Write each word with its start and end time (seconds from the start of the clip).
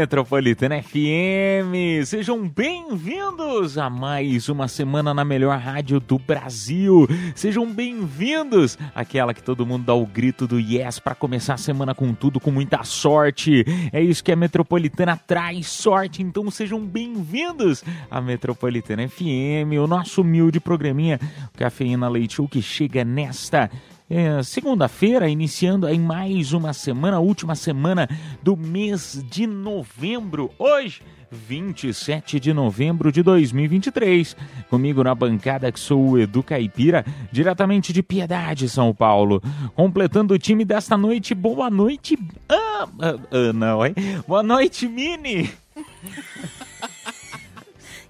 Metropolitana 0.00 0.82
FM. 0.82 2.04
Sejam 2.04 2.46
bem-vindos 2.46 3.78
a 3.78 3.88
mais 3.88 4.46
uma 4.50 4.68
semana 4.68 5.14
na 5.14 5.24
melhor 5.24 5.58
rádio 5.58 5.98
do 5.98 6.18
Brasil. 6.18 7.08
Sejam 7.34 7.72
bem-vindos 7.72 8.76
àquela 8.94 9.32
que 9.32 9.42
todo 9.42 9.64
mundo 9.64 9.86
dá 9.86 9.94
o 9.94 10.04
grito 10.04 10.46
do 10.46 10.60
yes 10.60 10.98
para 10.98 11.14
começar 11.14 11.54
a 11.54 11.56
semana 11.56 11.94
com 11.94 12.12
tudo, 12.12 12.38
com 12.38 12.50
muita 12.50 12.84
sorte. 12.84 13.64
É 13.90 14.02
isso 14.02 14.22
que 14.22 14.30
a 14.30 14.36
Metropolitana 14.36 15.16
traz, 15.16 15.66
sorte. 15.66 16.22
Então 16.22 16.50
sejam 16.50 16.84
bem-vindos 16.84 17.82
à 18.10 18.20
Metropolitana 18.20 19.08
FM, 19.08 19.80
o 19.82 19.86
nosso 19.86 20.20
humilde 20.20 20.60
programinha 20.60 21.18
Cafeína 21.56 22.06
Leite 22.06 22.34
Show 22.34 22.46
que 22.46 22.60
chega 22.60 23.02
nesta 23.02 23.70
é, 24.08 24.42
segunda-feira, 24.42 25.28
iniciando 25.28 25.86
aí 25.86 25.98
mais 25.98 26.52
uma 26.52 26.72
semana, 26.72 27.18
última 27.18 27.54
semana 27.54 28.08
do 28.42 28.56
mês 28.56 29.22
de 29.28 29.46
novembro. 29.46 30.50
Hoje, 30.58 31.02
27 31.30 32.38
de 32.38 32.52
novembro 32.52 33.10
de 33.10 33.22
2023. 33.22 34.36
Comigo 34.70 35.02
na 35.02 35.14
bancada 35.14 35.72
que 35.72 35.80
sou 35.80 36.10
o 36.10 36.18
Edu 36.18 36.42
Caipira, 36.42 37.04
diretamente 37.32 37.92
de 37.92 38.02
Piedade, 38.02 38.68
São 38.68 38.94
Paulo. 38.94 39.42
Completando 39.74 40.34
o 40.34 40.38
time 40.38 40.64
desta 40.64 40.96
noite, 40.96 41.34
boa 41.34 41.68
noite. 41.68 42.16
Ah, 42.48 42.88
ah, 43.00 43.18
ah, 43.30 43.52
não, 43.52 43.84
hein? 43.84 43.94
Boa 44.26 44.42
noite, 44.42 44.86
Mini. 44.86 45.50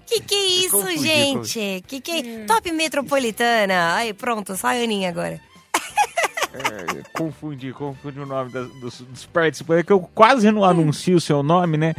Que 0.05 0.21
que 0.21 0.35
é 0.35 0.45
isso, 0.45 0.71
Confundi, 0.71 0.99
gente? 0.99 1.83
Que 1.85 1.99
que 1.99 2.11
é... 2.11 2.45
Top 2.45 2.71
Metropolitana. 2.71 3.95
Aí, 3.95 4.13
pronto, 4.13 4.55
só 4.55 4.67
a 4.67 4.71
Aninha 4.71 5.09
agora. 5.09 5.41
É, 6.53 7.03
confundi, 7.13 7.71
confundi 7.73 8.19
o 8.19 8.25
nome 8.25 8.49
das- 8.51 8.69
dos, 8.79 9.01
dos 9.01 9.25
participantes, 9.25 9.85
que 9.85 9.91
eu 9.93 9.99
quase 9.99 10.49
não 10.51 10.63
anuncio 10.63 11.17
o 11.17 11.21
seu 11.21 11.43
nome, 11.43 11.77
né? 11.77 11.93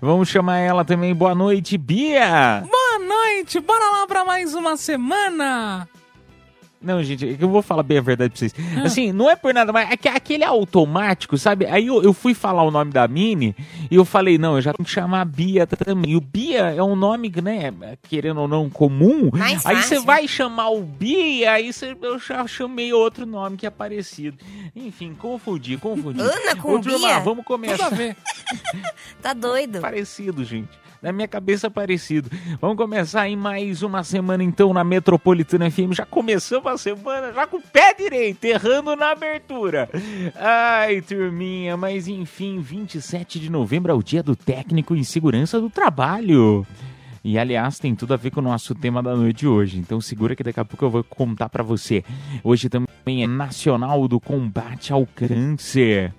Vamos 0.00 0.28
chamar 0.28 0.58
ela 0.58 0.84
também. 0.84 1.14
Boa 1.14 1.34
noite, 1.34 1.78
Bia! 1.78 2.62
Boa 2.68 2.98
noite, 3.06 3.58
bora 3.60 3.84
lá 4.00 4.06
pra 4.06 4.24
mais 4.24 4.54
uma 4.54 4.76
semana. 4.76 5.88
Não, 6.82 7.02
gente, 7.02 7.28
é 7.28 7.34
que 7.34 7.44
eu 7.44 7.48
vou 7.48 7.62
falar 7.62 7.82
bem 7.82 7.98
a 7.98 8.02
verdade 8.02 8.30
pra 8.30 8.38
vocês. 8.38 8.54
Assim, 8.84 9.12
não 9.12 9.30
é 9.30 9.36
por 9.36 9.54
nada, 9.54 9.72
mas 9.72 9.90
é 9.90 9.96
que 9.96 10.08
aquele 10.08 10.44
automático, 10.44 11.38
sabe? 11.38 11.66
Aí 11.66 11.86
eu, 11.86 12.02
eu 12.02 12.12
fui 12.12 12.34
falar 12.34 12.62
o 12.64 12.70
nome 12.70 12.90
da 12.92 13.06
Mini 13.06 13.54
e 13.90 13.94
eu 13.94 14.04
falei, 14.04 14.38
não, 14.38 14.56
eu 14.56 14.60
já 14.60 14.72
tenho 14.72 14.84
que 14.84 14.90
chamar 14.90 15.20
a 15.20 15.24
Bia 15.24 15.66
também. 15.66 16.12
E 16.12 16.16
o 16.16 16.20
Bia 16.20 16.74
é 16.74 16.82
um 16.82 16.96
nome, 16.96 17.32
né, 17.42 17.72
querendo 18.02 18.40
ou 18.40 18.48
não, 18.48 18.68
comum. 18.68 19.30
Mais 19.32 19.64
aí 19.64 19.82
você 19.82 20.00
vai 20.00 20.26
chamar 20.26 20.70
o 20.70 20.82
Bia, 20.82 21.52
aí 21.52 21.72
você, 21.72 21.96
eu 22.02 22.18
já 22.18 22.46
chamei 22.46 22.92
outro 22.92 23.24
nome 23.26 23.56
que 23.56 23.66
é 23.66 23.70
parecido. 23.70 24.36
Enfim, 24.74 25.14
confundi, 25.14 25.76
confundi. 25.76 26.20
Ana 26.20 26.56
com 26.56 26.74
Ô, 26.74 26.80
turma, 26.80 26.98
Bia? 26.98 27.20
vamos 27.20 27.44
Tudo 27.44 27.54
a 27.54 27.58
começar. 27.58 27.88
ver. 27.90 28.16
Tá 29.22 29.32
doido? 29.32 29.80
Parecido, 29.80 30.44
gente. 30.44 30.81
Na 31.02 31.10
minha 31.10 31.26
cabeça, 31.26 31.68
parecido. 31.68 32.30
Vamos 32.60 32.76
começar 32.76 33.22
aí 33.22 33.34
mais 33.34 33.82
uma 33.82 34.04
semana, 34.04 34.44
então, 34.44 34.72
na 34.72 34.84
Metropolitana 34.84 35.68
FM. 35.68 35.92
Já 35.92 36.06
começamos 36.06 36.64
a 36.68 36.78
semana, 36.78 37.32
já 37.32 37.44
com 37.44 37.56
o 37.56 37.60
pé 37.60 37.92
direito, 37.92 38.44
errando 38.44 38.94
na 38.94 39.10
abertura. 39.10 39.90
Ai, 40.36 41.00
turminha, 41.00 41.76
mas 41.76 42.06
enfim, 42.06 42.60
27 42.60 43.40
de 43.40 43.50
novembro 43.50 43.90
é 43.90 43.94
o 43.94 44.02
dia 44.02 44.22
do 44.22 44.36
técnico 44.36 44.94
em 44.94 45.02
segurança 45.02 45.60
do 45.60 45.68
trabalho. 45.68 46.64
E 47.24 47.36
aliás, 47.36 47.80
tem 47.80 47.96
tudo 47.96 48.14
a 48.14 48.16
ver 48.16 48.30
com 48.30 48.38
o 48.38 48.44
nosso 48.44 48.72
tema 48.72 49.02
da 49.02 49.16
noite 49.16 49.40
de 49.40 49.48
hoje. 49.48 49.78
Então 49.78 50.00
segura 50.00 50.36
que 50.36 50.44
daqui 50.44 50.60
a 50.60 50.64
pouco 50.64 50.84
eu 50.84 50.90
vou 50.90 51.02
contar 51.04 51.48
pra 51.48 51.64
você. 51.64 52.04
Hoje 52.44 52.68
também 52.68 53.24
é 53.24 53.26
Nacional 53.26 54.06
do 54.06 54.20
Combate 54.20 54.92
ao 54.92 55.04
Câncer. 55.04 56.12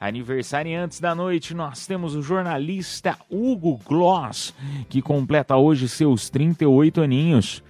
Aniversariantes 0.00 1.00
da 1.00 1.14
noite, 1.14 1.54
nós 1.54 1.86
temos 1.86 2.14
o 2.14 2.22
jornalista 2.22 3.18
Hugo 3.28 3.80
Gloss, 3.84 4.54
que 4.88 5.02
completa 5.02 5.56
hoje 5.56 5.88
seus 5.88 6.30
38 6.30 7.00
aninhos. 7.02 7.62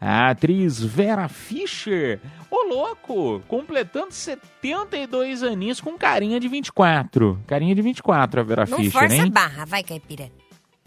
A 0.00 0.30
atriz 0.30 0.82
Vera 0.82 1.28
Fischer, 1.28 2.20
ô 2.50 2.64
louco, 2.68 3.40
completando 3.46 4.12
72 4.12 5.42
aninhos 5.44 5.80
com 5.80 5.96
carinha 5.96 6.40
de 6.40 6.48
24. 6.48 7.40
Carinha 7.46 7.74
de 7.74 7.82
24 7.82 8.40
a 8.40 8.42
Vera 8.42 8.66
Não 8.68 8.78
Fischer, 8.78 8.92
força 9.00 9.22
a 9.22 9.24
hein? 9.26 9.30
barra, 9.30 9.64
vai, 9.64 9.82
Caipira. 9.82 10.28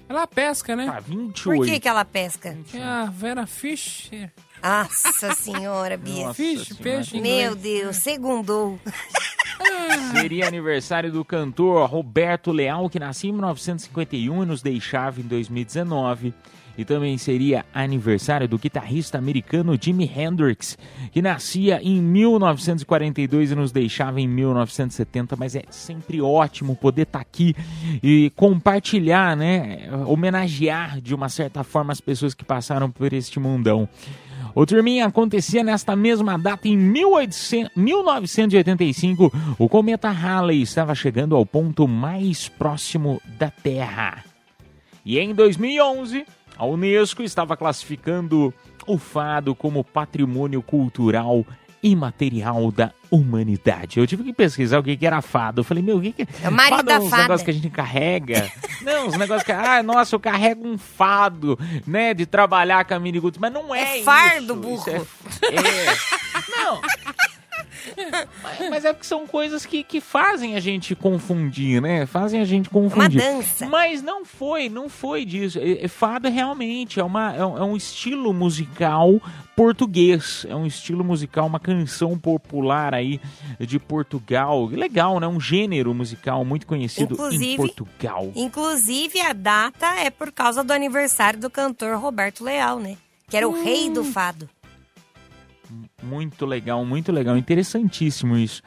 Ela 0.08 0.28
pesca, 0.28 0.76
né? 0.76 0.86
Tá, 0.86 1.02
Por 1.02 1.04
28. 1.16 1.64
que 1.64 1.80
que 1.80 1.88
ela 1.88 2.06
pesca? 2.06 2.58
É 2.74 2.84
a 2.84 3.06
Vera 3.06 3.48
Fischer. 3.48 4.32
Nossa 4.66 5.36
senhora, 5.36 5.96
Bia. 5.96 6.28
Nossa 6.28 6.34
Fish, 6.34 6.68
Senhora. 6.70 6.84
peixe, 6.84 7.22
Meu. 7.22 7.56
Deus, 7.56 7.98
segundou. 7.98 8.80
Seria 10.12 10.48
aniversário 10.48 11.12
do 11.12 11.24
cantor 11.24 11.88
Roberto 11.88 12.52
Leal, 12.52 12.90
que 12.90 13.00
nasceu 13.00 13.30
em 13.30 13.34
1951 13.34 14.42
e 14.42 14.46
nos 14.46 14.64
deixava 14.64 15.22
em 15.22 15.24
2019. 15.24 16.34
E 16.78 16.84
também 16.84 17.18
seria 17.18 17.66
aniversário 17.74 18.50
do 18.50 18.58
guitarrista 18.58 19.18
americano 19.18 19.78
Jimi 19.80 20.12
Hendrix, 20.14 20.78
que 21.12 21.22
nascia 21.22 21.80
em 21.82 22.02
1942 22.02 23.52
e 23.52 23.56
nos 23.56 23.72
deixava 23.72 24.20
em 24.20 24.28
1970. 24.28 25.38
Mas 25.38 25.56
é 25.56 25.64
sempre 25.70 26.22
ótimo 26.22 26.76
poder 26.76 27.04
estar 27.04 27.22
aqui 27.22 27.56
e 28.04 28.30
compartilhar, 28.36 29.38
né? 29.38 29.88
Homenagear 30.06 31.00
de 31.00 31.16
uma 31.16 31.30
certa 31.30 31.64
forma 31.64 31.94
as 31.94 32.02
pessoas 32.02 32.34
que 32.34 32.44
passaram 32.44 32.92
por 32.92 33.14
este 33.14 33.40
mundão. 33.40 33.88
O 34.56 34.66
turminha 34.66 35.06
acontecia 35.06 35.66
nesta 35.66 35.98
mesma 35.98 36.38
data 36.40 36.66
em 36.66 36.78
1800 36.78 37.76
1985. 37.76 39.30
O 39.60 39.68
cometa 39.68 40.10
Halley 40.10 40.62
estava 40.62 40.96
chegando 40.96 41.36
ao 41.36 41.46
ponto 41.46 41.86
mais 41.86 42.48
próximo 42.48 43.22
da 43.38 43.52
Terra. 43.52 44.24
E 45.06 45.20
em 45.20 45.34
2011, 45.34 46.26
a 46.58 46.66
Unesco 46.66 47.22
estava 47.22 47.58
classificando 47.58 48.54
o 48.88 48.98
fado 48.98 49.54
como 49.54 49.84
patrimônio 49.84 50.62
cultural 50.62 51.46
imaterial 51.84 52.72
da 52.72 52.94
humanidade. 53.16 54.00
Eu 54.00 54.08
tive 54.08 54.24
que 54.24 54.34
pesquisar 54.34 54.80
o 54.80 54.84
que 54.84 54.96
que 54.98 55.06
era 55.06 55.22
fado. 55.22 55.62
Eu 55.62 55.64
falei, 55.64 55.82
meu, 55.84 55.98
o 55.98 56.02
que, 56.02 56.12
que 56.12 56.28
É 56.44 56.50
o 56.50 56.52
marido 56.52 56.76
fado 56.78 56.88
da 56.88 56.94
é 56.96 57.00
uns 57.00 57.10
fada. 57.10 57.22
negócios 57.24 57.44
que 57.46 57.52
a 57.52 57.54
gente 57.54 57.70
carrega. 57.70 58.52
Não, 58.82 59.08
os 59.08 59.18
negócios 59.18 59.44
que. 59.44 59.52
Ah, 59.52 59.82
nossa, 59.82 60.16
eu 60.16 60.20
carrego 60.20 60.68
um 60.68 60.78
fado, 60.78 61.58
né? 61.88 62.14
De 62.14 62.26
trabalhar 62.26 62.86
com 62.86 62.94
a 62.94 63.00
miniguts. 63.00 63.40
Mas 63.40 63.52
não 63.52 63.74
é, 63.74 64.00
É 64.00 64.04
fardo, 64.04 64.54
isso. 64.54 64.56
burro. 64.56 64.76
Isso 64.78 64.90
é, 64.90 64.96
é. 65.56 65.96
Não. 66.58 66.82
Mas, 68.44 68.60
mas 68.70 68.86
é 68.86 68.94
porque 68.94 69.06
são 69.08 69.26
coisas 69.28 69.66
que, 69.66 69.84
que 69.84 70.00
fazem 70.02 70.56
a 70.56 70.60
gente 70.60 70.96
confundir, 70.96 71.82
né? 71.82 72.06
Fazem 72.06 72.42
a 72.42 72.46
gente 72.46 72.68
É 72.68 72.78
uma 72.78 72.90
confundir. 72.90 73.22
dança. 73.22 73.66
Mas 73.68 74.02
não 74.02 74.26
foi, 74.26 74.70
não 74.70 74.90
foi 74.90 75.26
disso. 75.26 75.60
É, 75.60 75.84
é- 75.86 75.88
fado 75.88 76.30
realmente 76.30 77.00
é, 77.00 77.04
uma, 77.04 77.34
é, 77.36 77.46
um, 77.46 77.58
é 77.58 77.64
um 77.64 77.76
estilo 77.76 78.34
musical 78.34 79.20
português. 79.56 80.46
É 80.50 80.56
um 80.56 80.66
estilo 80.66 81.04
musical, 81.04 81.48
uma 81.48 81.60
canção 81.60 82.18
popular 82.18 82.94
aí 82.94 83.20
de 83.60 83.80
Portugal. 83.80 84.66
Legal, 84.66 85.20
né? 85.20 85.28
Um 85.28 85.40
gênero 85.40 85.94
musical 85.94 86.44
muito 86.46 86.68
conhecido 86.68 87.12
em 87.14 87.14
Inclusive- 87.16 87.56
Portugal. 87.58 88.32
Inclusive, 88.36 89.20
a 89.22 89.34
data 89.34 89.88
é 90.00 90.10
por 90.10 90.32
causa 90.32 90.64
do 90.64 90.72
aniversário 90.74 91.40
do 91.40 91.50
cantor 91.50 91.98
Roberto 91.98 92.44
Leal, 92.44 92.80
né? 92.80 92.98
Que 93.30 93.38
era 93.38 93.48
o 93.48 93.64
rei 93.64 93.90
do 93.90 94.04
fado. 94.04 94.48
Muito 96.06 96.46
legal, 96.46 96.86
muito 96.86 97.12
legal, 97.12 97.38
interessantíssimo 97.38 98.38
isso. 98.38 98.62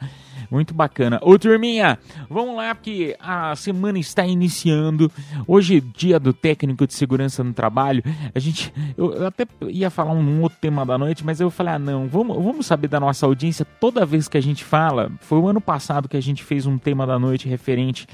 Muito 0.51 0.73
bacana. 0.73 1.19
Ô, 1.21 1.37
turminha, 1.37 1.99
vamos 2.29 2.55
lá, 2.55 2.73
porque 2.73 3.15
a 3.19 3.55
semana 3.55 3.99
está 3.99 4.25
iniciando. 4.25 5.11
Hoje, 5.47 5.79
dia 5.79 6.19
do 6.19 6.33
técnico 6.33 6.87
de 6.87 6.93
segurança 6.93 7.43
no 7.43 7.53
trabalho. 7.53 8.03
A 8.33 8.39
gente. 8.39 8.73
Eu, 8.97 9.27
até 9.27 9.45
ia 9.67 9.89
falar 9.89 10.11
um 10.13 10.41
outro 10.41 10.57
tema 10.59 10.85
da 10.85 10.97
noite, 10.97 11.23
mas 11.25 11.39
eu 11.39 11.49
falei, 11.51 11.73
ah, 11.75 11.79
não, 11.79 12.07
vamos, 12.07 12.35
vamos 12.43 12.65
saber 12.65 12.87
da 12.87 12.99
nossa 12.99 13.25
audiência 13.25 13.63
toda 13.63 14.05
vez 14.05 14.27
que 14.27 14.37
a 14.37 14.41
gente 14.41 14.63
fala. 14.63 15.11
Foi 15.21 15.37
o 15.37 15.47
ano 15.47 15.61
passado 15.61 16.09
que 16.09 16.17
a 16.17 16.21
gente 16.21 16.43
fez 16.43 16.65
um 16.65 16.77
tema 16.77 17.05
da 17.05 17.19
noite 17.19 17.47
referente 17.47 18.07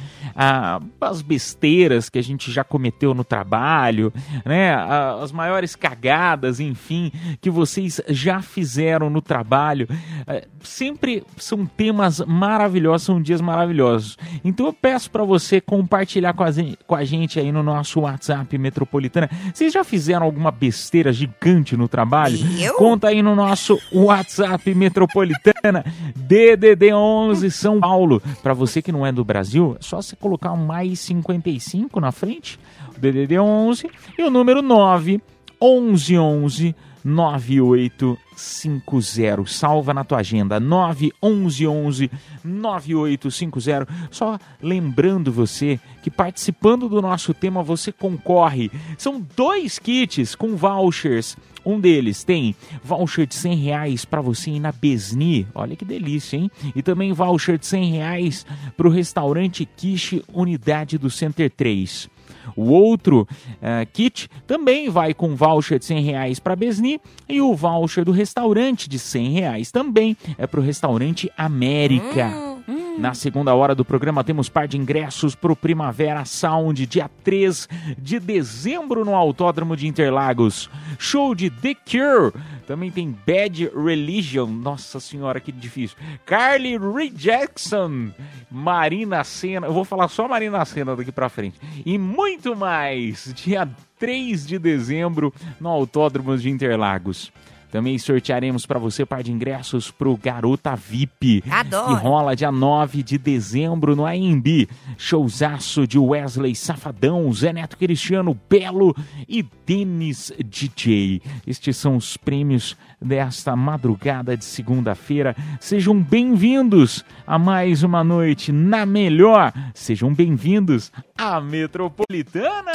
às 0.99 1.21
besteiras 1.21 2.09
que 2.09 2.19
a 2.19 2.23
gente 2.23 2.51
já 2.51 2.63
cometeu 2.63 3.13
no 3.13 3.23
trabalho, 3.23 4.11
né? 4.43 4.73
A- 4.73 5.15
As 5.21 5.31
maiores 5.31 5.75
cagadas, 5.75 6.59
enfim, 6.59 7.11
que 7.39 7.49
vocês 7.49 8.01
já 8.09 8.41
fizeram 8.41 9.09
no 9.09 9.21
trabalho. 9.21 9.87
É, 10.27 10.47
Sempre 10.61 11.23
são 11.37 11.63
temas 11.65 12.19
maravilhosos, 12.27 13.05
são 13.05 13.21
dias 13.21 13.41
maravilhosos. 13.41 14.17
Então 14.43 14.65
eu 14.65 14.73
peço 14.73 15.09
para 15.09 15.23
você 15.23 15.59
compartilhar 15.61 16.33
com 16.33 16.43
a, 16.43 16.49
com 16.87 16.95
a 16.95 17.03
gente 17.03 17.39
aí 17.39 17.51
no 17.51 17.63
nosso 17.63 18.01
WhatsApp 18.01 18.57
Metropolitana. 18.57 19.29
Vocês 19.53 19.73
já 19.73 19.83
fizeram 19.83 20.25
alguma 20.25 20.51
besteira 20.51 21.11
gigante 21.11 21.75
no 21.75 21.87
trabalho? 21.87 22.37
Eu? 22.59 22.75
Conta 22.75 23.07
aí 23.07 23.21
no 23.21 23.35
nosso 23.35 23.79
WhatsApp 23.91 24.73
Metropolitana 24.73 25.85
DDD 26.15 26.93
11 26.93 27.51
São 27.51 27.79
Paulo. 27.79 28.21
Para 28.41 28.53
você 28.53 28.81
que 28.81 28.91
não 28.91 29.05
é 29.05 29.11
do 29.11 29.23
Brasil, 29.23 29.77
é 29.79 29.83
só 29.83 30.01
você 30.01 30.15
colocar 30.15 30.51
um 30.51 30.65
mais 30.65 30.99
55 30.99 31.99
na 31.99 32.11
frente, 32.11 32.59
DDD 32.97 33.39
11 33.39 33.89
e 34.17 34.23
o 34.23 34.29
número 34.29 34.61
9 34.61 35.21
1111 35.61 36.75
9850. 37.05 39.45
Salva 39.45 39.93
na 39.93 40.03
tua 40.03 40.17
agenda 40.17 40.59
911 40.59 42.09
9850. 42.43 43.87
Só 44.09 44.39
lembrando 44.61 45.31
você 45.31 45.79
que 46.01 46.09
participando 46.09 46.89
do 46.89 47.01
nosso 47.01 47.33
tema 47.33 47.61
você 47.61 47.91
concorre. 47.91 48.71
São 48.97 49.23
dois 49.35 49.77
kits 49.77 50.33
com 50.33 50.55
vouchers. 50.55 51.37
Um 51.63 51.79
deles 51.79 52.23
tem 52.23 52.55
voucher 52.83 53.25
de 53.25 53.35
100 53.35 53.55
reais 53.55 54.05
para 54.05 54.21
você 54.21 54.51
ir 54.51 54.59
na 54.59 54.71
Besni. 54.71 55.47
Olha 55.53 55.75
que 55.75 55.83
delícia, 55.83 56.37
hein? 56.37 56.51
E 56.75 56.83
também 56.83 57.11
voucher 57.11 57.57
de 57.57 57.65
100 57.65 57.91
reais 57.91 58.45
para 58.77 58.87
o 58.87 58.91
restaurante 58.91 59.65
Quiche 59.65 60.23
Unidade 60.31 60.97
do 60.97 61.09
Center 61.09 61.49
3. 61.49 62.14
O 62.55 62.71
outro 62.71 63.27
eh, 63.61 63.85
kit 63.91 64.29
também 64.45 64.89
vai 64.89 65.13
com 65.13 65.35
voucher 65.35 65.79
de 65.79 65.85
100 65.85 66.01
reais 66.01 66.39
para 66.39 66.55
Besni 66.55 66.99
e 67.27 67.41
o 67.41 67.53
voucher 67.55 68.03
do 68.03 68.11
restaurante 68.11 68.89
de 68.89 68.99
100 68.99 69.29
reais 69.31 69.71
também 69.71 70.17
é 70.37 70.45
para 70.45 70.59
o 70.59 70.63
restaurante 70.63 71.31
América. 71.37 72.55
Na 72.97 73.13
segunda 73.13 73.53
hora 73.53 73.75
do 73.75 73.83
programa 73.83 74.23
temos 74.23 74.47
par 74.47 74.67
de 74.67 74.77
ingressos 74.77 75.35
para 75.35 75.51
o 75.51 75.55
Primavera 75.55 76.23
Sound, 76.23 76.85
dia 76.85 77.09
3 77.23 77.67
de 77.97 78.19
dezembro 78.19 79.03
no 79.03 79.13
Autódromo 79.13 79.75
de 79.75 79.85
Interlagos. 79.85 80.69
Show 80.97 81.35
de 81.35 81.49
The 81.49 81.75
Cure. 81.75 82.31
Também 82.65 82.91
tem 82.91 83.15
Bad 83.25 83.69
Religion. 83.75 84.47
Nossa 84.47 84.99
senhora, 84.99 85.39
que 85.39 85.51
difícil. 85.51 85.97
Carly 86.25 86.77
Rae 86.77 87.09
Jackson. 87.09 88.11
Marina 88.49 89.23
Senna. 89.23 89.67
Eu 89.67 89.73
vou 89.73 89.85
falar 89.85 90.07
só 90.07 90.27
Marina 90.27 90.63
Senna 90.65 90.95
daqui 90.95 91.11
pra 91.11 91.29
frente. 91.29 91.59
E 91.85 91.97
muito 91.97 92.55
mais. 92.55 93.33
Dia 93.35 93.69
3 93.99 94.45
de 94.45 94.59
dezembro 94.59 95.33
no 95.59 95.69
Autódromo 95.69 96.37
de 96.37 96.49
Interlagos. 96.49 97.31
Também 97.75 97.99
sortearemos 97.99 98.65
para 98.65 98.79
você 98.79 99.05
par 99.05 99.21
de 99.21 99.33
ingressos 99.33 99.91
pro 99.91 100.15
Garota 100.15 100.77
VIP. 100.77 101.43
Adoro. 101.51 101.87
Que 101.87 102.01
rola 102.01 102.33
dia 102.33 102.49
9 102.49 103.03
de 103.03 103.17
dezembro 103.17 103.97
no 103.97 104.05
AMB. 104.05 104.69
Showzaço 104.97 105.85
de 105.85 105.99
Wesley 105.99 106.55
Safadão, 106.55 107.29
Zé 107.33 107.51
Neto 107.51 107.75
Cristiano 107.75 108.33
Belo 108.49 108.95
e 109.27 109.45
Denis 109.65 110.31
DJ. 110.39 111.21
Estes 111.45 111.75
são 111.75 111.97
os 111.97 112.15
prêmios 112.15 112.77
desta 113.01 113.57
madrugada 113.57 114.37
de 114.37 114.45
segunda-feira. 114.45 115.35
Sejam 115.59 116.01
bem-vindos 116.01 117.03
a 117.27 117.37
mais 117.37 117.83
uma 117.83 118.05
noite 118.05 118.53
na 118.53 118.85
melhor. 118.85 119.51
Sejam 119.73 120.13
bem-vindos 120.13 120.93
à 121.17 121.41
Metropolitana. 121.41 122.71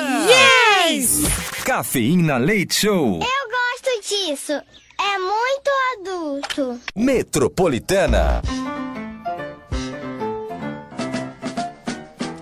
Yes! 0.87 1.23
Cafeína 1.65 2.37
Leite 2.37 2.75
Show. 2.75 3.21
Eu 3.21 3.51
gosto 3.51 4.07
disso. 4.07 4.53
É 5.03 5.19
muito 5.19 5.71
adulto. 5.99 6.81
Metropolitana. 6.95 8.43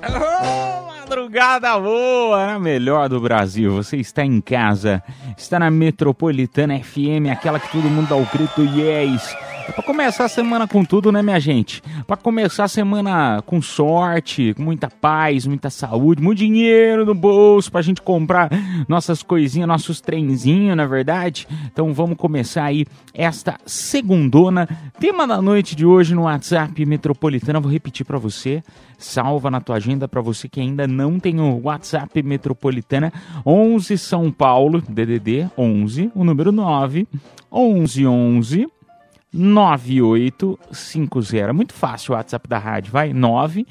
Ô, 0.02 0.86
madrugada 0.86 1.78
boa, 1.78 2.46
na 2.46 2.58
melhor 2.58 3.08
do 3.08 3.20
Brasil. 3.20 3.72
Você 3.76 3.96
está 3.98 4.24
em 4.24 4.40
casa, 4.40 5.02
está 5.36 5.58
na 5.58 5.70
Metropolitana 5.70 6.78
FM, 6.78 7.30
aquela 7.30 7.60
que 7.60 7.70
todo 7.70 7.88
mundo 7.88 8.08
dá 8.08 8.16
o 8.16 8.26
grito 8.26 8.62
yes. 8.62 9.36
É 9.68 9.70
pra 9.70 9.82
começar 9.82 10.24
a 10.24 10.28
semana 10.30 10.66
com 10.66 10.82
tudo, 10.82 11.12
né, 11.12 11.20
minha 11.22 11.38
gente? 11.38 11.82
Pra 12.06 12.16
começar 12.16 12.64
a 12.64 12.68
semana 12.68 13.42
com 13.44 13.60
sorte, 13.60 14.54
com 14.54 14.62
muita 14.62 14.88
paz, 14.88 15.46
muita 15.46 15.68
saúde, 15.68 16.22
muito 16.22 16.38
dinheiro 16.38 17.04
no 17.04 17.14
bolso 17.14 17.70
pra 17.70 17.82
gente 17.82 18.00
comprar 18.00 18.48
nossas 18.88 19.22
coisinhas, 19.22 19.68
nossos 19.68 20.00
trenzinhos, 20.00 20.74
na 20.74 20.86
verdade. 20.86 21.46
Então 21.70 21.92
vamos 21.92 22.16
começar 22.16 22.64
aí 22.64 22.86
esta 23.12 23.60
segundona. 23.66 24.66
Tema 24.98 25.26
da 25.26 25.42
noite 25.42 25.76
de 25.76 25.84
hoje 25.84 26.14
no 26.14 26.22
WhatsApp 26.22 26.86
Metropolitana, 26.86 27.60
vou 27.60 27.70
repetir 27.70 28.06
pra 28.06 28.16
você. 28.16 28.62
Salva 28.96 29.50
na 29.50 29.60
tua 29.60 29.76
agenda 29.76 30.08
pra 30.08 30.22
você 30.22 30.48
que 30.48 30.60
ainda 30.60 30.86
não 30.86 31.20
tem 31.20 31.38
o 31.40 31.60
WhatsApp 31.64 32.22
Metropolitana 32.22 33.12
11 33.44 33.98
São 33.98 34.32
Paulo, 34.32 34.80
DDD 34.80 35.46
11, 35.58 36.10
o 36.14 36.24
número 36.24 36.50
9 36.50 37.06
1111 37.52 38.66
9850. 39.32 41.52
Muito 41.52 41.74
fácil 41.74 42.12
o 42.12 42.16
WhatsApp 42.16 42.48
da 42.48 42.58
rádio, 42.58 42.92
vai? 42.92 43.12
9 43.12 43.66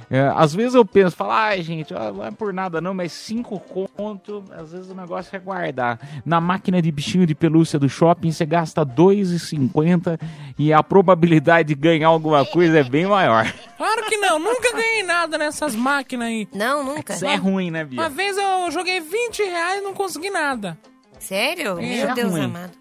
É, 0.10 0.32
às 0.36 0.56
vezes 0.56 0.74
eu 0.74 0.84
penso, 0.84 1.16
falo, 1.16 1.32
ai 1.32 1.62
gente, 1.62 1.94
ó, 1.94 2.12
não 2.12 2.26
é 2.26 2.32
por 2.32 2.52
nada 2.52 2.82
não, 2.82 2.94
mas 2.96 3.12
cinco 3.12 3.60
conto, 3.60 4.44
às 4.58 4.72
vezes 4.72 4.90
o 4.90 4.96
negócio 4.96 5.36
é 5.36 5.40
guardar. 5.40 6.00
Na 6.26 6.42
máquina 6.42 6.82
de 6.82 6.92
bichinho 6.92 7.28
de 7.28 7.36
pelúcia 7.36 7.78
do 7.78 7.88
shopping, 7.88 8.32
você 8.32 8.46
gasta 8.46 8.82
R$ 8.82 8.88
2,50 8.88 10.20
e 10.58 10.74
a 10.74 10.82
probabilidade 10.82 11.70
de 11.70 11.76
ganhar 11.76 12.08
alguma 12.08 12.44
coisa 12.46 12.80
é 12.80 12.84
bem 12.84 13.06
maior. 13.06 13.46
Claro 13.80 14.04
que 14.10 14.18
não, 14.18 14.38
nunca 14.38 14.74
ganhei 14.74 15.04
nada 15.04 15.38
nessas 15.38 15.74
máquinas 15.74 16.28
aí. 16.28 16.46
Não, 16.54 16.84
nunca. 16.84 17.14
Isso 17.14 17.26
é 17.26 17.36
ruim, 17.36 17.72
né, 17.72 17.86
Bia? 17.86 18.02
Uma 18.02 18.10
vez 18.10 18.38
eu 18.38 18.70
joguei 18.72 19.00
20 19.00 19.42
reais 19.42 19.80
e 19.80 19.84
não 19.86 19.94
consegui 19.94 20.30
nada. 20.30 20.78
Sério? 21.18 21.80
É 21.80 22.06
Meu 22.06 22.14
Deus 22.14 22.32
ruim. 22.32 22.44
amado. 22.44 22.72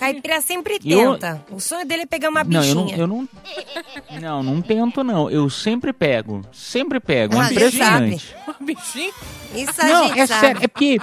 Caipira 0.00 0.40
sempre 0.40 0.78
Eu- 0.84 1.12
tenta. 1.14 1.44
O 1.52 1.60
sonho 1.60 1.86
dele 1.86 2.02
é 2.02 2.06
pegar 2.06 2.30
uma 2.30 2.42
Não, 2.42 2.64
eu 2.64 2.74
não, 2.74 2.84
bichinha. 2.84 2.98
eu 3.00 3.06
não. 3.06 3.28
Não, 4.20 4.42
não 4.42 4.62
tento, 4.62 5.04
não. 5.04 5.30
Eu 5.30 5.48
sempre 5.50 5.92
pego. 5.92 6.42
Sempre 6.52 6.98
pego. 6.98 7.38
Ah, 7.38 7.48
É 7.48 7.52
impressionante. 7.52 8.34
Um 8.60 8.64
bichinho. 8.64 9.12
Isso 9.54 9.80
a 9.80 9.84
Não, 9.84 10.06
gente 10.08 10.20
é 10.20 10.26
sabe. 10.26 10.40
sério. 10.40 10.60
É 10.64 10.68
porque 10.68 10.98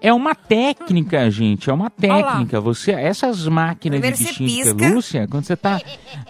é 0.00 0.12
uma 0.12 0.34
técnica, 0.34 1.30
gente. 1.30 1.68
É 1.68 1.72
uma 1.72 1.90
técnica. 1.90 2.60
Você, 2.62 2.92
essas 2.92 3.46
máquinas 3.46 4.00
de 4.00 4.06
Primeiro 4.08 4.16
bichinho 4.48 4.64
de 4.64 4.74
pelúcia, 4.74 5.28
quando 5.30 5.44
você 5.44 5.56
tá. 5.56 5.78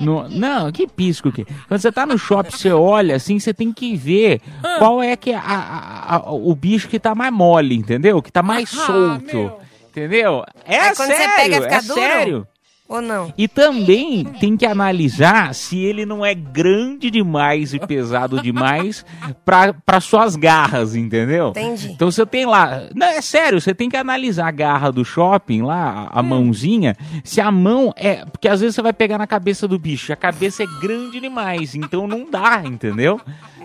No, 0.01 0.29
não, 0.29 0.73
que 0.73 0.89
pisco 0.89 1.29
o 1.29 1.33
quê? 1.33 1.47
Quando 1.69 1.81
você 1.81 1.93
tá 1.93 2.05
no 2.05 2.19
shopping, 2.19 2.51
você 2.51 2.73
olha 2.73 3.15
assim, 3.15 3.39
você 3.39 3.55
tem 3.55 3.73
que 3.73 3.95
ver 3.97 4.41
Ah. 4.65 4.77
qual 4.79 5.01
é 5.01 5.15
que 5.17 5.31
é 5.31 5.37
a- 5.37 5.41
a- 5.41 6.17
a- 6.17 6.33
o 6.33 6.53
bicho 6.57 6.89
que 6.89 6.99
tá 6.99 7.15
mais 7.15 7.33
mole, 7.33 7.77
entendeu? 7.77 8.21
Que 8.21 8.33
tá 8.33 8.43
mais 8.43 8.69
Ah, 8.77 8.87
solto. 8.87 9.25
meu. 9.37 9.61
Entendeu? 9.91 10.45
É 10.65 10.79
Aí 10.79 10.95
quando 10.95 11.11
você 11.11 11.17
sério, 11.17 11.37
pega, 11.37 11.63
fica 11.63 11.75
é 11.75 11.83
duro? 11.83 11.95
sério. 11.95 12.47
Ou 12.89 13.01
não? 13.01 13.33
E 13.39 13.47
também 13.47 14.25
tem 14.25 14.57
que 14.57 14.67
analisar 14.67 15.55
se 15.55 15.79
ele 15.79 16.05
não 16.05 16.27
é 16.27 16.35
grande 16.35 17.09
demais 17.09 17.73
e 17.73 17.79
pesado 17.79 18.43
demais 18.43 19.07
para 19.47 20.01
suas 20.01 20.35
garras, 20.35 20.97
entendeu? 20.97 21.51
Entendi. 21.51 21.93
Então 21.93 22.11
você 22.11 22.27
tem 22.27 22.47
lá. 22.47 22.89
Não, 22.93 23.07
é 23.07 23.21
sério, 23.21 23.61
você 23.61 23.73
tem 23.73 23.89
que 23.89 23.97
analisar 23.97 24.49
a 24.49 24.51
garra 24.51 24.91
do 24.91 25.05
shopping 25.05 25.63
lá, 25.63 26.09
a, 26.13 26.19
a 26.19 26.23
mãozinha. 26.23 26.97
Se 27.23 27.41
a 27.41 27.53
mão 27.53 27.93
é. 27.97 28.25
Porque 28.25 28.49
às 28.49 28.61
vezes 28.61 28.75
você 28.75 28.83
vai 28.83 28.93
pegar 28.93 29.19
na 29.19 29.27
cabeça 29.27 29.69
do 29.69 29.79
bicho, 29.79 30.13
a 30.13 30.17
cabeça 30.17 30.65
é 30.65 30.67
grande 30.81 31.21
demais, 31.21 31.77
então 31.77 32.09
não 32.09 32.29
dá, 32.29 32.61
entendeu? 32.65 33.21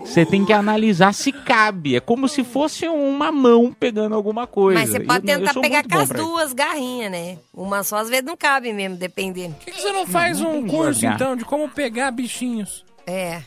Você 0.06 0.24
tem 0.24 0.44
que 0.44 0.52
analisar 0.52 1.12
se 1.12 1.30
cabe. 1.32 1.96
É 1.96 2.00
como 2.00 2.28
se 2.28 2.42
fosse 2.44 2.88
uma 2.88 3.30
mão 3.32 3.74
pegando 3.78 4.14
alguma 4.14 4.46
coisa. 4.46 4.78
Mas 4.80 4.90
você 4.90 5.00
pode 5.00 5.26
Eu- 5.28 5.34
eu 5.34 5.38
tentar 5.40 5.52
sou 5.52 5.62
pegar 5.62 5.82
com 5.84 5.98
as 5.98 6.08
duas 6.08 6.52
garrinhas, 6.52 7.10
né? 7.10 7.38
Uma 7.52 7.82
só 7.82 7.96
às 7.98 8.08
vezes 8.08 8.24
não 8.24 8.36
cabe 8.36 8.72
mesmo, 8.72 8.96
dependendo. 8.96 9.54
Por 9.56 9.64
que, 9.66 9.72
que 9.72 9.80
você 9.82 9.92
não 9.92 10.06
faz 10.06 10.40
não 10.40 10.58
um 10.58 10.62
tem 10.62 10.66
curso, 10.70 11.00
lugar. 11.00 11.14
então, 11.14 11.36
de 11.36 11.44
como 11.44 11.68
pegar 11.68 12.10
bichinhos? 12.10 12.84
É. 13.06 13.42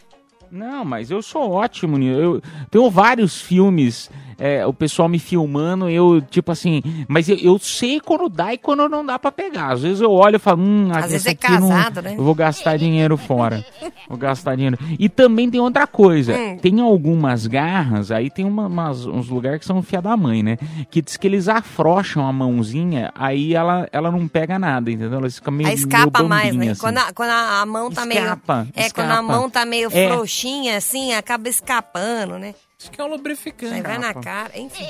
Não, 0.52 0.84
mas 0.84 1.12
eu 1.12 1.22
sou 1.22 1.52
ótimo 1.52 1.98
nisso. 1.98 2.20
Eu 2.20 2.42
tenho 2.72 2.90
vários 2.90 3.40
filmes, 3.40 4.10
é, 4.40 4.66
o 4.66 4.74
pessoal 4.74 5.10
me 5.10 5.20
filmando, 5.20 5.90
eu, 5.90 6.22
tipo 6.22 6.52
assim, 6.52 6.82
mas 7.08 7.28
eu, 7.30 7.38
eu 7.38 7.60
sei 7.60 8.00
quando 8.00 8.30
dá 8.30 8.54
e 8.54 8.58
quando 8.58 8.88
não 8.90 9.06
dá 9.06 9.20
pra 9.20 9.32
pegar. 9.32 9.74
Às 9.74 9.82
vezes 9.82 10.02
eu 10.02 10.12
olho 10.12 10.38
e 10.38 10.40
falo, 10.40 10.62
hum, 10.62 10.90
Às 10.94 11.12
vezes 11.12 11.26
essa 11.28 11.30
é 11.30 11.56
eu 11.56 11.60
não- 11.60 11.70
casado, 11.70 12.02
né? 12.02 12.16
Eu 12.18 12.24
vou 12.24 12.34
gastar 12.36 12.78
dinheiro 12.78 13.18
fora. 13.18 13.64
Vou 14.08 14.18
gastar 14.18 14.56
dinheiro. 14.56 14.78
E 14.98 15.08
também 15.10 15.50
tem 15.50 15.60
outra 15.60 15.86
coisa. 15.86 16.34
Hum. 16.36 16.58
Tem 16.58 16.80
algumas 16.80 17.46
garras, 17.48 18.12
aí 18.12 18.30
tem 18.30 18.46
uma- 18.46 18.68
umas- 18.68 19.06
uns 19.06 19.30
lugares 19.30 19.60
que 19.60 19.66
são 19.66 19.82
fia 19.84 20.02
da 20.02 20.16
mãe, 20.18 20.42
né? 20.42 20.58
Que 20.90 21.02
diz 21.02 21.18
que 21.18 21.28
eles 21.28 21.48
afrouxam 21.48 22.26
a 22.28 22.32
mãozinha, 22.34 23.12
aí 23.16 23.54
ela, 23.54 23.88
ela 23.92 24.10
não 24.12 24.28
pega 24.28 24.58
nada, 24.58 24.90
entendeu? 24.92 25.20
Ela 25.20 25.30
fica 25.30 25.52
meio 25.52 25.70
Aí 25.70 25.76
escapa 25.76 26.20
meio 26.20 26.30
mais, 26.30 26.56
né? 26.56 26.70
assim. 26.72 26.82
Quando, 26.82 26.98
a, 26.98 27.14
quando 27.14 27.30
a, 27.32 27.66
mão 27.66 27.92
tá 27.92 28.06
Escapa, 28.08 28.56
meio. 28.64 28.72
É, 28.76 28.90
quando 28.90 29.10
a 29.10 29.14
escapa. 29.14 29.22
mão 29.24 29.50
tá 29.50 29.66
meio 29.66 29.90
É. 29.92 30.08
frouxinha, 30.10 30.78
assim, 30.78 31.14
acaba 31.14 31.50
escapando, 31.50 32.38
né? 32.40 32.54
Isso 32.80 32.90
que 32.92 33.02
é 33.02 33.04
um 33.04 33.08
lubrificante. 33.08 33.74
Aí 33.74 33.82
vai 33.82 33.98
na 33.98 34.14
cara. 34.14 34.58
Enfim. 34.58 34.88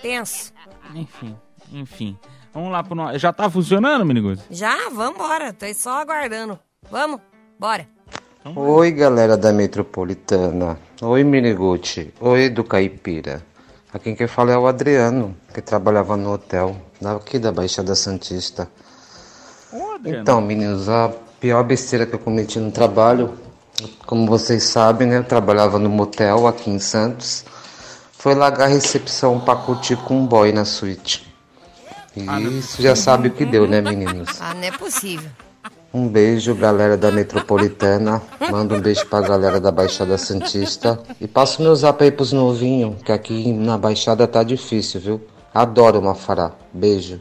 Tenso. 0.00 0.50
Enfim, 0.94 1.36
enfim. 1.70 2.18
Vamos 2.54 2.72
lá 2.72 2.82
pro 2.82 2.94
nosso. 2.94 3.18
Já 3.18 3.34
tá 3.34 3.50
funcionando, 3.50 4.06
Miniguzi? 4.06 4.42
Já, 4.50 4.88
vambora. 4.88 5.52
Tô 5.52 5.66
só 5.74 6.00
aguardando. 6.00 6.58
Vamos? 6.90 7.20
Bora. 7.58 7.86
Oi, 8.54 8.92
galera 8.92 9.36
da 9.36 9.52
Metropolitana. 9.52 10.78
Oi, 11.02 11.22
Miniguti. 11.22 12.14
Oi, 12.18 12.48
do 12.48 12.64
Caipira. 12.64 13.44
Aqui 13.92 14.14
quem 14.14 14.26
fala 14.26 14.52
é 14.52 14.56
o 14.56 14.66
Adriano, 14.66 15.36
que 15.52 15.60
trabalhava 15.60 16.16
no 16.16 16.32
hotel, 16.32 16.76
daqui 16.98 17.38
da 17.38 17.52
Baixada 17.52 17.94
Santista. 17.94 18.70
Ô. 19.70 19.98
Então, 20.02 20.40
meninos, 20.40 20.88
a 20.88 21.12
pior 21.38 21.62
besteira 21.62 22.06
que 22.06 22.14
eu 22.14 22.18
cometi 22.18 22.58
no 22.58 22.72
trabalho, 22.72 23.38
como 24.06 24.26
vocês 24.26 24.64
sabem, 24.64 25.08
né? 25.08 25.18
Eu 25.18 25.24
trabalhava 25.24 25.78
no 25.78 25.88
motel 25.88 26.46
aqui 26.46 26.70
em 26.70 26.78
Santos. 26.78 27.44
Foi 28.12 28.34
largar 28.34 28.64
a 28.64 28.68
recepção 28.68 29.38
pra 29.40 29.56
curtir 29.56 29.96
com 29.96 30.18
um 30.18 30.26
boy 30.26 30.52
na 30.52 30.64
suíte. 30.64 31.26
E 32.16 32.58
isso 32.58 32.80
já 32.80 32.96
sabe 32.96 33.28
o 33.28 33.30
que 33.30 33.44
deu, 33.44 33.66
né, 33.68 33.80
meninos? 33.80 34.40
Ah, 34.40 34.54
não 34.54 34.64
é 34.64 34.70
possível. 34.72 35.30
Um 35.92 36.08
beijo, 36.08 36.54
galera 36.54 36.96
da 36.96 37.10
Metropolitana. 37.10 38.22
Manda 38.50 38.74
um 38.74 38.80
beijo 38.80 39.06
pra 39.06 39.20
galera 39.20 39.60
da 39.60 39.70
Baixada 39.70 40.18
Santista. 40.18 40.98
E 41.20 41.28
passa 41.28 41.60
o 41.60 41.62
meu 41.62 41.74
zap 41.76 42.02
aí 42.02 42.10
pros 42.10 42.32
novinhos, 42.32 43.02
que 43.02 43.12
aqui 43.12 43.52
na 43.52 43.78
Baixada 43.78 44.26
tá 44.26 44.42
difícil, 44.42 45.00
viu? 45.00 45.20
Adoro 45.54 45.98
uma 45.98 46.14
fará. 46.14 46.52
Beijo. 46.72 47.20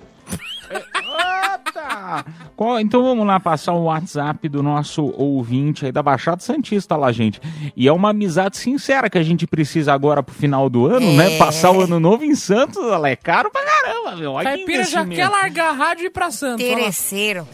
Qual- 2.55 2.79
então 2.79 3.03
vamos 3.03 3.25
lá 3.25 3.39
passar 3.39 3.74
o 3.74 3.83
WhatsApp 3.83 4.47
do 4.50 4.62
nosso 4.63 5.13
ouvinte 5.17 5.85
aí 5.85 5.91
da 5.91 6.01
Baixada 6.03 6.41
Santista 6.41 6.95
lá, 6.95 7.12
gente. 7.12 7.41
E 7.75 7.88
é 7.88 7.91
uma 7.93 8.09
amizade 8.09 8.57
sincera 8.57 9.09
que 9.09 9.17
a 9.17 9.24
gente 9.24 9.45
precisa 9.47 9.93
agora 9.93 10.21
pro 10.24 10.33
final 10.33 10.69
do 10.69 10.85
ano, 10.85 11.13
né? 11.13 11.35
É. 11.35 11.38
Passar 11.38 11.71
o 11.71 11.81
ano 11.81 12.00
novo 12.00 12.24
em 12.24 12.35
Santos, 12.35 12.77
ela 12.83 13.09
é 13.09 13.15
caro 13.15 13.50
pra 13.51 13.62
caramba, 13.85 14.15
meu. 14.15 14.33
Olha 14.33 14.51
que 14.51 14.57
Caipira 14.57 14.83
já 14.83 15.01
investimento. 15.01 15.15
quer 15.15 15.29
largar 15.29 15.69
a 15.69 15.73
rádio 15.73 16.03
e 16.03 16.07
ir 16.07 16.09
pra 16.09 16.31
Santos. 16.31 16.65
Interesseiro. 16.65 17.47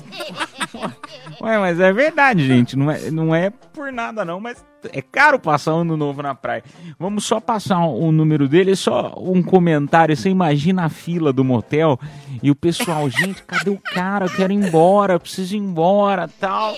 Ué, 1.42 1.58
mas 1.58 1.80
é 1.80 1.92
verdade, 1.92 2.46
gente. 2.46 2.76
Não 2.76 2.90
é, 2.92 3.12
não 3.12 3.34
é 3.36 3.50
por 3.50 3.92
nada, 3.92 4.24
não, 4.24 4.40
mas 4.40 4.64
é 4.92 5.02
caro 5.02 5.40
passar 5.40 5.72
ano 5.72 5.96
novo 5.98 6.22
na 6.22 6.34
praia. 6.36 6.64
Vamos 7.00 7.24
só 7.26 7.40
passar 7.40 7.80
o 7.86 8.02
o 8.02 8.12
número 8.12 8.48
dele, 8.48 8.76
só 8.76 9.14
um 9.18 9.42
comentário. 9.44 10.16
Você 10.18 10.30
imagina 10.30 10.86
a 10.86 10.90
fila 10.90 11.32
do 11.32 11.44
motel 11.44 12.00
e 12.42 12.50
o 12.50 12.56
pessoal, 12.56 13.08
gente, 13.10 13.44
cadê 13.44 13.70
o 13.70 13.78
cara? 13.78 14.26
Eu 14.26 14.30
quero 14.30 14.52
ir 14.52 14.56
embora, 14.56 15.14
eu 15.14 15.20
preciso 15.20 15.56
ir 15.56 15.60
embora 15.60 16.28
tal. 16.40 16.76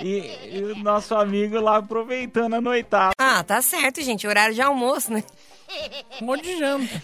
E, 0.00 0.30
e 0.50 0.72
o 0.72 0.78
nosso 0.78 1.14
amigo 1.14 1.60
lá 1.60 1.76
aproveitando 1.76 2.54
a 2.54 2.60
noitada. 2.60 3.12
Ah, 3.18 3.42
tá 3.44 3.60
certo, 3.60 4.00
gente. 4.02 4.26
Horário 4.26 4.54
de 4.54 4.62
almoço, 4.62 5.12
né? 5.12 5.22
Um 6.20 6.26
monte 6.26 6.42
de 6.42 6.58
janta. 6.58 7.02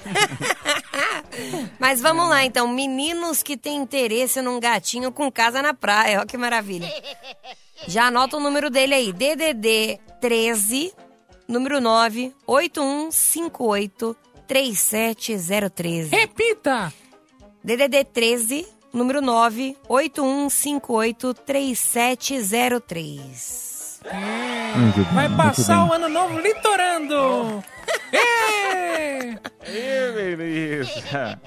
Mas 1.79 2.01
vamos 2.01 2.29
lá, 2.29 2.45
então. 2.45 2.67
Meninos 2.69 3.43
que 3.43 3.57
têm 3.57 3.77
interesse 3.77 4.43
num 4.43 4.61
gatinho 4.61 5.11
com 5.13 5.31
casa 5.31 5.63
na 5.63 5.73
praia. 5.75 6.19
Olha 6.19 6.27
que 6.27 6.37
maravilha. 6.37 6.93
Já 7.87 8.07
anota 8.07 8.37
o 8.37 8.41
número 8.41 8.71
dele 8.71 8.95
aí. 8.95 9.13
DDD 9.13 10.01
13, 10.21 10.93
número 11.47 11.81
9, 11.81 12.35
8158 12.47 14.17
37013. 14.47 16.11
Repita! 16.11 16.93
DDD 17.63 18.05
13, 18.05 18.67
número 18.93 19.21
9, 19.21 19.77
8158 19.89 21.35
3703. 21.35 23.78
Muito, 24.77 25.03
Vai 25.15 25.29
passar 25.29 25.87
o 25.87 25.93
ano 25.93 26.09
novo 26.09 26.39
litorando! 26.39 27.63
Ê! 28.13 29.35
Ê, 29.67 30.13
beleza. 30.13 31.39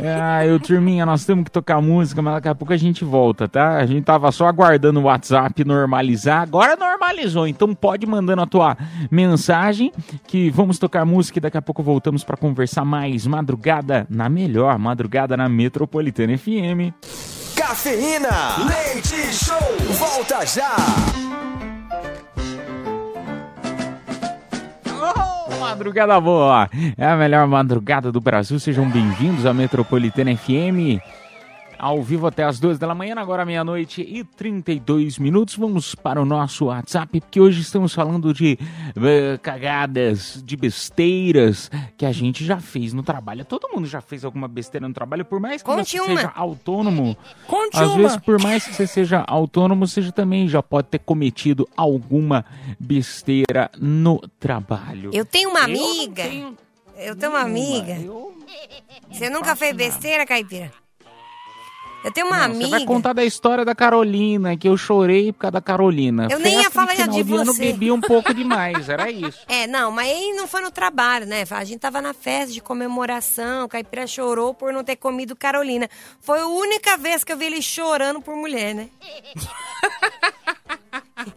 Ah, 0.00 0.44
eu, 0.44 0.58
turminha, 0.58 1.06
nós 1.06 1.24
temos 1.24 1.44
que 1.44 1.50
tocar 1.50 1.80
música, 1.80 2.20
mas 2.20 2.34
daqui 2.34 2.48
a 2.48 2.54
pouco 2.54 2.72
a 2.72 2.76
gente 2.76 3.04
volta, 3.04 3.46
tá? 3.46 3.76
A 3.76 3.86
gente 3.86 4.04
tava 4.04 4.30
só 4.32 4.46
aguardando 4.46 5.00
o 5.00 5.04
WhatsApp 5.04 5.64
normalizar, 5.64 6.42
agora 6.42 6.76
normalizou, 6.76 7.46
então 7.46 7.74
pode 7.74 8.06
mandando 8.06 8.42
a 8.42 8.46
tua 8.46 8.76
mensagem 9.10 9.92
que 10.26 10.50
vamos 10.50 10.78
tocar 10.78 11.04
música 11.04 11.38
e 11.38 11.42
daqui 11.42 11.56
a 11.56 11.62
pouco 11.62 11.82
voltamos 11.82 12.24
pra 12.24 12.36
conversar 12.36 12.84
mais. 12.84 13.26
Madrugada 13.26 14.06
na 14.10 14.28
melhor, 14.28 14.78
madrugada 14.78 15.36
na 15.36 15.48
Metropolitana 15.48 16.36
FM. 16.36 16.92
Cafeína. 17.56 18.28
Leite 18.66 19.32
Show. 19.32 19.56
Volta 19.98 20.44
já. 20.46 20.74
Madrugada 25.72 26.20
boa! 26.20 26.68
É 26.98 27.06
a 27.06 27.16
melhor 27.16 27.46
madrugada 27.46 28.12
do 28.12 28.20
Brasil. 28.20 28.60
Sejam 28.60 28.88
bem-vindos 28.90 29.46
à 29.46 29.54
Metropolitana 29.54 30.36
FM. 30.36 31.00
Ao 31.82 32.00
vivo 32.00 32.28
até 32.28 32.44
as 32.44 32.60
duas 32.60 32.78
da 32.78 32.94
manhã, 32.94 33.16
agora 33.18 33.44
meia-noite 33.44 34.02
e 34.02 34.22
32 34.22 35.18
minutos. 35.18 35.56
Vamos 35.56 35.96
para 35.96 36.22
o 36.22 36.24
nosso 36.24 36.66
WhatsApp, 36.66 37.20
porque 37.20 37.40
hoje 37.40 37.60
estamos 37.60 37.92
falando 37.92 38.32
de 38.32 38.56
eh, 38.96 39.36
cagadas, 39.42 40.40
de 40.46 40.56
besteiras 40.56 41.68
que 41.96 42.06
a 42.06 42.12
gente 42.12 42.44
já 42.44 42.60
fez 42.60 42.92
no 42.92 43.02
trabalho. 43.02 43.44
Todo 43.44 43.68
mundo 43.74 43.88
já 43.88 44.00
fez 44.00 44.24
alguma 44.24 44.46
besteira 44.46 44.86
no 44.86 44.94
trabalho, 44.94 45.24
por 45.24 45.40
mais 45.40 45.60
que 45.60 45.66
Conte 45.68 45.90
você 45.90 46.00
uma. 46.00 46.16
seja 46.20 46.32
autônomo. 46.36 47.16
Conte 47.48 47.76
Às 47.76 47.88
uma! 47.88 47.96
vezes, 47.96 48.16
por 48.18 48.40
mais 48.40 48.64
que 48.64 48.72
você 48.74 48.86
seja 48.86 49.24
autônomo, 49.26 49.84
você 49.84 50.00
já 50.02 50.12
também 50.12 50.46
já 50.46 50.62
pode 50.62 50.86
ter 50.86 51.00
cometido 51.00 51.68
alguma 51.76 52.44
besteira 52.78 53.68
no 53.76 54.20
trabalho. 54.38 55.10
Eu 55.12 55.24
tenho 55.24 55.50
uma 55.50 55.58
Eu 55.60 55.64
amiga. 55.64 56.22
tenho 56.22 56.56
Eu 56.96 57.16
tenho 57.16 57.32
uma 57.32 57.40
amiga. 57.40 57.94
Eu- 57.98 58.32
Você 59.10 59.28
nunca 59.28 59.56
fez 59.56 59.74
besteira, 59.74 60.24
Caipira? 60.24 60.70
Eu 62.04 62.12
tenho 62.12 62.26
uma 62.26 62.38
Não, 62.38 62.44
amiga. 62.46 62.64
Você 62.64 62.70
vai 62.70 62.84
contar 62.84 63.12
da 63.12 63.24
história 63.24 63.64
da 63.64 63.74
Carolina, 63.74 64.56
que 64.56 64.68
eu 64.68 64.76
chorei 64.76 65.32
por 65.32 65.40
causa 65.40 65.52
da 65.52 65.60
Carolina. 65.60 66.26
Eu 66.30 66.38
nem 66.40 66.54
ia 66.54 66.70
Festa 66.70 66.72
falar 66.72 66.94
de 66.94 67.08
de 67.12 67.22
você. 67.22 67.66
bebi 67.72 67.92
um 67.92 68.00
pouco 68.00 68.32
demais, 68.34 68.88
era 68.88 69.10
isso. 69.10 69.38
É, 69.48 69.66
não, 69.66 69.90
mas 69.90 70.08
aí 70.10 70.32
não 70.34 70.48
foi 70.48 70.62
no 70.62 70.70
trabalho, 70.70 71.26
né? 71.26 71.44
A 71.50 71.64
gente 71.64 71.78
tava 71.80 72.00
na 72.00 72.14
festa 72.14 72.52
de 72.52 72.60
comemoração, 72.60 73.66
o 73.66 73.68
Caipira 73.68 74.06
chorou 74.06 74.54
por 74.54 74.72
não 74.72 74.82
ter 74.82 74.96
comido 74.96 75.36
Carolina. 75.36 75.88
Foi 76.20 76.40
a 76.40 76.46
única 76.46 76.96
vez 76.96 77.22
que 77.22 77.32
eu 77.32 77.36
vi 77.36 77.46
ele 77.46 77.62
chorando 77.62 78.20
por 78.20 78.34
mulher, 78.34 78.74
né? 78.74 78.88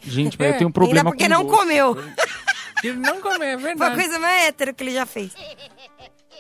Gente, 0.02 0.38
mas 0.40 0.52
eu 0.52 0.58
tenho 0.58 0.70
um 0.70 0.74
problema 0.74 1.02
Ainda 1.02 1.10
porque 1.12 1.24
com 1.26 1.30
não 1.30 1.44
doce. 1.46 1.58
comeu. 1.58 1.98
Ele 2.84 2.98
não 2.98 3.22
comeu, 3.22 3.44
é 3.44 3.58
Foi 3.58 3.72
a 3.72 3.74
verdade. 3.74 3.96
coisa 3.96 4.20
mais 4.20 4.46
hétero 4.48 4.74
que 4.74 4.84
ele 4.84 4.92
já 4.92 5.06
fez. 5.06 5.32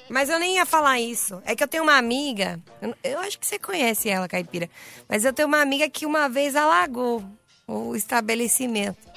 Mas 0.10 0.30
eu 0.30 0.40
nem 0.40 0.56
ia 0.56 0.66
falar 0.66 1.00
isso. 1.00 1.42
É 1.46 1.56
que 1.56 1.64
eu 1.64 1.68
tenho 1.68 1.84
uma 1.84 1.98
amiga, 1.98 2.60
eu, 2.82 2.94
eu 3.04 3.20
acho 3.20 3.40
que 3.40 3.46
você 3.46 3.58
conhece 3.58 4.10
ela, 4.10 4.28
Caipira. 4.28 4.70
Mas 5.10 5.26
eu 5.26 5.34
tenho 5.34 5.48
uma 5.48 5.62
amiga 5.62 5.90
que 5.90 6.06
uma 6.06 6.30
vez 6.30 6.56
alagou 6.56 7.24
o 7.68 7.96
estabelecimento. 7.96 8.98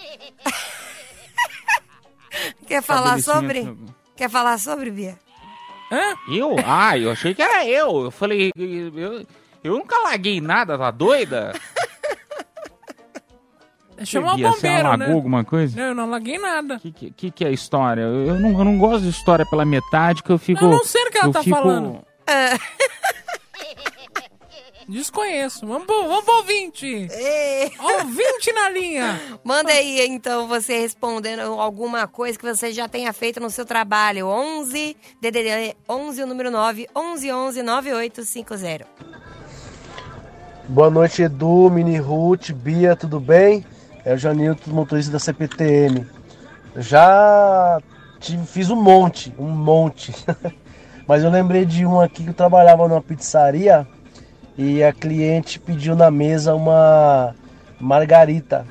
Quer 2.67 2.83
falar 2.83 3.21
sobre? 3.21 3.77
Quer 4.17 4.31
falar 4.31 4.59
sobre, 4.59 4.91
Bia? 4.91 5.19
Hã? 5.91 6.15
Eu? 6.29 6.57
Ah, 6.65 6.97
eu 6.99 7.11
achei 7.11 7.35
que 7.35 7.43
era 7.43 7.67
eu. 7.67 8.05
Eu 8.05 8.11
falei, 8.11 8.51
eu, 8.57 9.27
eu 9.65 9.73
nunca 9.73 9.99
laguei 10.01 10.41
nada, 10.41 10.79
tá 10.79 10.91
doida? 10.91 11.53
Chamar 14.05 14.35
o 14.35 14.39
bombeiro, 14.39 14.87
alagou 14.87 15.07
né? 15.09 15.13
alguma 15.15 15.45
coisa? 15.45 15.77
Não, 15.81 15.89
eu 15.89 15.95
não 15.95 16.05
alaguei 16.05 16.39
nada. 16.39 16.77
O 16.77 16.81
que, 16.81 16.93
que, 16.93 17.11
que 17.11 17.31
que 17.31 17.45
é 17.45 17.49
a 17.49 17.51
história? 17.51 18.03
Eu 18.03 18.39
não, 18.39 18.51
eu 18.59 18.65
não 18.65 18.79
gosto 18.79 19.03
de 19.03 19.11
história 19.11 19.45
pela 19.47 19.65
metade, 19.65 20.23
que 20.23 20.31
eu 20.31 20.39
fico... 20.39 20.65
Eu 20.65 20.71
não 20.71 20.85
sei 20.85 21.03
o 21.05 21.11
que 21.11 21.19
ela 21.19 21.33
tá 21.33 21.43
fico- 21.43 21.57
falando. 21.57 22.01
Desconheço. 24.89 25.67
Vamos 25.67 25.87
pro, 25.87 26.09
vamos 26.09 26.25
pro 26.25 26.35
ouvinte. 26.37 27.09
Ouvinte 28.01 28.53
na 28.55 28.71
linha. 28.71 29.21
Manda 29.45 29.71
aí, 29.71 30.01
então, 30.07 30.49
você 30.49 30.79
respondendo 30.81 31.41
alguma 31.41 32.09
coisa 32.09 32.39
que 32.39 32.47
você 32.47 32.73
já 32.73 32.89
tenha 32.89 33.13
feito 33.13 33.39
no 33.39 33.51
seu 33.51 33.67
trabalho. 33.67 34.27
11, 34.27 34.97
DDD 35.21 35.77
11, 35.87 36.23
o 36.23 36.27
número 36.27 36.51
9, 36.51 36.89
11 36.97 37.31
11 37.33 37.63
9850. 37.63 38.87
Boa 40.69 40.91
noite, 40.91 41.23
Edu, 41.23 41.71
Mini 41.71 41.99
Ruth, 41.99 42.51
Bia, 42.53 42.97
tudo 42.97 43.21
bem? 43.21 43.65
É 44.09 44.15
o 44.15 44.17
Janilton, 44.17 44.71
motorista 44.71 45.13
da 45.13 45.19
CPTM. 45.19 46.07
Já 46.79 47.79
tive- 48.19 48.47
fiz 48.47 48.71
um 48.71 48.83
monte, 48.83 49.35
um 49.39 49.51
monte. 49.51 50.15
Mas 51.07 51.23
eu 51.23 51.29
lembrei 51.29 51.67
de 51.67 51.85
um 51.85 52.01
aqui 52.01 52.25
que 52.25 52.31
eu 52.31 52.35
trabalhava 52.35 52.89
numa 52.89 53.03
pizzaria 53.03 53.87
e 54.57 54.83
a 54.83 54.95
cliente 54.95 55.61
pediu 55.61 55.95
na 55.95 56.11
mesa 56.11 56.55
uma 56.55 57.35
margarita. 57.79 58.65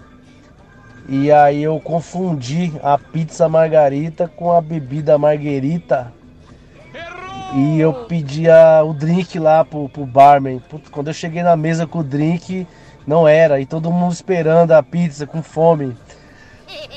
E 1.08 1.32
aí 1.32 1.62
eu 1.62 1.80
confundi 1.82 2.74
a 2.82 2.98
pizza 2.98 3.48
margarita 3.48 4.28
com 4.28 4.52
a 4.52 4.60
bebida 4.60 5.20
marguerita. 5.20 6.12
E 7.54 7.80
eu 7.80 7.94
pedia 8.06 8.84
o 8.84 8.92
drink 8.92 9.38
lá 9.38 9.64
pro, 9.64 9.88
pro 9.88 10.04
barman. 10.04 10.60
Quando 10.90 11.10
eu 11.10 11.14
cheguei 11.14 11.44
na 11.44 11.56
mesa 11.56 11.86
com 11.86 12.00
o 12.00 12.04
drink, 12.04 12.66
não 13.08 13.28
era. 13.28 13.62
E 13.62 13.66
todo 13.66 13.92
mundo 13.92 14.12
esperando 14.12 14.74
a 14.74 14.84
pizza 14.84 15.26
com 15.26 15.42
fome. 15.42 15.96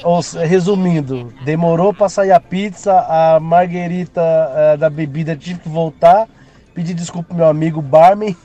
Ou 0.03 0.21
resumindo, 0.21 1.33
demorou 1.45 1.95
pra 1.95 2.09
sair 2.09 2.33
a 2.33 2.41
pizza, 2.41 3.01
a 3.09 3.39
marguerita 3.39 4.21
eh, 4.21 4.77
da 4.77 4.91
bebida 4.91 5.37
tive 5.37 5.61
que 5.61 5.69
voltar. 5.69 6.27
Pedi 6.75 6.93
desculpa 6.93 7.29
pro 7.29 7.37
meu 7.37 7.47
amigo 7.47 7.81
barman. 7.81 8.37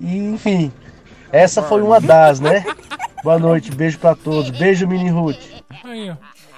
E 0.00 0.16
enfim, 0.16 0.72
essa 1.30 1.62
foi 1.62 1.82
uma 1.82 2.00
das, 2.00 2.40
né? 2.40 2.64
Boa 3.22 3.38
noite, 3.38 3.70
beijo 3.70 3.98
pra 3.98 4.14
todos. 4.14 4.50
Beijo, 4.50 4.88
Mini 4.88 5.10
Ruth. 5.10 5.38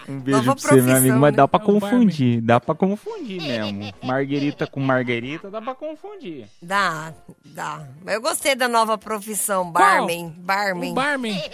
Um 0.08 0.18
beijo 0.20 0.40
Nova 0.42 0.60
pra 0.60 0.70
você, 0.70 0.82
meu 0.82 0.96
amigo. 0.96 1.18
Mas 1.18 1.30
né? 1.32 1.36
dá 1.36 1.48
pra 1.48 1.60
É 1.60 1.64
confundir. 1.64 2.40
Dá 2.40 2.60
pra 2.60 2.74
confundir 2.74 3.40
mesmo. 3.42 3.92
Marguerita 4.02 4.66
com 4.66 4.80
marguerita 4.80 5.50
dá 5.50 5.60
pra 5.62 5.74
confundir. 5.74 6.46
Dá, 6.60 7.12
dá. 7.44 7.86
Mas 8.04 8.14
eu 8.14 8.20
gostei 8.22 8.54
da 8.54 8.68
nova 8.68 8.98
profissão, 8.98 9.72
Qual? 9.72 9.72
barman. 9.72 10.34
Barman. 10.38 10.90
O 10.90 10.94
barman. 10.94 11.42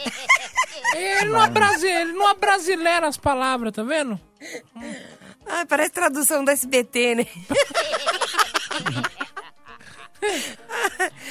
Ele 0.95 1.31
não, 1.31 1.41
abrasi- 1.41 1.87
ele 1.89 2.13
não 2.13 2.29
abrasileira 2.31 3.07
as 3.09 3.17
palavras, 3.19 3.73
tá 3.73 3.83
vendo? 3.83 4.19
Ah, 5.47 5.67
parece 5.69 5.91
tradução 5.93 6.43
do 6.45 6.51
SBT, 6.51 7.15
né? 7.17 7.27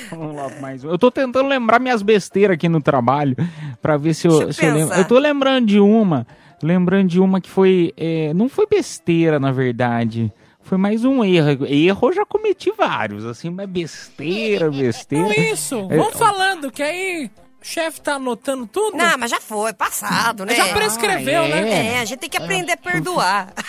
Vamos 0.09 0.35
lá 0.35 0.49
mais 0.61 0.83
um. 0.83 0.89
Eu 0.89 0.97
tô 0.97 1.11
tentando 1.11 1.47
lembrar 1.47 1.79
minhas 1.79 2.01
besteiras 2.01 2.55
aqui 2.55 2.69
no 2.69 2.81
trabalho 2.81 3.35
pra 3.81 3.97
ver 3.97 4.13
se 4.13 4.27
eu, 4.27 4.41
eu 4.43 4.53
se 4.53 4.65
eu 4.65 4.73
lembro. 4.73 4.95
Eu 4.95 5.05
tô 5.05 5.17
lembrando 5.19 5.65
de 5.67 5.79
uma. 5.79 6.25
Lembrando 6.61 7.07
de 7.09 7.19
uma 7.19 7.39
que 7.39 7.49
foi. 7.49 7.93
é, 7.97 8.33
não 8.33 8.49
foi 8.49 8.65
besteira, 8.67 9.39
na 9.39 9.51
verdade. 9.51 10.31
Foi 10.61 10.77
mais 10.77 11.05
um 11.05 11.23
erro. 11.23 11.65
Erro 11.65 12.09
eu 12.09 12.13
já 12.13 12.25
cometi 12.25 12.71
vários, 12.77 13.25
assim, 13.25 13.49
mas 13.49 13.69
besteira, 13.69 14.69
besteira. 14.69 15.23
Não 15.25 15.31
isso. 15.31 15.87
É, 15.89 15.95
Vamos 15.97 16.17
falando, 16.17 16.69
que 16.71 16.83
aí 16.83 17.31
o 17.61 17.65
chefe 17.65 18.01
tá 18.01 18.15
anotando 18.15 18.67
tudo. 18.67 18.97
Não, 18.97 19.17
mas 19.17 19.31
já 19.31 19.39
foi, 19.39 19.71
passado, 19.73 20.45
né? 20.45 20.53
Já 20.55 20.73
prescreveu, 20.73 21.43
Ah, 21.43 21.47
é? 21.47 21.61
né? 21.61 21.93
É, 21.95 21.99
a 21.99 22.05
gente 22.05 22.19
tem 22.19 22.29
que 22.29 22.37
aprender 22.37 22.73
a 22.73 22.77
perdoar. 22.77 23.53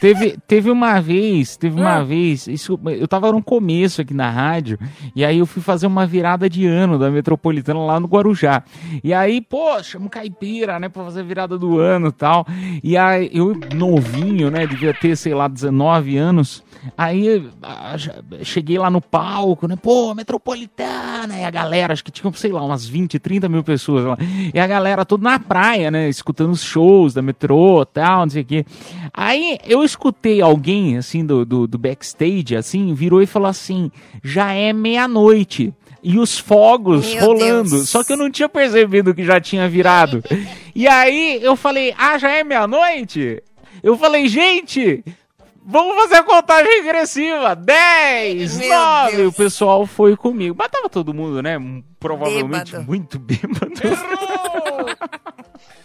Teve, 0.00 0.38
teve 0.46 0.70
uma 0.70 1.00
vez, 1.00 1.56
teve 1.56 1.80
uma 1.80 1.96
Ah. 1.96 2.04
vez, 2.04 2.46
isso, 2.46 2.78
eu 2.86 3.08
tava 3.08 3.32
no 3.32 3.42
começo 3.42 4.00
aqui 4.00 4.14
na 4.14 4.30
rádio, 4.30 4.78
e 5.14 5.24
aí 5.24 5.38
eu 5.38 5.46
fui 5.46 5.60
fazer 5.60 5.86
uma 5.88 6.06
virada 6.06 6.48
de 6.48 6.66
ano 6.66 6.98
da 6.98 7.10
Metropolitana 7.10 7.80
lá 7.80 7.98
no 7.98 8.06
Guarujá. 8.06 8.62
E 9.02 9.12
aí, 9.12 9.40
pô, 9.40 9.82
chama 9.82 10.06
o 10.06 10.10
caipira, 10.10 10.78
né, 10.78 10.88
pra 10.88 11.02
fazer 11.04 11.20
a 11.20 11.24
virada 11.24 11.58
do 11.58 11.78
ano 11.80 12.08
e 12.08 12.12
tal. 12.12 12.46
E 12.82 12.96
aí, 12.96 13.28
eu 13.32 13.58
novinho, 13.74 14.50
né, 14.50 14.66
devia 14.66 14.94
ter, 14.94 15.16
sei 15.16 15.34
lá, 15.34 15.48
19 15.48 16.16
anos. 16.16 16.62
Aí, 16.96 17.44
cheguei 18.42 18.78
lá 18.78 18.88
no 18.88 19.00
palco, 19.00 19.66
né, 19.66 19.74
pô, 19.74 20.14
Metropolitana, 20.14 21.36
e 21.38 21.44
a 21.44 21.50
galera, 21.50 21.92
acho 21.92 22.04
que 22.04 22.12
tinha, 22.12 22.32
sei 22.34 22.52
lá, 22.52 22.62
umas 22.62 22.86
20, 22.86 23.18
30 23.18 23.48
mil 23.48 23.64
pessoas 23.64 24.04
lá. 24.04 24.16
E 24.54 24.58
a 24.60 24.66
galera 24.66 25.04
toda 25.04 25.24
na 25.24 25.38
praia, 25.40 25.90
né, 25.90 26.08
escutando 26.08 26.52
os 26.52 26.62
shows 26.62 27.12
da 27.14 27.20
metrô 27.20 27.82
e 27.82 27.86
tal, 27.86 28.20
não 28.22 28.30
sei 28.30 28.42
o 28.42 28.44
quê. 28.44 28.64
Aí 29.12 29.58
eu 29.66 29.82
escutei 29.88 30.40
alguém, 30.40 30.96
assim, 30.96 31.24
do, 31.24 31.44
do, 31.44 31.66
do 31.66 31.78
backstage, 31.78 32.54
assim, 32.54 32.94
virou 32.94 33.20
e 33.20 33.26
falou 33.26 33.48
assim: 33.48 33.90
já 34.22 34.52
é 34.52 34.72
meia-noite. 34.72 35.74
E 36.00 36.18
os 36.18 36.38
fogos 36.38 37.12
Meu 37.14 37.24
rolando. 37.24 37.70
Deus. 37.70 37.88
Só 37.88 38.04
que 38.04 38.12
eu 38.12 38.16
não 38.16 38.30
tinha 38.30 38.48
percebido 38.48 39.12
que 39.14 39.24
já 39.24 39.40
tinha 39.40 39.68
virado. 39.68 40.22
E 40.74 40.86
aí 40.86 41.40
eu 41.42 41.56
falei: 41.56 41.92
ah, 41.98 42.16
já 42.18 42.30
é 42.30 42.44
meia-noite? 42.44 43.42
Eu 43.82 43.96
falei, 43.98 44.28
gente. 44.28 45.04
Vamos 45.70 45.96
fazer 45.96 46.14
a 46.14 46.22
contagem 46.22 46.82
regressiva. 46.82 47.54
10, 47.54 48.56
Meu 48.58 48.68
9. 48.70 49.16
Deus. 49.16 49.34
O 49.34 49.36
pessoal 49.36 49.86
foi 49.86 50.16
comigo. 50.16 50.56
Mas 50.58 50.68
tava 50.70 50.88
todo 50.88 51.12
mundo, 51.12 51.42
né? 51.42 51.58
Provavelmente 52.00 52.72
Bêbado. 52.72 52.86
muito 52.86 53.18
bêbado. 53.18 53.72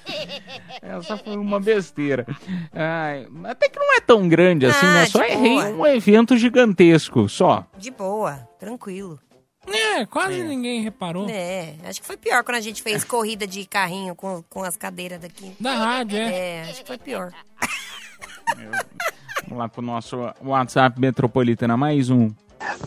Essa 0.82 1.18
foi 1.18 1.38
uma 1.38 1.60
besteira. 1.60 2.26
Ai, 2.74 3.28
até 3.46 3.70
que 3.70 3.80
não 3.80 3.96
é 3.98 4.02
tão 4.02 4.28
grande 4.28 4.66
assim, 4.66 4.86
Ah, 4.86 4.94
né? 4.94 5.06
Só 5.06 5.24
errei 5.24 5.56
boa. 5.56 5.70
um 5.72 5.86
evento 5.88 6.38
gigantesco, 6.38 7.28
só. 7.30 7.66
De 7.78 7.92
boa, 7.92 8.48
tranquilo. 8.60 9.20
É, 9.66 10.06
quase 10.06 10.44
ninguém 10.44 10.82
reparou. 10.82 11.30
É, 11.30 11.76
acho 11.86 12.02
que 12.02 12.06
foi 12.08 12.18
pior 12.18 12.44
quando 12.44 12.58
a 12.58 12.62
gente 12.62 12.84
fez 12.84 13.04
corrida 13.06 13.48
de 13.48 13.66
carrinho 13.66 14.14
com, 14.14 14.44
com 14.50 14.62
as 14.62 14.76
cadeiras 14.76 15.22
daqui. 15.22 15.56
Da 15.60 15.74
rádio, 15.74 16.18
é. 16.18 16.34
É, 16.58 16.62
acho 16.64 16.82
que 16.82 16.88
foi 16.88 16.98
pior. 16.98 17.32
Vamos 19.48 19.58
lá 19.58 19.70
pro 19.70 19.82
nosso 19.82 20.18
WhatsApp 20.42 21.00
Metropolitana, 21.00 21.78
mais 21.78 22.10
um. 22.10 22.30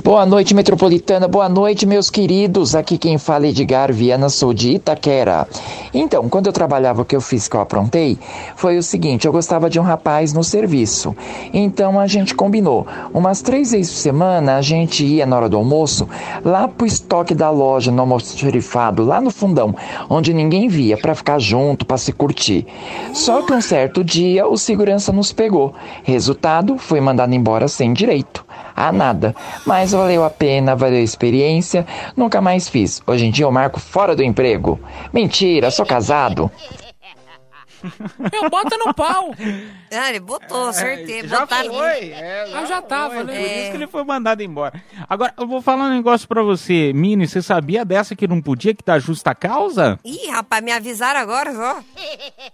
Boa 0.03 0.25
noite, 0.25 0.55
metropolitana. 0.55 1.27
Boa 1.27 1.49
noite, 1.49 1.85
meus 1.85 2.09
queridos. 2.09 2.75
Aqui 2.75 2.97
quem 2.97 3.19
fala 3.19 3.47
é 3.47 3.49
Edgar 3.49 3.93
Viana, 3.93 4.29
sou 4.29 4.55
de 4.55 4.73
Itaquera. 4.73 5.49
Então, 5.93 6.29
quando 6.29 6.47
eu 6.47 6.53
trabalhava, 6.53 7.03
o 7.03 7.05
que 7.05 7.17
eu 7.17 7.21
fiz 7.21 7.49
que 7.49 7.57
eu 7.57 7.61
aprontei 7.61 8.19
foi 8.55 8.79
o 8.79 8.83
seguinte: 8.83 9.27
eu 9.27 9.33
gostava 9.33 9.69
de 9.69 9.81
um 9.81 9.83
rapaz 9.83 10.33
no 10.33 10.45
serviço. 10.45 11.15
Então 11.53 11.99
a 11.99 12.07
gente 12.07 12.35
combinou. 12.35 12.87
Umas 13.13 13.43
três 13.43 13.73
vezes 13.73 13.93
por 13.93 13.99
semana 13.99 14.57
a 14.57 14.63
gente 14.63 15.05
ia 15.05 15.27
na 15.27 15.37
hora 15.37 15.49
do 15.49 15.57
almoço 15.57 16.09
lá 16.45 16.69
pro 16.69 16.87
estoque 16.87 17.35
da 17.35 17.51
loja, 17.51 17.91
no 17.91 18.01
almoxerifado, 18.01 19.05
lá 19.05 19.21
no 19.21 19.31
fundão, 19.31 19.75
onde 20.09 20.33
ninguém 20.33 20.69
via, 20.69 20.97
pra 20.97 21.15
ficar 21.15 21.39
junto, 21.39 21.85
pra 21.85 21.99
se 21.99 22.13
curtir. 22.13 22.67
Só 23.13 23.43
que 23.43 23.53
um 23.53 23.61
certo 23.61 24.05
dia 24.05 24.47
o 24.47 24.57
segurança 24.57 25.13
nos 25.13 25.33
pegou. 25.33 25.75
Resultado, 26.05 26.79
foi 26.79 27.01
mandado 27.01 27.35
embora 27.35 27.67
sem 27.67 27.93
direito 27.93 28.47
a 28.77 28.93
nada. 28.93 29.35
Mas 29.65 29.93
valeu 29.93 30.23
a 30.23 30.31
pena, 30.31 30.77
valeu 30.77 30.99
a 30.99 31.03
experiência, 31.03 31.87
nunca 32.17 32.41
mais 32.41 32.69
fiz. 32.69 33.03
Hoje 33.07 33.27
em 33.27 33.31
dia 33.31 33.47
eu 33.47 33.51
marco 33.51 33.81
fora 33.81 34.15
do 34.15 34.23
emprego. 34.23 34.79
Mentira, 35.13 35.71
sou 35.71 35.87
casado. 35.87 36.51
Meu, 38.33 38.51
bota 38.51 38.77
no 38.77 38.93
pau. 38.95 39.35
Ah, 39.93 40.09
ele 40.11 40.21
botou, 40.21 40.69
acertei. 40.69 41.21
É, 41.21 41.29
já 41.29 41.41
botaram- 41.41 41.73
foi, 41.75 42.11
é, 42.11 42.51
Ah, 42.55 42.65
já 42.65 42.83
tava, 42.83 43.15
foi, 43.15 43.25
né? 43.25 43.33
Por 43.35 43.41
É. 43.41 43.61
isso 43.63 43.71
que 43.71 43.77
ele 43.77 43.87
foi 43.87 44.05
mandado 44.05 44.43
embora. 44.43 44.83
Agora, 45.09 45.33
eu 45.39 45.47
vou 45.47 45.63
falar 45.63 45.85
um 45.87 45.91
negócio 45.97 46.27
pra 46.27 46.43
você. 46.43 46.93
Mini, 46.93 47.27
você 47.29 47.41
sabia 47.43 47.85
dessa 47.85 48.15
que 48.17 48.27
não 48.27 48.41
podia, 48.43 48.75
que 48.75 48.85
dá 48.85 48.99
justa 48.99 49.35
causa? 49.35 49.99
Ih, 50.05 50.29
rapaz, 50.31 50.63
me 50.63 50.73
avisaram 50.73 51.21
agora, 51.21 51.53
ó. 51.57 51.83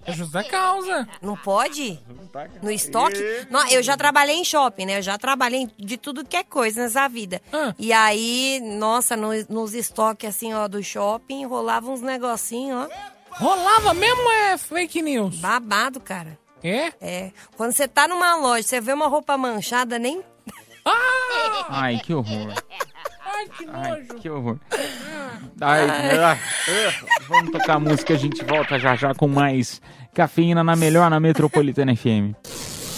É 0.06 0.12
justa 0.12 0.42
causa. 0.44 1.08
Não 1.20 1.36
pode? 1.36 1.98
No 2.62 2.70
estoque? 2.70 3.18
Não, 3.50 3.66
eu 3.68 3.82
já 3.82 3.96
trabalhei 3.96 4.36
em 4.36 4.44
shopping, 4.44 4.86
né? 4.86 4.98
Eu 4.98 5.02
já 5.02 5.18
trabalhei 5.18 5.68
de 5.78 5.96
tudo 5.96 6.24
que 6.24 6.36
é 6.36 6.42
coisa 6.44 6.82
nessa 6.82 7.08
vida. 7.08 7.40
Ah. 7.52 7.74
E 7.78 7.92
aí, 7.92 8.60
nossa, 8.78 9.16
no- 9.16 9.32
nos 9.48 9.74
estoques 9.74 10.28
assim, 10.28 10.52
ó, 10.54 10.66
do 10.68 10.82
shopping, 10.82 11.44
rolava 11.46 11.90
uns 11.90 12.00
negocinhos, 12.00 12.86
ó. 12.86 13.21
Rolava 13.32 13.94
mesmo 13.94 14.30
é 14.30 14.58
fake 14.58 15.02
news? 15.02 15.36
Babado, 15.36 16.00
cara. 16.00 16.38
É? 16.62 16.92
É. 17.00 17.32
Quando 17.56 17.72
você 17.72 17.88
tá 17.88 18.06
numa 18.06 18.36
loja, 18.36 18.62
você 18.62 18.80
vê 18.80 18.92
uma 18.92 19.08
roupa 19.08 19.36
manchada, 19.36 19.98
nem. 19.98 20.22
Ah! 20.84 21.66
Ai, 21.68 22.00
que 22.04 22.14
horror. 22.14 22.52
Ai, 23.24 23.48
que 23.48 23.66
Ai, 23.72 23.90
nojo. 23.90 24.14
que 24.20 24.30
horror. 24.30 24.58
Ai, 25.60 25.88
ah, 25.88 26.32
ah. 26.32 27.06
vamos 27.28 27.52
tocar 27.52 27.74
a 27.74 27.80
música, 27.80 28.14
a 28.14 28.16
gente 28.16 28.44
volta 28.44 28.78
já 28.78 28.94
já 28.94 29.14
com 29.14 29.28
mais 29.28 29.80
cafeína 30.14 30.62
na 30.62 30.76
melhor 30.76 31.08
na 31.10 31.18
Metropolitana 31.18 31.94
FM. 31.96 32.34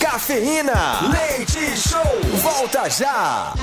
Cafeína, 0.01 1.01
leite 1.11 1.77
show, 1.77 2.03
volta 2.43 2.89
já. 2.91 3.55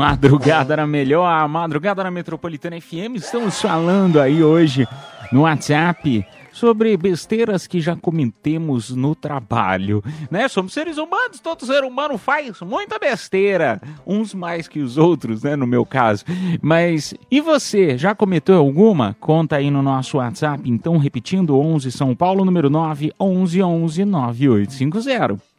Madrugada 0.00 0.78
na 0.78 0.86
melhor, 0.86 1.46
madrugada 1.46 2.02
na 2.02 2.10
Metropolitana 2.10 2.80
FM. 2.80 3.16
Estamos 3.16 3.60
falando 3.60 4.18
aí 4.18 4.42
hoje 4.42 4.88
no 5.30 5.42
WhatsApp 5.42 6.24
sobre 6.50 6.96
besteiras 6.96 7.66
que 7.66 7.82
já 7.82 7.94
cometemos 7.94 8.88
no 8.96 9.14
trabalho, 9.14 10.02
né? 10.30 10.48
Somos 10.48 10.72
seres 10.72 10.96
humanos, 10.96 11.38
todo 11.38 11.66
ser 11.66 11.84
humano 11.84 12.16
faz 12.16 12.62
muita 12.62 12.98
besteira, 12.98 13.78
uns 14.06 14.32
mais 14.32 14.66
que 14.66 14.80
os 14.80 14.96
outros, 14.96 15.42
né, 15.42 15.54
no 15.54 15.66
meu 15.66 15.84
caso. 15.84 16.24
Mas 16.62 17.12
e 17.30 17.42
você, 17.42 17.98
já 17.98 18.14
cometeu 18.14 18.56
alguma? 18.56 19.14
Conta 19.20 19.56
aí 19.56 19.70
no 19.70 19.82
nosso 19.82 20.16
WhatsApp, 20.16 20.62
então 20.64 20.96
repetindo 20.96 21.58
11 21.58 21.92
São 21.92 22.16
Paulo 22.16 22.42
número 22.42 22.70
9 22.70 23.12
11 23.20 23.62
11 23.62 24.04
9850. 24.06 25.49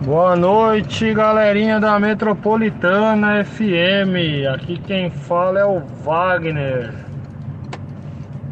Boa 0.00 0.34
noite, 0.36 1.12
galerinha 1.12 1.78
da 1.78 1.98
Metropolitana 1.98 3.44
FM. 3.44 4.46
Aqui 4.54 4.78
quem 4.78 5.10
fala 5.10 5.58
é 5.58 5.64
o 5.64 5.80
Wagner. 6.04 6.94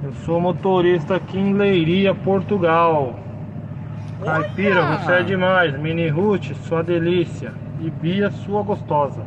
Eu 0.03 0.13
sou 0.25 0.41
motorista 0.41 1.17
aqui 1.17 1.39
em 1.39 1.55
Leiria, 1.55 2.15
Portugal. 2.15 3.19
Caipira, 4.23 4.85
Olha! 4.85 4.99
você 4.99 5.13
é 5.13 5.23
demais. 5.23 5.79
Mini 5.79 6.09
Ruth, 6.09 6.53
sua 6.65 6.83
delícia. 6.83 7.53
E 7.81 7.91
Bia, 7.91 8.31
sua 8.31 8.63
gostosa. 8.63 9.23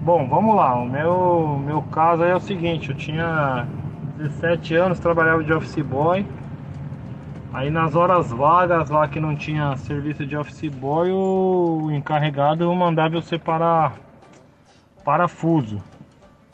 Bom, 0.00 0.26
vamos 0.28 0.54
lá. 0.54 0.74
O 0.74 0.86
meu, 0.86 1.60
meu 1.64 1.82
caso 1.82 2.22
é 2.22 2.34
o 2.34 2.40
seguinte: 2.40 2.90
eu 2.90 2.96
tinha 2.96 3.66
17 4.18 4.74
anos, 4.74 4.98
trabalhava 4.98 5.42
de 5.42 5.52
office 5.52 5.82
boy. 5.82 6.24
Aí 7.54 7.70
nas 7.70 7.94
horas 7.94 8.30
vagas 8.32 8.90
lá 8.90 9.06
que 9.06 9.20
não 9.20 9.36
tinha 9.36 9.76
serviço 9.76 10.26
de 10.26 10.36
office 10.36 10.68
boy, 10.68 11.12
o 11.12 11.88
encarregado 11.92 12.72
mandava 12.74 13.14
eu 13.14 13.22
separar 13.22 13.92
parafuso. 15.04 15.80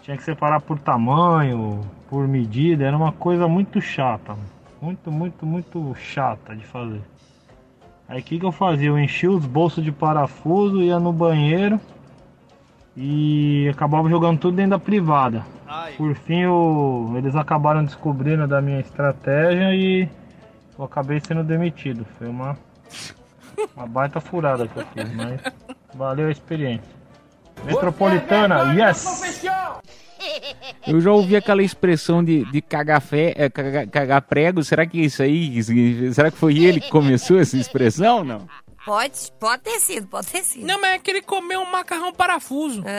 Tinha 0.03 0.15
que 0.17 0.23
separar 0.23 0.61
por 0.61 0.79
tamanho, 0.79 1.81
por 2.09 2.29
medida, 2.29 2.85
era 2.85 2.95
uma 2.97 3.13
coisa 3.13 3.49
muito 3.49 3.81
chata. 3.81 4.37
Muito, 4.81 5.11
muito, 5.11 5.47
muito 5.47 5.95
chata 5.95 6.55
de 6.55 6.67
fazer. 6.67 7.01
Aí 8.07 8.21
o 8.21 8.23
que, 8.23 8.39
que 8.39 8.45
eu 8.45 8.53
fazia? 8.53 8.89
Eu 8.89 8.99
enchia 8.99 9.31
os 9.31 9.47
bolsos 9.47 9.83
de 9.83 9.93
parafuso, 9.93 10.83
ia 10.83 10.99
no 11.01 11.13
banheiro 11.15 11.81
e 12.95 13.71
acabava 13.73 14.07
jogando 14.11 14.39
tudo 14.39 14.57
dentro 14.57 14.73
da 14.73 14.79
privada. 14.79 15.47
Por 15.97 16.15
fim, 16.15 16.41
eu- 16.41 17.13
eles 17.17 17.35
acabaram 17.37 17.85
descobrindo 17.85 18.47
da 18.47 18.61
minha 18.61 18.81
estratégia 18.81 19.75
e 19.75 20.09
eu 20.81 20.85
acabei 20.87 21.21
sendo 21.21 21.45
demitido. 21.45 22.07
Foi 22.19 22.27
uma, 22.27 22.59
uma 23.77 23.87
baita 23.87 24.21
furada 24.21 24.67
que 24.67 24.79
eu 24.79 24.87
fiz, 24.87 25.13
mas 25.15 25.41
valeu 25.95 26.29
a 26.29 26.31
experiência. 26.31 26.89
Metropolitana, 27.65 28.73
yes! 28.73 29.05
Eu 30.87 31.01
já 31.01 31.13
ouvi 31.13 31.37
aquela 31.37 31.63
expressão 31.63 32.25
de, 32.25 32.45
de 32.51 32.63
cagar, 32.63 33.01
fé, 33.01 33.35
é, 33.37 33.51
cagar, 33.51 33.87
cagar 33.87 34.23
prego. 34.23 34.65
Será 34.65 34.87
que 34.87 35.01
é 35.01 35.05
isso 35.05 35.23
aí? 35.23 35.63
Será 36.15 36.31
que 36.31 36.39
foi 36.39 36.59
ele 36.59 36.81
que 36.81 36.89
começou 36.89 37.39
essa 37.39 37.57
expressão? 37.59 38.25
Não. 38.25 38.49
Pode, 38.85 39.31
pode 39.39 39.63
ter 39.63 39.79
sido, 39.81 40.07
pode 40.07 40.27
ter 40.29 40.43
sido. 40.43 40.67
Não, 40.67 40.81
mas 40.81 40.95
é 40.95 40.99
que 40.99 41.11
ele 41.11 41.21
comeu 41.21 41.61
um 41.61 41.71
macarrão 41.71 42.13
parafuso. 42.15 42.83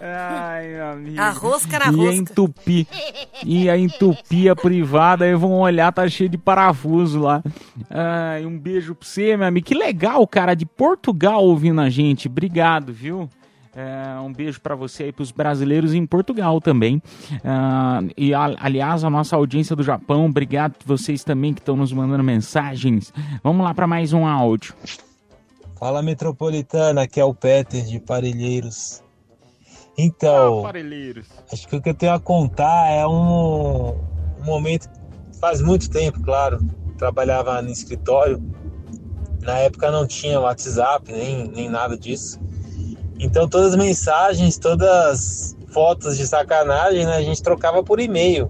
Ai, 0.00 0.68
meu 0.68 0.86
amigo. 0.92 1.20
A 1.20 1.30
rosca 1.30 1.78
na 1.78 1.86
Ia 1.86 1.90
rosca. 1.92 2.14
entupir. 2.14 2.86
Ia 3.44 3.78
entupir 3.78 4.50
a 4.50 4.56
privada, 4.56 5.24
aí 5.24 5.34
vão 5.34 5.52
olhar, 5.60 5.92
tá 5.92 6.08
cheio 6.08 6.28
de 6.28 6.38
parafuso 6.38 7.20
lá. 7.20 7.42
Ai, 7.90 8.44
um 8.46 8.58
beijo 8.58 8.94
pra 8.94 9.06
você, 9.06 9.36
meu 9.36 9.46
amigo. 9.46 9.66
Que 9.66 9.74
legal, 9.74 10.26
cara, 10.26 10.54
de 10.54 10.66
Portugal 10.66 11.44
ouvindo 11.44 11.80
a 11.80 11.88
gente. 11.90 12.28
Obrigado, 12.28 12.92
viu? 12.92 13.28
É, 13.76 14.18
um 14.20 14.32
beijo 14.32 14.60
pra 14.60 14.74
você 14.74 15.04
aí, 15.04 15.12
pros 15.12 15.30
brasileiros 15.30 15.94
em 15.94 16.04
Portugal 16.04 16.60
também. 16.60 17.00
Ah, 17.44 18.00
e, 18.16 18.34
a- 18.34 18.56
aliás, 18.58 19.04
a 19.04 19.10
nossa 19.10 19.36
audiência 19.36 19.76
do 19.76 19.84
Japão, 19.84 20.26
obrigado 20.26 20.74
vocês 20.84 21.22
também 21.22 21.54
que 21.54 21.60
estão 21.60 21.76
nos 21.76 21.92
mandando 21.92 22.24
mensagens. 22.24 23.12
Vamos 23.42 23.64
lá 23.64 23.72
pra 23.72 23.86
mais 23.86 24.12
um 24.12 24.26
áudio. 24.26 24.74
Fala 25.78 26.02
Metropolitana, 26.02 27.02
aqui 27.02 27.20
é 27.20 27.24
o 27.24 27.32
Peter 27.32 27.84
de 27.84 28.00
Parelheiros. 28.00 29.00
Então, 30.00 30.60
Aparelheiros. 30.60 31.26
acho 31.52 31.66
que 31.66 31.74
o 31.74 31.82
que 31.82 31.88
eu 31.88 31.94
tenho 31.94 32.12
a 32.12 32.20
contar 32.20 32.88
é 32.88 33.04
um, 33.04 33.96
um 34.38 34.44
momento 34.44 34.88
faz 35.40 35.60
muito 35.60 35.90
tempo, 35.90 36.22
claro. 36.22 36.60
Trabalhava 36.96 37.60
no 37.60 37.70
escritório. 37.70 38.40
Na 39.42 39.58
época 39.58 39.90
não 39.90 40.06
tinha 40.06 40.38
WhatsApp, 40.38 41.10
nem, 41.10 41.48
nem 41.48 41.68
nada 41.68 41.98
disso. 41.98 42.38
Então 43.18 43.48
todas 43.48 43.70
as 43.70 43.76
mensagens, 43.76 44.56
todas 44.56 44.88
as 44.88 45.56
fotos 45.72 46.16
de 46.16 46.28
sacanagem, 46.28 47.04
né, 47.04 47.16
a 47.16 47.22
gente 47.22 47.42
trocava 47.42 47.82
por 47.82 47.98
e-mail. 47.98 48.48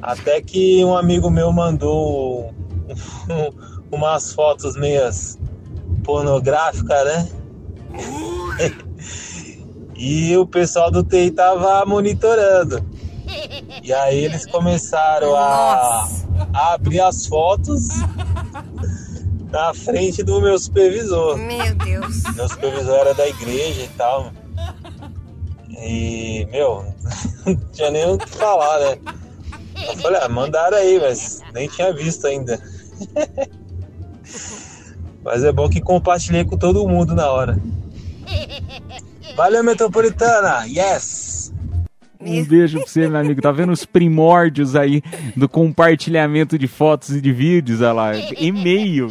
Até 0.00 0.40
que 0.40 0.82
um 0.86 0.96
amigo 0.96 1.28
meu 1.28 1.52
mandou 1.52 2.54
umas 3.92 4.32
fotos 4.32 4.74
meias 4.74 5.38
pornográficas, 6.02 7.04
né? 7.04 7.28
E 10.04 10.36
o 10.36 10.46
pessoal 10.46 10.90
do 10.90 11.02
TI 11.02 11.30
tava 11.30 11.82
monitorando. 11.86 12.84
E 13.82 13.90
aí 13.90 14.22
eles 14.22 14.44
começaram 14.44 15.34
a, 15.34 16.06
a 16.52 16.74
abrir 16.74 17.00
as 17.00 17.26
fotos 17.26 17.88
na 19.50 19.72
frente 19.72 20.22
do 20.22 20.42
meu 20.42 20.58
supervisor. 20.58 21.38
Meu 21.38 21.74
Deus. 21.76 22.22
Meu 22.34 22.46
supervisor 22.46 22.96
era 22.96 23.14
da 23.14 23.26
igreja 23.26 23.80
e 23.80 23.88
tal. 23.96 24.30
E, 25.70 26.46
meu, 26.50 26.84
não 27.46 27.56
tinha 27.72 27.90
nem 27.90 28.06
o 28.12 28.18
que 28.18 28.28
falar, 28.28 28.80
né? 28.80 28.98
Eu 29.86 29.96
falei, 29.96 30.20
ah, 30.22 30.28
mandaram 30.28 30.76
aí, 30.76 31.00
mas 31.00 31.40
nem 31.54 31.66
tinha 31.66 31.94
visto 31.94 32.26
ainda. 32.26 32.60
Mas 35.24 35.42
é 35.42 35.50
bom 35.50 35.70
que 35.70 35.80
compartilhei 35.80 36.44
com 36.44 36.54
todo 36.58 36.86
mundo 36.86 37.14
na 37.14 37.30
hora. 37.30 37.58
Valeu, 39.34 39.64
Metropolitana! 39.64 40.64
Yes! 40.66 41.52
Um 42.20 42.44
beijo 42.44 42.78
pra 42.78 42.86
você, 42.86 43.08
meu 43.08 43.20
amigo. 43.20 43.42
Tá 43.42 43.52
vendo 43.52 43.72
os 43.72 43.84
primórdios 43.84 44.76
aí 44.76 45.02
do 45.36 45.48
compartilhamento 45.48 46.58
de 46.58 46.66
fotos 46.66 47.10
e 47.10 47.20
de 47.20 47.32
vídeos, 47.32 47.80
olha 47.80 47.92
lá. 47.92 48.16
E-mail. 48.38 49.08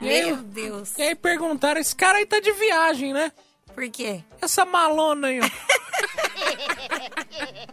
Meu 0.00 0.36
Deus. 0.36 0.96
E 0.98 1.02
aí 1.02 1.14
perguntaram, 1.14 1.80
esse 1.80 1.96
cara 1.96 2.18
aí 2.18 2.26
tá 2.26 2.38
de 2.38 2.52
viagem, 2.52 3.12
né? 3.12 3.32
Por 3.74 3.88
quê? 3.88 4.20
Essa 4.40 4.64
malona 4.64 5.28
aí, 5.28 5.40
ó. 5.40 5.44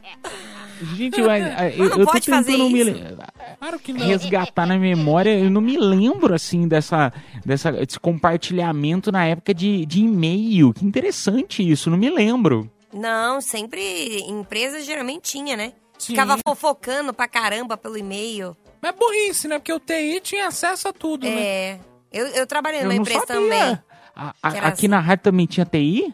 Gente, 0.95 1.19
eu, 1.19 1.25
eu, 1.31 1.85
eu 1.85 1.89
tô 1.91 2.05
pode 2.05 2.29
fazer 2.29 2.51
tentando 2.51 2.69
me 2.69 2.79
isso. 2.81 2.91
le- 2.91 3.17
Claro 3.59 3.79
que 3.79 3.93
não. 3.93 4.05
resgatar 4.05 4.65
na 4.65 4.77
memória. 4.77 5.37
Eu 5.37 5.49
não 5.49 5.61
me 5.61 5.77
lembro, 5.77 6.33
assim, 6.33 6.67
dessa, 6.67 7.11
dessa, 7.45 7.71
desse 7.71 7.99
compartilhamento 7.99 9.11
na 9.11 9.25
época 9.25 9.53
de, 9.53 9.85
de 9.85 10.01
e-mail. 10.01 10.73
Que 10.73 10.85
interessante 10.85 11.67
isso, 11.67 11.89
não 11.89 11.97
me 11.97 12.09
lembro. 12.09 12.69
Não, 12.93 13.41
sempre 13.41 14.19
empresa 14.27 14.81
geralmente 14.81 15.31
tinha, 15.31 15.55
né? 15.57 15.73
Sim. 15.97 16.13
Ficava 16.13 16.37
fofocando 16.45 17.13
pra 17.13 17.27
caramba 17.27 17.77
pelo 17.77 17.97
e-mail. 17.97 18.55
Mas 18.81 18.93
é 18.93 18.95
burrice, 18.97 19.47
né? 19.47 19.57
Porque 19.59 19.71
o 19.73 19.79
TI 19.79 20.19
tinha 20.21 20.47
acesso 20.47 20.89
a 20.89 20.93
tudo, 20.93 21.25
né? 21.25 21.41
É. 21.41 21.79
Eu, 22.11 22.27
eu 22.27 22.45
trabalhei 22.45 22.81
Eu 22.81 22.83
numa 22.83 22.95
não 22.95 23.01
empresa 23.01 23.25
sabia. 23.25 23.41
também. 23.41 23.79
A- 24.15 24.33
a- 24.43 24.47
aqui 24.47 24.59
assim. 24.59 24.87
na 24.89 24.99
rádio 24.99 25.23
também 25.23 25.45
tinha 25.45 25.65
TI? 25.65 26.13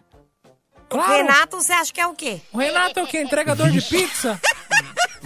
O 0.92 0.98
Renato, 0.98 1.58
você 1.62 1.72
acha 1.74 1.94
que 1.94 2.00
é 2.02 2.08
o 2.08 2.14
quê? 2.14 2.40
O 2.54 2.58
Renato 2.58 3.00
é 3.00 3.04
o 3.04 3.08
quê? 3.08 3.22
Entregador 3.22 3.70
de 3.70 3.82
pizza? 3.82 4.40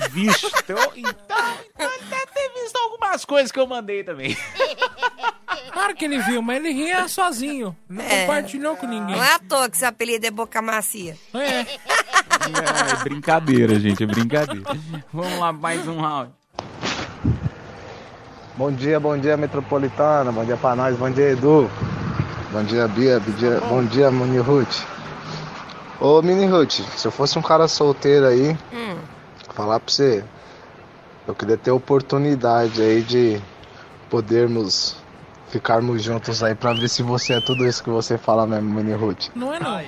Vixe, 0.10 0.48
então, 0.48 0.78
então, 0.96 1.14
então 1.76 1.90
ele 1.94 2.06
deve 2.10 2.26
ter 2.28 2.52
visto 2.62 2.76
algumas 2.78 3.26
coisas 3.26 3.52
que 3.52 3.60
eu 3.60 3.68
mandei 3.68 4.04
também. 4.04 4.36
Claro 5.72 5.96
que 5.96 6.06
ele 6.06 6.20
viu, 6.20 6.42
mas 6.42 6.58
ele 6.58 6.72
ria 6.72 7.08
sozinho. 7.08 7.76
Não 7.90 8.04
É. 8.04 8.22
compartilhou 8.22 8.76
com 8.76 8.86
ninguém. 8.86 9.16
Não 9.16 9.24
é 9.24 9.34
à 9.34 9.40
toa 9.40 9.68
que 9.70 9.78
seu 9.78 9.88
apelido 9.88 10.26
é 10.26 10.32
Boca 10.32 10.62
Macia. 10.62 11.18
É. 11.34 11.62
É 12.92 13.04
brincadeira, 13.04 13.80
gente, 13.80 14.04
é 14.04 14.06
brincadeira. 14.06 14.64
Vamos 15.12 15.40
lá, 15.40 15.52
mais 15.54 15.88
um 15.88 16.04
áudio. 16.04 16.34
Bom 18.56 18.72
dia, 18.72 19.00
bom 19.00 19.18
dia 19.18 19.36
Metropolitana, 19.38 20.32
bom 20.32 20.46
dia 20.46 20.58
pra 20.58 20.76
nós, 20.76 20.96
bom 20.96 21.10
dia 21.10 21.32
Edu, 21.32 21.70
bom 22.52 22.64
dia 22.64 22.88
Bia, 22.88 23.20
bom 23.20 23.32
dia, 23.34 23.60
bom 23.62 23.84
dia 23.86 24.12
Mini 24.12 24.38
Ruth. 24.40 24.84
Ô 26.00 26.22
Mini 26.22 26.46
Ruth, 26.46 26.82
se 26.96 27.08
eu 27.08 27.12
fosse 27.12 27.38
um 27.40 27.42
cara 27.42 27.68
solteiro 27.68 28.28
aí, 28.28 28.56
Hum. 28.72 28.98
Falar 29.54 29.80
pra 29.80 29.92
você, 29.94 30.24
eu 31.28 31.34
queria 31.36 31.58
ter 31.58 31.72
oportunidade 31.72 32.82
aí 32.82 33.02
de 33.02 33.42
podermos 34.10 34.96
ficarmos 35.50 36.02
juntos 36.02 36.44
aí 36.44 36.56
pra 36.56 36.74
ver 36.74 36.90
se 36.90 37.04
você 37.04 37.34
é 37.34 37.40
tudo 37.40 37.68
isso 37.68 37.84
que 37.84 37.90
você 37.90 38.18
fala 38.18 38.48
mesmo, 38.48 38.74
Mini 38.74 38.94
Ruth. 38.94 39.28
Não 39.36 39.54
é 39.54 39.60
não. 39.60 39.82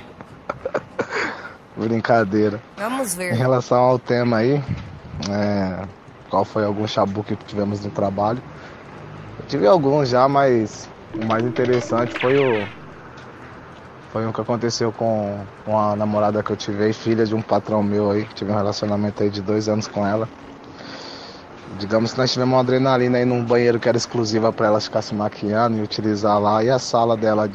Brincadeira. 1.76 2.62
Vamos 2.78 3.14
Em 3.16 3.18
ver. 3.18 3.34
relação 3.34 3.80
ao 3.80 4.00
tema 4.00 4.38
aí, 4.38 4.64
é, 5.30 5.84
qual 6.30 6.46
foi 6.46 6.64
algum 6.64 6.88
chabuque 6.88 7.36
que 7.36 7.46
tivemos 7.46 7.84
no 7.84 7.92
trabalho? 7.92 8.42
Eu 9.40 9.46
tive 9.48 9.68
alguns 9.68 10.10
já, 10.10 10.28
mas 10.30 10.88
o 11.14 11.26
mais 11.26 11.44
interessante 11.44 12.14
foi 12.16 12.38
o. 12.38 12.66
Foi 14.16 14.26
o 14.26 14.32
que 14.32 14.40
aconteceu 14.40 14.94
com, 14.94 15.46
com 15.66 15.78
a 15.78 15.94
namorada 15.94 16.42
que 16.42 16.50
eu 16.50 16.56
tive 16.56 16.94
filha 16.94 17.26
de 17.26 17.36
um 17.36 17.42
patrão 17.42 17.84
meu 17.84 18.12
aí, 18.12 18.26
tive 18.34 18.50
um 18.50 18.56
relacionamento 18.56 19.22
aí 19.22 19.30
de 19.30 19.42
dois 19.42 19.68
anos 19.68 19.90
com 19.90 20.08
ela. 20.08 20.26
Digamos 21.78 22.14
que 22.14 22.20
nós 22.20 22.32
tivemos 22.32 22.54
uma 22.54 22.62
adrenalina 22.62 23.18
aí 23.18 23.26
num 23.26 23.44
banheiro 23.44 23.78
que 23.78 23.90
era 23.90 23.98
exclusiva 23.98 24.54
para 24.54 24.68
ela 24.68 24.80
ficar 24.80 25.02
se 25.02 25.14
maquiando 25.14 25.80
e 25.80 25.82
utilizar 25.82 26.40
lá, 26.40 26.64
e 26.64 26.70
a 26.70 26.80
sala 26.80 27.18
dela, 27.18 27.50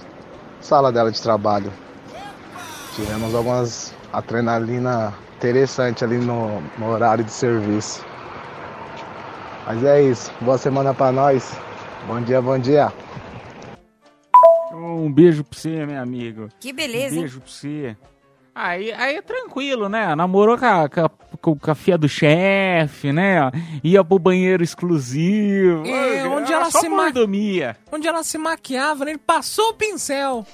sala 0.61 0.93
dela 0.93 1.11
de 1.11 1.23
trabalho. 1.23 1.73
Tivemos 2.95 3.35
algumas 3.35 3.95
adrenalina 4.13 5.15
interessante 5.39 6.05
ali 6.05 6.19
no, 6.19 6.63
no 6.77 6.91
horário 6.91 7.25
de 7.25 7.33
serviço. 7.33 8.05
Mas 9.67 9.83
é 9.83 10.03
isso. 10.03 10.31
Boa 10.43 10.59
semana 10.59 10.93
pra 10.93 11.11
nós. 11.11 11.57
Bom 12.07 12.21
dia, 12.21 12.43
bom 12.43 12.59
dia. 12.59 12.93
Um 15.01 15.13
beijo 15.13 15.45
pra 15.45 15.59
você, 15.59 15.85
meu 15.87 16.01
amigo. 16.01 16.49
Que 16.61 16.73
beleza, 16.73 17.15
Um 17.15 17.19
hein? 17.19 17.21
beijo 17.23 17.41
pra 17.41 17.51
você. 17.51 17.97
Aí, 18.55 18.93
aí 18.93 19.17
é 19.17 19.23
tranquilo, 19.23 19.89
né? 19.89 20.15
Namorou 20.15 20.59
com 20.59 20.67
a, 20.67 20.89
com 20.89 21.01
a, 21.01 21.09
com 21.57 21.71
a 21.71 21.75
filha 21.75 21.97
do 21.97 22.09
chefe, 22.09 23.13
né? 23.13 23.51
Ia 23.83 24.03
pro 24.05 24.19
banheiro 24.19 24.63
exclusivo. 24.63 25.87
É, 25.87 26.27
onde 26.29 26.40
ela 26.71 26.73
só 26.73 26.81
se 26.81 26.89
ma-. 26.89 27.13
Onde 27.93 28.09
ela 28.09 28.23
se 28.23 28.39
maquiava, 28.39 29.05
né? 29.05 29.13
Ele 29.13 29.19
passou 29.19 29.71
o 29.71 29.75
pincel. 29.75 30.47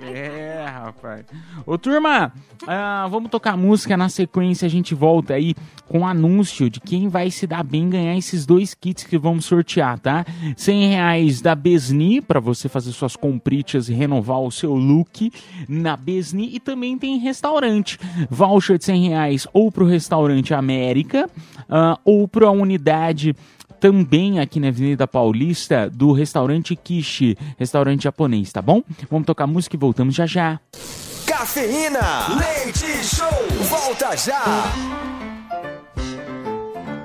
É, 0.00 0.64
rapaz. 0.68 1.24
Ô, 1.66 1.76
turma, 1.76 2.32
ah, 2.66 3.06
vamos 3.10 3.30
tocar 3.30 3.56
música. 3.56 3.96
Na 3.96 4.08
sequência, 4.08 4.66
a 4.66 4.68
gente 4.68 4.94
volta 4.94 5.34
aí 5.34 5.54
com 5.88 6.00
o 6.00 6.06
anúncio 6.06 6.70
de 6.70 6.80
quem 6.80 7.08
vai 7.08 7.30
se 7.30 7.46
dar 7.46 7.64
bem 7.64 7.88
ganhar 7.88 8.16
esses 8.16 8.46
dois 8.46 8.74
kits 8.74 9.04
que 9.04 9.18
vamos 9.18 9.44
sortear, 9.44 9.98
tá? 9.98 10.24
100 10.56 10.88
reais 10.88 11.40
da 11.40 11.54
Besni, 11.54 12.20
pra 12.20 12.38
você 12.38 12.68
fazer 12.68 12.92
suas 12.92 13.16
compritas 13.16 13.88
e 13.88 13.94
renovar 13.94 14.40
o 14.40 14.52
seu 14.52 14.74
look 14.74 15.32
na 15.68 15.96
Besni. 15.96 16.54
E 16.54 16.60
também 16.60 16.96
tem 16.96 17.18
restaurante. 17.18 17.98
Voucher 18.30 18.78
de 18.78 18.84
100 18.84 19.08
reais 19.08 19.46
ou 19.52 19.72
pro 19.72 19.86
restaurante 19.86 20.54
América 20.54 21.28
ah, 21.68 21.98
ou 22.04 22.28
pra 22.28 22.50
unidade 22.50 23.34
também 23.80 24.40
aqui 24.40 24.60
na 24.60 24.68
Avenida 24.68 25.06
Paulista 25.06 25.88
do 25.90 26.12
restaurante 26.12 26.74
Kishi, 26.76 27.36
restaurante 27.58 28.04
japonês, 28.04 28.52
tá 28.52 28.60
bom? 28.60 28.82
Vamos 29.10 29.26
tocar 29.26 29.46
música 29.46 29.76
e 29.76 29.78
voltamos 29.78 30.14
já 30.14 30.26
já. 30.26 30.60
Cafeína, 31.26 32.28
leite 32.36 32.86
show, 33.04 33.28
volta 33.68 34.16
já. 34.16 34.64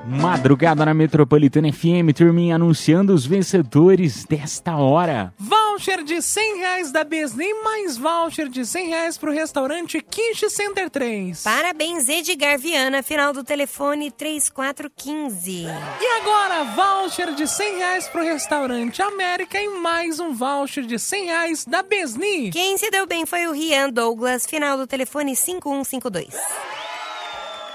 Madrugada 0.05 0.85
na 0.85 0.93
Metropolitana 0.93 1.71
FM, 1.71 2.13
turminha 2.15 2.55
anunciando 2.55 3.13
os 3.13 3.25
vencedores 3.25 4.25
desta 4.25 4.75
hora. 4.75 5.33
Voucher 5.73 6.03
de 6.03 6.21
100 6.21 6.57
reais 6.59 6.91
da 6.91 7.03
Besni, 7.03 7.51
mais 7.63 7.97
voucher 7.97 8.47
de 8.47 8.63
100 8.63 8.89
reais 8.89 9.17
pro 9.17 9.31
restaurante 9.31 9.99
Kish 9.99 10.45
Center 10.51 10.87
3. 10.87 11.41
Parabéns, 11.41 12.07
Edgar 12.07 12.59
Viana, 12.59 13.01
final 13.01 13.33
do 13.33 13.43
telefone 13.43 14.11
3415. 14.11 15.65
E 15.99 16.05
agora, 16.21 16.63
voucher 16.75 17.33
de 17.33 17.47
100 17.47 17.77
reais 17.77 18.07
pro 18.07 18.23
restaurante 18.23 19.01
América 19.01 19.59
e 19.59 19.67
mais 19.69 20.19
um 20.19 20.31
voucher 20.31 20.85
de 20.85 20.99
100 20.99 21.25
reais 21.25 21.65
da 21.65 21.81
Besni. 21.81 22.51
Quem 22.51 22.77
se 22.77 22.91
deu 22.91 23.07
bem 23.07 23.25
foi 23.25 23.47
o 23.47 23.51
Rian 23.51 23.89
Douglas, 23.89 24.45
final 24.45 24.77
do 24.77 24.85
telefone 24.85 25.35
5152. 25.35 26.35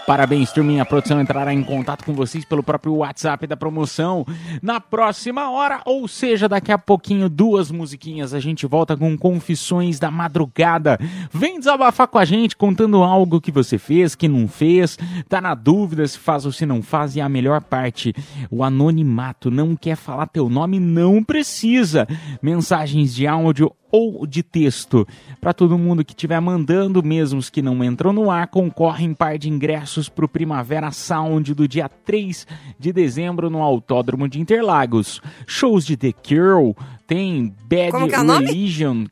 Parabéns, 0.08 0.50
turminha. 0.50 0.84
A 0.84 0.86
produção 0.86 1.20
entrará 1.20 1.52
em 1.52 1.62
contato 1.62 2.02
com 2.02 2.14
vocês 2.14 2.42
pelo 2.42 2.62
próprio 2.62 2.94
WhatsApp 2.94 3.46
da 3.46 3.58
promoção 3.58 4.24
na 4.62 4.80
próxima 4.80 5.50
hora, 5.50 5.82
ou 5.84 6.08
seja, 6.08 6.48
daqui 6.48 6.72
a 6.72 6.78
pouquinho, 6.78 7.28
duas 7.28 7.70
musiquinhas. 7.70 8.32
A 8.32 8.40
gente 8.40 8.66
volta 8.66 8.96
com 8.96 9.18
Confissões 9.18 9.98
da 9.98 10.10
Madrugada. 10.10 10.98
Vem 11.30 11.58
desabafar 11.58 12.08
com 12.08 12.16
a 12.16 12.24
gente, 12.24 12.56
contando 12.56 13.02
algo 13.02 13.38
que 13.38 13.52
você 13.52 13.76
fez, 13.76 14.14
que 14.14 14.28
não 14.28 14.48
fez, 14.48 14.98
tá 15.28 15.42
na 15.42 15.54
dúvida 15.54 16.08
se 16.08 16.18
faz 16.18 16.46
ou 16.46 16.52
se 16.52 16.64
não 16.64 16.80
faz. 16.80 17.14
E 17.14 17.20
a 17.20 17.28
melhor 17.28 17.60
parte, 17.60 18.14
o 18.50 18.64
anonimato. 18.64 19.50
Não 19.50 19.76
quer 19.76 19.96
falar 19.96 20.26
teu 20.28 20.48
nome? 20.48 20.80
Não 20.80 21.22
precisa. 21.22 22.08
Mensagens 22.40 23.14
de 23.14 23.26
áudio 23.26 23.70
ou 23.90 24.26
de 24.26 24.42
texto. 24.42 25.06
Para 25.40 25.52
todo 25.52 25.78
mundo 25.78 26.04
que 26.04 26.12
estiver 26.12 26.40
mandando, 26.40 27.02
mesmo 27.02 27.38
os 27.38 27.50
que 27.50 27.62
não 27.62 27.82
entram 27.82 28.12
no 28.12 28.30
ar, 28.30 28.48
concorrem 28.48 29.14
par 29.14 29.38
de 29.38 29.48
ingressos 29.48 30.08
para 30.08 30.24
o 30.24 30.28
Primavera 30.28 30.90
Sound 30.90 31.54
do 31.54 31.66
dia 31.66 31.88
3 31.88 32.46
de 32.78 32.92
dezembro 32.92 33.48
no 33.50 33.62
Autódromo 33.62 34.28
de 34.28 34.40
Interlagos. 34.40 35.20
Shows 35.46 35.84
de 35.84 35.96
The 35.96 36.12
Cure, 36.12 36.74
tem 37.06 37.54
Bad 37.64 37.90
Como 37.92 38.32
é? 38.32 38.38
Religion, 38.38 39.06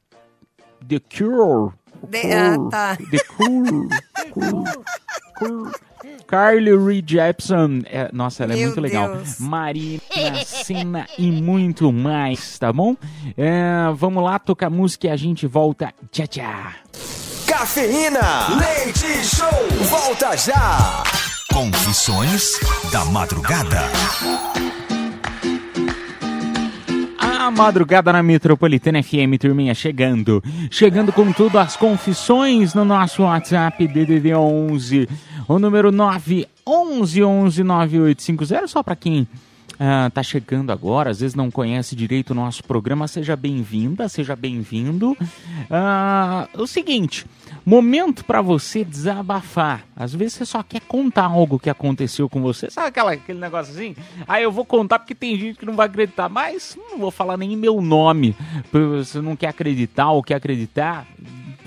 The 0.86 1.00
Cure. 1.00 1.72
De- 2.08 2.32
ah, 2.32 2.56
tá. 2.70 2.96
The 3.10 3.18
Cure. 3.36 3.88
Cure. 5.36 5.72
Carly 6.26 6.76
Rae 6.76 7.02
Jepsen, 7.06 7.82
é, 7.86 8.10
nossa, 8.12 8.44
ela 8.44 8.52
é 8.52 8.56
Meu 8.56 8.66
muito 8.66 8.80
legal. 8.80 9.16
Deus. 9.16 9.38
Marina 9.38 10.00
Senna 10.44 11.06
e 11.16 11.30
muito 11.30 11.92
mais, 11.92 12.58
tá 12.58 12.72
bom? 12.72 12.96
É, 13.36 13.90
vamos 13.94 14.22
lá 14.22 14.38
tocar 14.38 14.68
música 14.68 15.06
e 15.06 15.10
a 15.10 15.16
gente 15.16 15.46
volta. 15.46 15.92
Tchau, 16.10 16.26
tchau. 16.26 16.44
Cafeína, 17.46 18.48
leite 18.58 19.24
show, 19.24 19.86
volta 19.88 20.36
já. 20.36 21.04
Confissões 21.52 22.58
da 22.92 23.04
Madrugada. 23.04 23.82
A 27.46 27.50
madrugada 27.52 28.12
na 28.12 28.24
Metropolitana 28.24 29.00
FM, 29.00 29.38
turminha, 29.40 29.72
chegando. 29.72 30.42
Chegando 30.68 31.12
com 31.12 31.32
tudo, 31.32 31.60
as 31.60 31.76
confissões 31.76 32.74
no 32.74 32.84
nosso 32.84 33.22
WhatsApp 33.22 33.86
DDD 33.86 34.34
11. 34.34 35.08
O 35.48 35.58
número 35.58 35.90
911-9850, 35.92 38.66
só 38.66 38.82
para 38.82 38.96
quem 38.96 39.28
ah, 39.78 40.10
tá 40.12 40.22
chegando 40.22 40.72
agora, 40.72 41.10
às 41.10 41.20
vezes 41.20 41.34
não 41.34 41.50
conhece 41.50 41.94
direito 41.94 42.30
o 42.30 42.34
nosso 42.34 42.64
programa, 42.64 43.06
seja 43.06 43.36
bem-vinda, 43.36 44.08
seja 44.08 44.34
bem-vindo. 44.34 45.16
Ah, 45.70 46.48
o 46.54 46.66
seguinte, 46.66 47.26
momento 47.64 48.24
para 48.24 48.40
você 48.40 48.84
desabafar. 48.84 49.84
Às 49.94 50.14
vezes 50.14 50.34
você 50.34 50.46
só 50.46 50.62
quer 50.62 50.80
contar 50.80 51.26
algo 51.26 51.58
que 51.58 51.68
aconteceu 51.68 52.28
com 52.28 52.40
você. 52.40 52.70
Sabe 52.70 52.88
aquela, 52.88 53.12
aquele 53.12 53.38
negócio 53.38 53.74
assim? 53.74 53.94
Aí 54.26 54.42
eu 54.42 54.52
vou 54.52 54.64
contar 54.64 54.98
porque 54.98 55.14
tem 55.14 55.38
gente 55.38 55.58
que 55.58 55.66
não 55.66 55.74
vai 55.74 55.86
acreditar, 55.86 56.28
mas 56.28 56.78
não 56.90 56.98
vou 56.98 57.10
falar 57.10 57.36
nem 57.36 57.56
meu 57.56 57.80
nome. 57.80 58.34
Você 58.72 59.20
não 59.20 59.36
quer 59.36 59.48
acreditar 59.48 60.10
ou 60.10 60.22
quer 60.22 60.36
acreditar, 60.36 61.06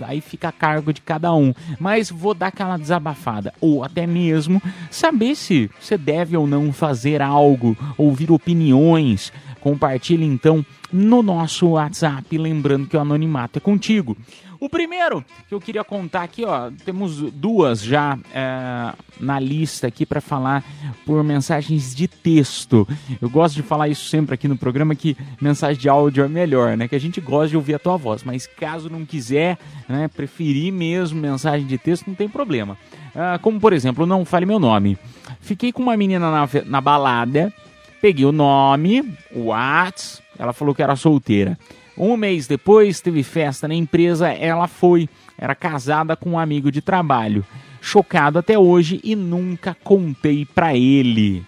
aí 0.03 0.21
fica 0.21 0.49
a 0.49 0.51
cargo 0.51 0.93
de 0.93 1.01
cada 1.01 1.33
um. 1.33 1.53
Mas 1.79 2.09
vou 2.09 2.33
dar 2.33 2.47
aquela 2.47 2.77
desabafada. 2.77 3.53
Ou 3.59 3.83
até 3.83 4.05
mesmo 4.05 4.61
saber 4.89 5.35
se 5.35 5.69
você 5.79 5.97
deve 5.97 6.35
ou 6.35 6.47
não 6.47 6.71
fazer 6.73 7.21
algo, 7.21 7.77
ouvir 7.97 8.31
opiniões. 8.31 9.31
Compartilhe 9.61 10.25
então 10.25 10.65
no 10.91 11.21
nosso 11.21 11.67
WhatsApp, 11.67 12.37
lembrando 12.37 12.87
que 12.87 12.97
o 12.97 12.99
anonimato 12.99 13.59
é 13.59 13.61
contigo. 13.61 14.17
O 14.59 14.67
primeiro 14.67 15.23
que 15.47 15.55
eu 15.55 15.61
queria 15.61 15.85
contar 15.85 16.23
aqui, 16.23 16.43
ó, 16.43 16.69
temos 16.83 17.15
duas 17.31 17.81
já 17.81 18.19
é, 18.33 18.93
na 19.17 19.39
lista 19.39 19.87
aqui 19.87 20.05
para 20.05 20.19
falar 20.19 20.65
por 21.05 21.23
mensagens 21.23 21.95
de 21.95 22.09
texto. 22.09 22.85
Eu 23.21 23.29
gosto 23.29 23.55
de 23.55 23.63
falar 23.63 23.87
isso 23.87 24.09
sempre 24.09 24.35
aqui 24.35 24.49
no 24.49 24.57
programa 24.57 24.93
que 24.95 25.15
mensagem 25.39 25.79
de 25.79 25.87
áudio 25.87 26.25
é 26.25 26.27
melhor, 26.27 26.75
né? 26.75 26.89
Que 26.89 26.95
a 26.95 26.99
gente 26.99 27.21
gosta 27.21 27.47
de 27.49 27.55
ouvir 27.55 27.75
a 27.75 27.79
tua 27.79 27.95
voz, 27.95 28.23
mas 28.23 28.45
caso 28.47 28.89
não 28.89 29.05
quiser, 29.05 29.57
né, 29.87 30.09
preferir 30.09 30.73
mesmo 30.73 31.21
mensagem 31.21 31.65
de 31.65 31.77
texto, 31.77 32.07
não 32.07 32.15
tem 32.15 32.27
problema. 32.27 32.77
Ah, 33.15 33.39
como 33.41 33.61
por 33.61 33.71
exemplo, 33.71 34.05
não 34.05 34.25
fale 34.25 34.45
meu 34.45 34.59
nome. 34.59 34.97
Fiquei 35.39 35.71
com 35.71 35.81
uma 35.81 35.95
menina 35.95 36.29
na, 36.29 36.49
na 36.65 36.81
balada, 36.81 37.53
peguei 38.01 38.25
o 38.25 38.33
nome, 38.33 39.09
o 39.33 39.47
Whats, 39.47 40.21
ela 40.37 40.51
falou 40.51 40.75
que 40.75 40.83
era 40.83 40.97
solteira. 40.97 41.57
Um 41.99 42.15
mês 42.15 42.47
depois, 42.47 43.01
teve 43.01 43.21
festa 43.23 43.67
na 43.67 43.75
empresa, 43.75 44.29
ela 44.29 44.67
foi. 44.67 45.09
Era 45.37 45.53
casada 45.53 46.15
com 46.15 46.31
um 46.31 46.39
amigo 46.39 46.71
de 46.71 46.81
trabalho. 46.81 47.45
Chocado 47.81 48.39
até 48.39 48.57
hoje 48.57 49.01
e 49.03 49.15
nunca 49.15 49.75
contei 49.83 50.45
pra 50.45 50.75
ele. 50.75 51.45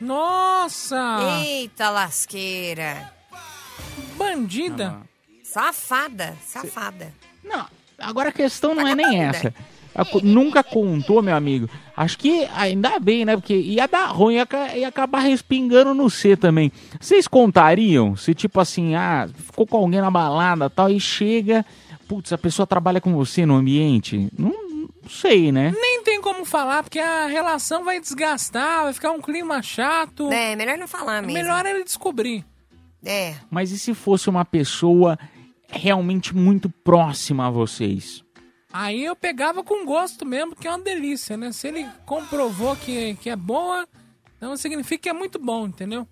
Nossa! 0.00 1.18
Eita 1.44 1.90
lasqueira. 1.90 3.12
Bandida. 4.16 4.96
Safada, 5.44 6.36
safada. 6.44 7.12
Não, 7.42 7.66
agora 7.98 8.28
a 8.28 8.32
questão 8.32 8.74
não 8.74 8.86
é 8.86 8.94
nem 8.94 9.22
essa. 9.22 9.54
Nunca 10.22 10.62
contou, 10.62 11.22
meu 11.22 11.34
amigo. 11.34 11.68
Acho 11.96 12.18
que 12.18 12.46
ainda 12.54 12.98
bem, 12.98 13.24
né? 13.24 13.36
Porque 13.36 13.54
ia 13.54 13.86
dar 13.88 14.06
ruim, 14.06 14.34
ia, 14.34 14.46
ia 14.76 14.88
acabar 14.88 15.20
respingando 15.20 15.92
no 15.94 16.08
C 16.08 16.36
também. 16.36 16.70
Vocês 17.00 17.26
contariam 17.26 18.14
se, 18.16 18.34
tipo 18.34 18.60
assim, 18.60 18.94
ah, 18.94 19.28
ficou 19.34 19.66
com 19.66 19.76
alguém 19.76 20.00
na 20.00 20.10
balada 20.10 20.66
e 20.66 20.70
tal, 20.70 20.90
e 20.90 21.00
chega, 21.00 21.66
putz, 22.06 22.32
a 22.32 22.38
pessoa 22.38 22.66
trabalha 22.66 23.00
com 23.00 23.12
você 23.12 23.44
no 23.44 23.56
ambiente? 23.56 24.28
Não, 24.38 24.50
não 24.50 25.10
sei, 25.10 25.50
né? 25.50 25.74
Nem 25.80 26.02
tem 26.04 26.20
como 26.20 26.44
falar, 26.44 26.82
porque 26.82 27.00
a 27.00 27.26
relação 27.26 27.84
vai 27.84 28.00
desgastar, 28.00 28.84
vai 28.84 28.92
ficar 28.92 29.10
um 29.10 29.20
clima 29.20 29.60
chato. 29.62 30.30
É, 30.30 30.54
melhor 30.54 30.78
não 30.78 30.86
falar 30.86 31.22
mesmo. 31.22 31.34
Melhor 31.34 31.66
ele 31.66 31.82
descobrir. 31.82 32.44
É. 33.04 33.34
Mas 33.50 33.70
e 33.70 33.78
se 33.78 33.94
fosse 33.94 34.28
uma 34.28 34.44
pessoa 34.44 35.18
realmente 35.68 36.34
muito 36.34 36.68
próxima 36.68 37.46
a 37.46 37.50
vocês? 37.50 38.24
Aí 38.72 39.04
eu 39.04 39.16
pegava 39.16 39.64
com 39.64 39.84
gosto 39.86 40.26
mesmo, 40.26 40.54
que 40.54 40.66
é 40.68 40.70
uma 40.70 40.78
delícia, 40.80 41.36
né? 41.36 41.52
Se 41.52 41.68
ele 41.68 41.86
comprovou 42.04 42.76
que, 42.76 43.14
que 43.16 43.30
é 43.30 43.36
boa, 43.36 43.88
então 44.36 44.56
significa 44.56 45.04
que 45.04 45.08
é 45.08 45.12
muito 45.12 45.38
bom, 45.38 45.66
entendeu? 45.66 46.06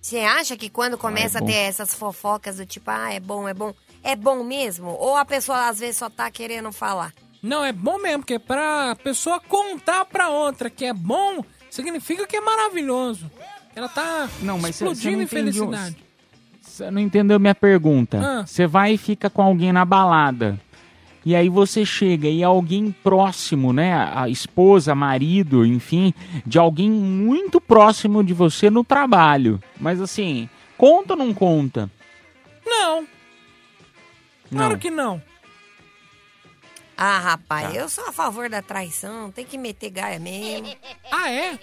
Você 0.00 0.18
acha 0.18 0.56
que 0.56 0.68
quando 0.68 0.96
começa 0.98 1.38
é 1.38 1.42
a 1.42 1.44
ter 1.44 1.54
essas 1.54 1.94
fofocas 1.94 2.56
do 2.56 2.66
tipo, 2.66 2.90
ah, 2.90 3.12
é 3.12 3.20
bom, 3.20 3.48
é 3.48 3.54
bom, 3.54 3.74
é 4.02 4.16
bom 4.16 4.42
mesmo? 4.44 4.88
Ou 4.90 5.16
a 5.16 5.24
pessoa 5.24 5.68
às 5.68 5.78
vezes 5.78 5.96
só 5.96 6.08
tá 6.08 6.30
querendo 6.30 6.72
falar? 6.72 7.12
Não, 7.42 7.64
é 7.64 7.72
bom 7.72 7.98
mesmo, 7.98 8.20
porque 8.20 8.38
pra 8.38 8.96
pessoa 9.02 9.40
contar 9.40 10.04
pra 10.04 10.28
outra 10.28 10.70
que 10.70 10.84
é 10.84 10.92
bom, 10.92 11.44
significa 11.70 12.26
que 12.26 12.36
é 12.36 12.40
maravilhoso. 12.40 13.30
Ela 13.74 13.88
tá 13.88 14.28
Não, 14.40 14.58
mas 14.58 14.76
explodindo 14.76 15.16
não 15.16 15.22
em 15.22 15.24
entendeu. 15.24 15.52
felicidade. 15.52 15.96
Você 16.60 16.90
não 16.90 17.00
entendeu 17.00 17.40
minha 17.40 17.54
pergunta. 17.54 18.20
Ah. 18.20 18.46
Você 18.46 18.66
vai 18.66 18.94
e 18.94 18.98
fica 18.98 19.28
com 19.28 19.42
alguém 19.42 19.72
na 19.72 19.84
balada. 19.84 20.58
E 21.24 21.36
aí 21.36 21.48
você 21.48 21.84
chega 21.86 22.28
e 22.28 22.42
alguém 22.42 22.90
próximo, 22.90 23.72
né? 23.72 23.92
A 24.14 24.28
esposa, 24.28 24.94
marido, 24.94 25.64
enfim, 25.64 26.12
de 26.44 26.58
alguém 26.58 26.90
muito 26.90 27.60
próximo 27.60 28.24
de 28.24 28.34
você 28.34 28.68
no 28.68 28.82
trabalho. 28.82 29.62
Mas 29.80 30.00
assim, 30.00 30.48
conta 30.76 31.12
ou 31.12 31.18
não 31.18 31.32
conta? 31.32 31.88
Não, 32.66 33.06
claro 34.50 34.72
Não. 34.72 34.78
que 34.78 34.90
não. 34.90 35.22
Ah, 36.96 37.18
rapaz, 37.18 37.68
Tá. 37.72 37.74
eu 37.74 37.88
sou 37.88 38.06
a 38.08 38.12
favor 38.12 38.48
da 38.48 38.62
traição, 38.62 39.30
tem 39.30 39.44
que 39.44 39.56
meter 39.58 39.90
gaia 39.90 40.18
mesmo. 40.20 40.74
Ah, 41.10 41.30
é? 41.30 41.58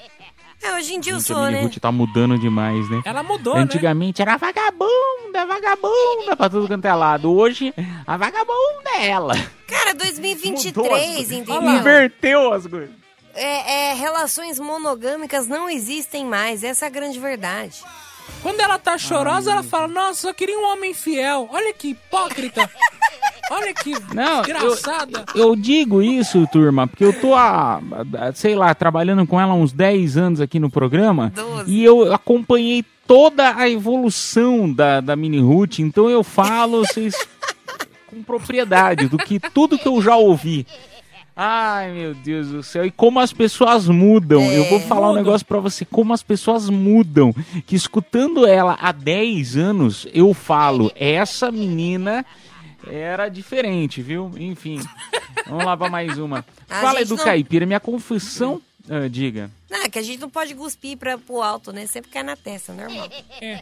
É, 0.62 0.74
hoje 0.74 0.94
em 0.94 1.00
dia 1.00 1.14
eu 1.14 1.20
Gente, 1.20 1.32
a 1.32 1.36
sou, 1.36 1.46
Mini 1.46 1.58
né? 1.58 1.62
Ruth 1.64 1.78
tá 1.78 1.92
mudando 1.92 2.38
demais, 2.38 2.90
né? 2.90 3.02
Ela 3.06 3.24
mudou, 3.24 3.56
né? 3.56 3.62
Antigamente 3.62 4.22
era 4.22 4.36
vagabunda, 4.38 5.46
vagabunda 5.48 6.36
pra 6.36 6.50
tudo 6.50 6.68
quanto 6.68 6.86
é 6.86 6.94
lado. 6.94 7.32
Hoje, 7.32 7.74
a 8.06 8.18
vagabunda 8.18 8.90
é 8.98 9.08
ela. 9.08 9.34
Cara, 9.68 9.94
2023, 9.94 11.32
entendeu? 11.32 11.64
Inverteu 11.64 12.54
as 12.54 12.68
coisas. 12.68 12.90
É, 13.34 13.92
é, 13.92 13.94
relações 13.94 14.60
monogâmicas 14.60 15.48
não 15.48 15.70
existem 15.70 16.26
mais, 16.26 16.64
essa 16.64 16.86
é 16.86 16.88
a 16.88 16.92
grande 16.92 17.20
verdade. 17.20 17.82
Quando 18.42 18.60
ela 18.60 18.78
tá 18.78 18.98
chorosa, 18.98 19.52
ela 19.52 19.64
fala, 19.64 19.88
nossa, 19.88 20.28
eu 20.30 20.34
queria 20.34 20.58
um 20.58 20.66
homem 20.72 20.94
fiel. 20.94 21.48
Olha 21.52 21.74
que 21.74 21.90
hipócrita. 21.90 22.70
Olha 23.50 23.74
que 23.74 23.94
Não, 24.14 24.42
desgraçada. 24.42 25.26
Eu 25.34 25.56
digo 25.56 26.02
isso, 26.02 26.48
turma, 26.52 26.88
porque 26.88 27.04
eu 27.04 27.14
tô, 27.14 27.34
há, 27.34 27.82
há, 28.18 28.34
sei 28.34 28.56
lá, 28.56 28.74
trabalhando 28.76 29.26
com 29.26 29.40
ela 29.40 29.54
há 29.54 29.56
uns 29.56 29.74
10 29.74 30.18
anos 30.18 30.42
aqui 30.42 30.60
no 30.60 30.70
programa. 30.70 31.34
E 31.66 31.84
eu 31.84 32.14
acompanhei 32.14 32.86
toda 33.08 33.56
a 33.56 33.68
evolução 33.68 34.72
da, 34.72 35.02
da 35.02 35.16
Mini 35.16 35.40
Ruth, 35.40 35.80
então 35.80 36.08
eu 36.10 36.24
falo 36.24 36.86
vocês 36.86 37.16
com 38.06 38.22
propriedade 38.22 39.08
do 39.08 39.18
que 39.18 39.40
tudo 39.40 39.80
que 39.80 39.88
eu 39.88 40.00
já 40.00 40.16
ouvi. 40.16 40.68
Ai, 41.42 41.94
meu 41.94 42.14
Deus 42.14 42.50
do 42.50 42.62
céu. 42.62 42.86
E 42.86 42.92
como 42.92 43.18
as 43.18 43.32
pessoas 43.32 43.88
mudam. 43.88 44.44
eu 44.52 44.66
vou 44.66 44.80
falar 44.82 45.12
um 45.12 45.16
negócio 45.16 45.48
pra 45.48 45.58
você. 45.58 45.86
Como 45.86 46.12
as 46.12 46.22
pessoas 46.22 46.70
mudam. 46.70 47.34
Que 47.66 47.78
escutando 47.78 48.46
ela 48.46 48.78
há 48.78 48.92
10 48.92 49.56
anos, 49.56 50.06
eu 50.14 50.34
falo, 50.34 50.92
essa 50.98 51.50
menina 51.50 52.26
era 52.88 53.30
diferente, 53.30 54.02
viu? 54.02 54.32
Enfim. 54.38 54.80
Vamos 55.48 55.66
lá 55.66 55.76
pra 55.76 55.90
mais 55.90 56.18
uma. 56.18 56.46
A 56.70 56.82
Fala, 56.82 57.02
Edu 57.02 57.16
não- 57.16 57.24
Caipira. 57.24 57.66
Minha 57.66 57.80
confissão... 57.80 58.62
Ah, 58.92 59.08
diga. 59.08 59.52
Não, 59.70 59.84
é 59.84 59.90
que 59.90 60.00
a 60.00 60.02
gente 60.02 60.20
não 60.20 60.32
pode 60.32 60.56
cuspir 60.56 60.98
pra, 60.98 61.16
pro 61.16 61.44
alto, 61.44 61.72
né? 61.72 61.86
Sempre 61.86 62.10
cai 62.10 62.24
na 62.24 62.36
testa, 62.36 62.74
normal. 62.74 63.08
É. 63.40 63.62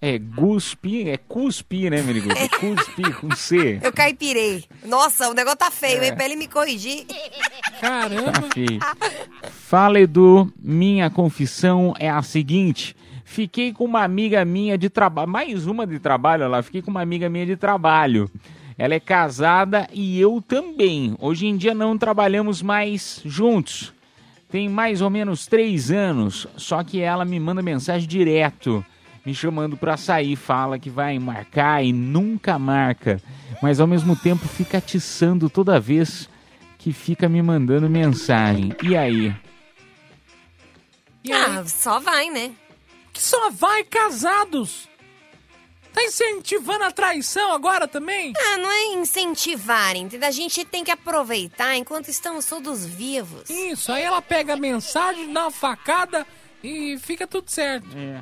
É 0.00 0.18
guspi, 0.18 1.08
é 1.08 1.16
cuspi, 1.16 1.88
né, 1.88 2.02
Merigo? 2.02 2.32
É 2.32 2.48
cuspi 2.48 3.12
com 3.20 3.30
C. 3.36 3.78
Eu 3.84 3.92
caipirei. 3.92 4.64
Nossa, 4.84 5.28
o 5.28 5.32
negócio 5.34 5.58
tá 5.58 5.70
feio, 5.70 6.02
É. 6.02 6.06
hein? 6.08 6.14
Pra 6.16 6.24
ele 6.24 6.34
me 6.34 6.48
corrigir. 6.48 7.06
Caramba. 7.80 8.32
Tá 8.32 8.42
feio. 8.52 8.80
Fala, 9.50 10.00
Edu. 10.00 10.52
Minha 10.60 11.08
confissão 11.08 11.94
é 12.00 12.10
a 12.10 12.22
seguinte. 12.22 12.96
Fiquei 13.32 13.72
com 13.72 13.86
uma 13.86 14.02
amiga 14.02 14.44
minha 14.44 14.76
de 14.76 14.90
trabalho. 14.90 15.26
Mais 15.26 15.66
uma 15.66 15.86
de 15.86 15.98
trabalho, 15.98 16.42
olha 16.42 16.50
lá. 16.50 16.62
Fiquei 16.62 16.82
com 16.82 16.90
uma 16.90 17.00
amiga 17.00 17.30
minha 17.30 17.46
de 17.46 17.56
trabalho. 17.56 18.30
Ela 18.76 18.92
é 18.92 19.00
casada 19.00 19.88
e 19.90 20.20
eu 20.20 20.44
também. 20.46 21.16
Hoje 21.18 21.46
em 21.46 21.56
dia 21.56 21.74
não 21.74 21.96
trabalhamos 21.96 22.60
mais 22.60 23.22
juntos. 23.24 23.90
Tem 24.50 24.68
mais 24.68 25.00
ou 25.00 25.08
menos 25.08 25.46
três 25.46 25.90
anos. 25.90 26.46
Só 26.58 26.84
que 26.84 27.00
ela 27.00 27.24
me 27.24 27.40
manda 27.40 27.62
mensagem 27.62 28.06
direto. 28.06 28.84
Me 29.24 29.34
chamando 29.34 29.78
pra 29.78 29.96
sair. 29.96 30.36
Fala 30.36 30.78
que 30.78 30.90
vai 30.90 31.18
marcar 31.18 31.82
e 31.82 31.90
nunca 31.90 32.58
marca. 32.58 33.18
Mas 33.62 33.80
ao 33.80 33.86
mesmo 33.86 34.14
tempo 34.14 34.46
fica 34.46 34.76
atiçando 34.76 35.48
toda 35.48 35.80
vez 35.80 36.28
que 36.76 36.92
fica 36.92 37.30
me 37.30 37.40
mandando 37.40 37.88
mensagem. 37.88 38.74
E 38.82 38.94
aí? 38.94 39.34
ah, 41.30 41.64
só 41.64 41.98
vai, 41.98 42.28
né? 42.28 42.50
Só 43.22 43.50
vai 43.50 43.84
casados. 43.84 44.88
Tá 45.92 46.02
incentivando 46.02 46.82
a 46.84 46.90
traição 46.90 47.52
agora 47.52 47.86
também? 47.86 48.32
Ah, 48.36 48.58
não 48.58 48.68
é 48.70 48.86
incentivar, 48.94 49.94
entendeu? 49.94 50.28
A 50.28 50.32
gente 50.32 50.64
tem 50.64 50.82
que 50.82 50.90
aproveitar 50.90 51.76
enquanto 51.76 52.08
estamos 52.08 52.46
todos 52.46 52.84
vivos. 52.84 53.48
Isso, 53.48 53.92
aí 53.92 54.02
ela 54.02 54.20
pega 54.20 54.54
a 54.54 54.56
mensagem, 54.56 55.32
dá 55.32 55.42
uma 55.42 55.50
facada 55.52 56.26
e 56.64 56.98
fica 56.98 57.24
tudo 57.26 57.48
certo. 57.48 57.86
É. 57.96 58.20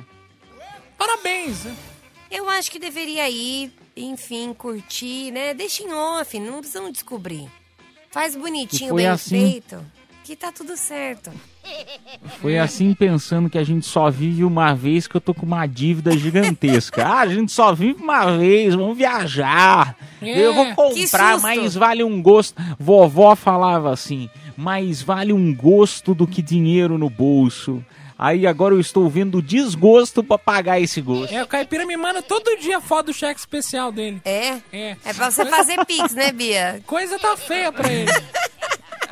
Parabéns. 0.97 1.63
né? 1.63 1.75
Eu 2.29 2.47
acho 2.47 2.69
que 2.69 2.77
deveria 2.77 3.27
ir, 3.27 3.73
enfim, 3.97 4.53
curtir, 4.53 5.31
né? 5.31 5.53
Deixa 5.55 5.81
em 5.81 5.91
off, 5.91 6.39
não 6.39 6.59
precisam 6.59 6.91
descobrir. 6.91 7.49
Faz 8.11 8.35
bonitinho, 8.35 8.89
foi 8.89 9.01
bem 9.01 9.07
assim- 9.11 9.29
feito, 9.51 9.83
que 10.23 10.35
tá 10.35 10.51
tudo 10.51 10.77
certo. 10.77 11.31
Foi 12.39 12.57
assim 12.57 12.93
pensando 12.93 13.49
que 13.49 13.57
a 13.57 13.63
gente 13.63 13.85
só 13.85 14.09
vive 14.09 14.43
uma 14.43 14.73
vez 14.73 15.07
que 15.07 15.15
eu 15.15 15.21
tô 15.21 15.33
com 15.33 15.45
uma 15.45 15.65
dívida 15.65 16.15
gigantesca. 16.17 17.05
ah, 17.05 17.19
a 17.19 17.27
gente 17.27 17.51
só 17.51 17.73
vive 17.73 18.01
uma 18.01 18.37
vez, 18.37 18.75
vamos 18.75 18.97
viajar. 18.97 19.95
É, 20.21 20.39
eu 20.39 20.53
vou 20.53 20.65
que 20.65 20.75
comprar, 20.75 21.39
mais 21.39 21.75
vale 21.75 22.03
um 22.03 22.21
gosto. 22.21 22.61
Vovó 22.79 23.35
falava 23.35 23.91
assim: 23.91 24.29
mais 24.55 25.01
vale 25.01 25.33
um 25.33 25.53
gosto 25.53 26.13
do 26.13 26.27
que 26.27 26.41
dinheiro 26.41 26.97
no 26.97 27.09
bolso. 27.09 27.83
Aí 28.17 28.45
agora 28.45 28.75
eu 28.75 28.79
estou 28.79 29.09
vendo 29.09 29.41
desgosto 29.41 30.23
pra 30.23 30.37
pagar 30.37 30.79
esse 30.79 31.01
gosto. 31.01 31.33
É, 31.33 31.41
o 31.41 31.47
Caipira 31.47 31.87
me 31.87 31.97
manda 31.97 32.21
todo 32.21 32.55
dia 32.59 32.79
foto 32.79 33.07
do 33.07 33.13
cheque 33.13 33.39
especial 33.39 33.91
dele. 33.91 34.21
É? 34.23 34.59
É. 34.71 34.97
É 35.03 35.13
pra 35.13 35.31
você 35.31 35.43
fazer 35.43 35.83
pix, 35.85 36.13
né, 36.13 36.31
Bia? 36.31 36.83
Coisa 36.85 37.17
tá 37.17 37.35
feia 37.35 37.71
pra 37.71 37.91
ele. 37.91 38.11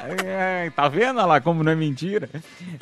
Ai, 0.01 0.69
tá 0.71 0.87
vendo 0.87 1.17
lá 1.25 1.41
como 1.41 1.63
não 1.63 1.71
é 1.71 1.75
mentira? 1.75 2.29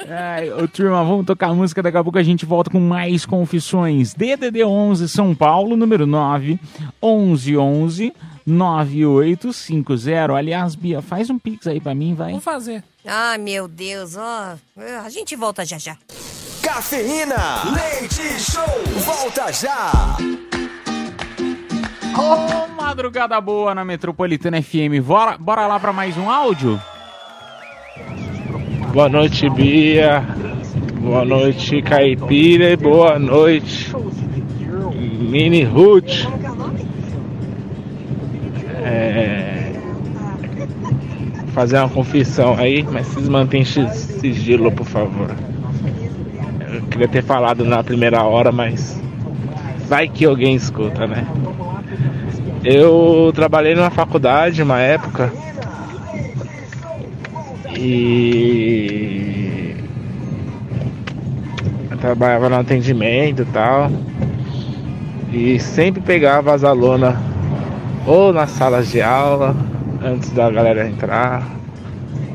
Ai, 0.07 0.51
ô, 0.51 0.67
turma, 0.67 1.03
vamos 1.03 1.25
tocar 1.25 1.49
a 1.49 1.53
música, 1.53 1.81
daqui 1.81 1.97
a 1.97 2.03
pouco 2.03 2.19
a 2.19 2.23
gente 2.23 2.45
volta 2.45 2.69
com 2.69 2.79
mais 2.79 3.25
confissões. 3.25 4.13
DDD 4.13 4.63
11 4.63 5.09
São 5.09 5.33
Paulo, 5.33 5.75
número 5.75 6.05
9 6.05 6.59
11 7.01 7.57
11 7.57 8.13
9850. 8.45 10.35
Aliás, 10.35 10.75
Bia, 10.75 11.01
faz 11.01 11.29
um 11.29 11.39
pix 11.39 11.65
aí 11.67 11.81
pra 11.81 11.95
mim, 11.95 12.13
vai. 12.13 12.31
Vou 12.31 12.41
fazer. 12.41 12.83
Ai, 13.05 13.37
meu 13.37 13.67
Deus, 13.67 14.15
ó. 14.15 14.55
A 15.03 15.09
gente 15.09 15.35
volta 15.35 15.65
já 15.65 15.77
já. 15.77 15.97
Cafeína, 16.61 17.63
leite 17.73 18.39
show, 18.39 18.63
volta 19.03 19.51
já. 19.51 20.17
Ô, 22.17 22.67
madrugada 22.75 23.39
boa 23.39 23.73
na 23.75 23.85
Metropolitana 23.85 24.61
FM. 24.61 25.01
Bora, 25.03 25.37
bora 25.37 25.67
lá 25.67 25.79
pra 25.79 25.93
mais 25.93 26.17
um 26.17 26.29
áudio? 26.29 26.81
Boa 28.93 29.09
noite, 29.09 29.49
Bia. 29.49 30.23
Boa 31.01 31.23
noite, 31.25 31.81
Caipira. 31.81 32.71
E 32.71 32.75
boa 32.75 33.19
noite, 33.19 33.93
Mini 35.19 35.63
Ruth. 35.63 36.25
É... 38.83 39.71
Fazer 41.53 41.77
uma 41.79 41.89
confissão 41.89 42.55
aí, 42.57 42.85
mas 42.91 43.15
mantêm 43.27 43.65
chi- 43.65 43.89
sigilo, 43.89 44.71
por 44.71 44.85
favor. 44.85 45.31
Eu 46.71 46.81
queria 46.83 47.07
ter 47.07 47.23
falado 47.23 47.65
na 47.65 47.83
primeira 47.83 48.23
hora, 48.23 48.51
mas 48.51 49.01
vai 49.87 50.07
que 50.07 50.25
alguém 50.25 50.55
escuta, 50.55 51.07
né? 51.07 51.25
Eu 52.63 53.31
trabalhei 53.33 53.73
numa 53.75 53.89
faculdade 53.89 54.61
uma 54.61 54.79
época 54.79 55.31
e 57.77 59.75
eu 61.91 61.97
trabalhava 61.97 62.49
no 62.49 62.55
atendimento 62.55 63.43
e 63.43 63.45
tal. 63.45 63.91
E 65.31 65.59
sempre 65.59 66.01
pegava 66.01 66.53
as 66.53 66.63
alunas 66.63 67.15
ou 68.05 68.31
nas 68.33 68.51
salas 68.51 68.89
de 68.89 69.01
aula, 69.01 69.55
antes 70.01 70.29
da 70.31 70.49
galera 70.49 70.87
entrar, 70.87 71.45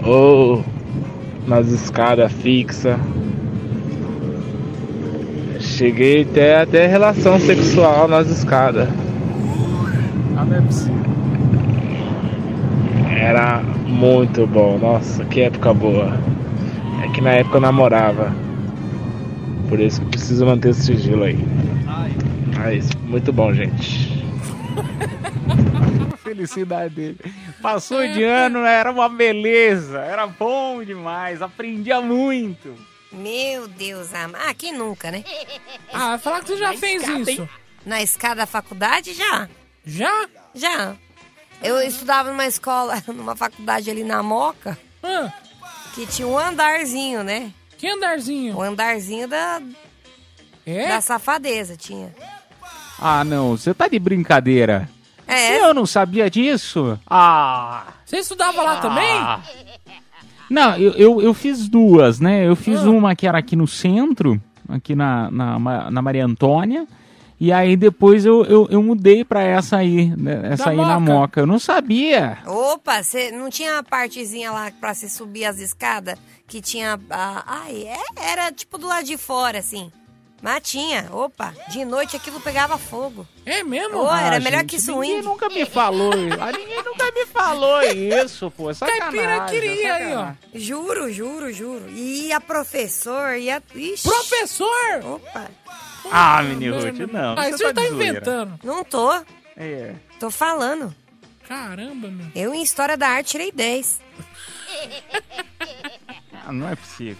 ou 0.05 0.63
nas 1.47 1.69
escadas 1.69 2.31
fixas. 2.33 2.99
cheguei 5.59 6.23
até 6.23 6.61
até 6.61 6.87
relação 6.87 7.41
sexual 7.41 8.07
nas 8.07 8.29
escadas. 8.29 8.89
Ah, 10.37 10.45
não 10.45 10.57
é 10.57 10.61
possível. 10.61 11.03
Era 13.23 13.61
muito 13.63 14.47
bom. 14.49 14.79
Nossa, 14.79 15.25
que 15.27 15.43
época 15.43 15.73
boa. 15.73 16.13
É 17.05 17.09
que 17.13 17.21
na 17.21 17.31
época 17.35 17.59
eu 17.59 17.61
namorava. 17.61 18.35
Por 19.69 19.79
isso 19.79 20.01
que 20.01 20.07
eu 20.07 20.11
preciso 20.11 20.45
manter 20.45 20.71
o 20.71 20.75
sigilo 20.75 21.23
aí. 21.23 21.39
Mas 22.59 22.91
muito 23.05 23.33
bom, 23.33 23.55
gente. 23.55 24.23
Felicidade 26.23 26.95
dele. 26.95 27.19
Passou 27.61 28.07
de 28.09 28.25
ano, 28.25 28.59
era 28.59 28.91
uma 28.91 29.09
beleza. 29.09 30.01
Era 30.01 30.27
bom 30.27 30.83
demais. 30.83 31.41
Aprendia 31.43 32.01
muito. 32.01 32.75
Meu 33.13 33.69
Deus, 33.69 34.13
ama. 34.15 34.37
Ah, 34.49 34.55
quem 34.55 34.73
nunca, 34.77 35.11
né? 35.11 35.23
Ah, 35.93 36.19
falar 36.19 36.41
que 36.41 36.49
você 36.49 36.57
já 36.57 36.73
Na 36.73 36.79
fez 36.79 37.03
escada, 37.03 37.21
isso. 37.21 37.43
hein? 37.43 37.49
Na 37.87 38.03
escada 38.03 38.35
da 38.37 38.47
faculdade, 38.47 39.13
já. 39.13 39.49
Já? 39.85 40.27
Já. 40.55 40.95
Eu 41.63 41.81
estudava 41.83 42.31
numa 42.31 42.47
escola, 42.47 43.03
numa 43.09 43.37
faculdade 43.37 43.91
ali 43.91 44.03
na 44.05 44.23
Moca, 44.23 44.77
que 45.95 46.07
tinha 46.07 46.27
um 46.27 46.39
andarzinho, 46.39 47.23
né? 47.23 47.51
Que 47.79 47.89
andarzinho? 47.89 48.57
O 48.57 48.63
andarzinho 48.63 49.29
da, 49.29 49.61
É? 50.67 50.89
da 50.89 51.01
safadeza 51.01 51.77
tinha. 51.77 52.15
Ah, 52.99 53.25
não. 53.25 53.57
Você 53.57 53.75
tá 53.75 53.89
de 53.89 53.99
brincadeira. 53.99 54.89
É. 55.27 55.61
Eu 55.61 55.73
não 55.75 55.87
sabia 55.87 56.29
disso. 56.31 56.99
Ah. 57.09 57.85
Você 58.05 58.19
estudava 58.19 58.63
lá 58.63 58.77
também? 58.81 59.21
Não, 60.51 60.77
eu, 60.77 60.93
eu, 60.93 61.23
eu 61.23 61.35
fiz 61.35 61.69
duas, 61.69 62.21
né? 62.21 62.47
Eu 62.47 62.55
fiz 62.55 62.83
uma 62.83 63.17
que 63.17 63.27
era 63.27 63.39
aqui 63.39 63.57
no 63.57 63.67
centro, 63.67 64.41
aqui 64.69 64.95
na, 64.95 65.31
na, 65.31 65.59
Ma- 65.59 65.91
na 65.91 66.03
Maria 66.03 66.25
Antônia. 66.25 66.87
E 67.45 67.51
aí 67.53 67.77
depois 67.77 68.25
eu, 68.25 68.45
eu, 68.45 68.69
eu 68.71 68.81
mudei 68.81 69.25
pra 69.25 69.43
essa 69.43 69.79
aí, 69.79 70.15
né? 70.17 70.51
essa 70.53 70.67
Da 70.67 70.71
aí 70.71 70.77
na 70.77 71.01
Moca. 71.01 71.13
Moca. 71.13 71.41
Eu 71.41 71.47
não 71.47 71.59
sabia. 71.59 72.39
Opa, 72.47 73.03
você 73.03 73.33
não 73.33 73.51
tinha 73.51 73.79
a 73.79 73.83
partezinha 73.83 74.53
lá 74.53 74.71
pra 74.81 74.95
se 74.95 75.11
subir 75.11 75.45
as 75.47 75.59
escadas 75.59 76.17
que 76.47 76.61
tinha. 76.61 77.01
a- 77.11 77.43
ai, 77.45 77.83
é, 77.89 78.31
era 78.31 78.53
tipo 78.53 78.79
do 78.79 78.87
lado 78.87 79.05
de 79.05 79.17
fora, 79.17 79.59
assim. 79.59 79.91
Mas 80.41 80.61
tinha, 80.63 81.09
opa, 81.13 81.53
de 81.69 81.85
noite 81.85 82.15
aquilo 82.17 82.41
pegava 82.41 82.79
fogo. 82.79 83.27
É 83.45 83.65
mesmo? 83.65 83.99
Ô, 83.99 84.09
era 84.15 84.37
Ah, 84.37 84.41
melhor 84.41 84.61
gente, 84.61 84.71
que 84.71 84.77
Ninguém 84.93 84.95
swing. 85.13 85.23
nunca 85.23 85.49
me 85.49 85.67
falou. 85.67 86.13
ah, 86.41 86.53
ninguém 86.53 86.83
nunca 86.85 87.11
me 87.13 87.27
falou 87.27 87.83
isso, 87.83 88.53
pô. 88.53 88.71
É 88.71 88.75
Sacanagem. 88.75 89.01
Caipira 89.21 89.47
queria 89.51 89.95
aí, 89.95 90.15
ó. 90.15 90.33
Juro, 90.55 91.13
juro, 91.13 91.53
juro. 91.53 91.91
E 91.91 92.33
a 92.33 92.41
professor, 92.41 93.37
e 93.37 93.51
a. 93.51 93.61
Ixi. 93.75 94.09
Professor! 94.09 95.05
Opa. 95.15 95.51
Ah, 96.11 96.43
menino 96.43 96.77
Ruth, 96.81 96.99
não. 97.13 97.35
Ah, 97.39 97.51
você 97.51 97.59
já 97.65 97.73
tá 97.73 97.83
zoeira. 97.83 97.95
inventando. 97.95 98.59
Não 98.65 98.85
tô. 98.85 99.13
É. 99.57 99.93
Tô 100.19 100.31
falando. 100.31 100.95
Caramba, 101.49 102.09
meu. 102.09 102.27
Eu 102.35 102.55
em 102.55 102.63
História 102.63 102.97
da 102.97 103.09
Arte 103.09 103.33
tirei 103.33 103.53
10. 103.53 104.01
Ah, 106.45 106.51
não 106.51 106.69
é 106.69 106.75
possível. 106.75 107.17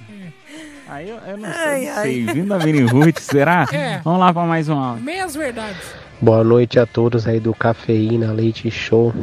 Aí 0.89 1.09
eu, 1.09 1.17
eu 1.19 1.37
não, 1.37 1.49
Ai, 1.49 1.87
sei. 2.03 2.27
Vindo 2.27 2.49
da 2.49 2.59
Vini 2.59 2.81
Ruth, 2.83 3.21
será? 3.21 3.67
É. 3.73 3.99
Vamos 3.99 4.19
lá 4.19 4.33
pra 4.33 4.43
mais 4.45 4.69
um 4.69 4.77
áudio. 4.77 5.05
Meias 5.05 5.37
verdades. 5.37 5.81
Boa 6.21 6.43
noite 6.43 6.81
a 6.81 6.87
todos 6.87 7.29
aí 7.29 7.39
do 7.39 7.55
Cafeína 7.55 8.33
Leite 8.33 8.69
Show. 8.69 9.15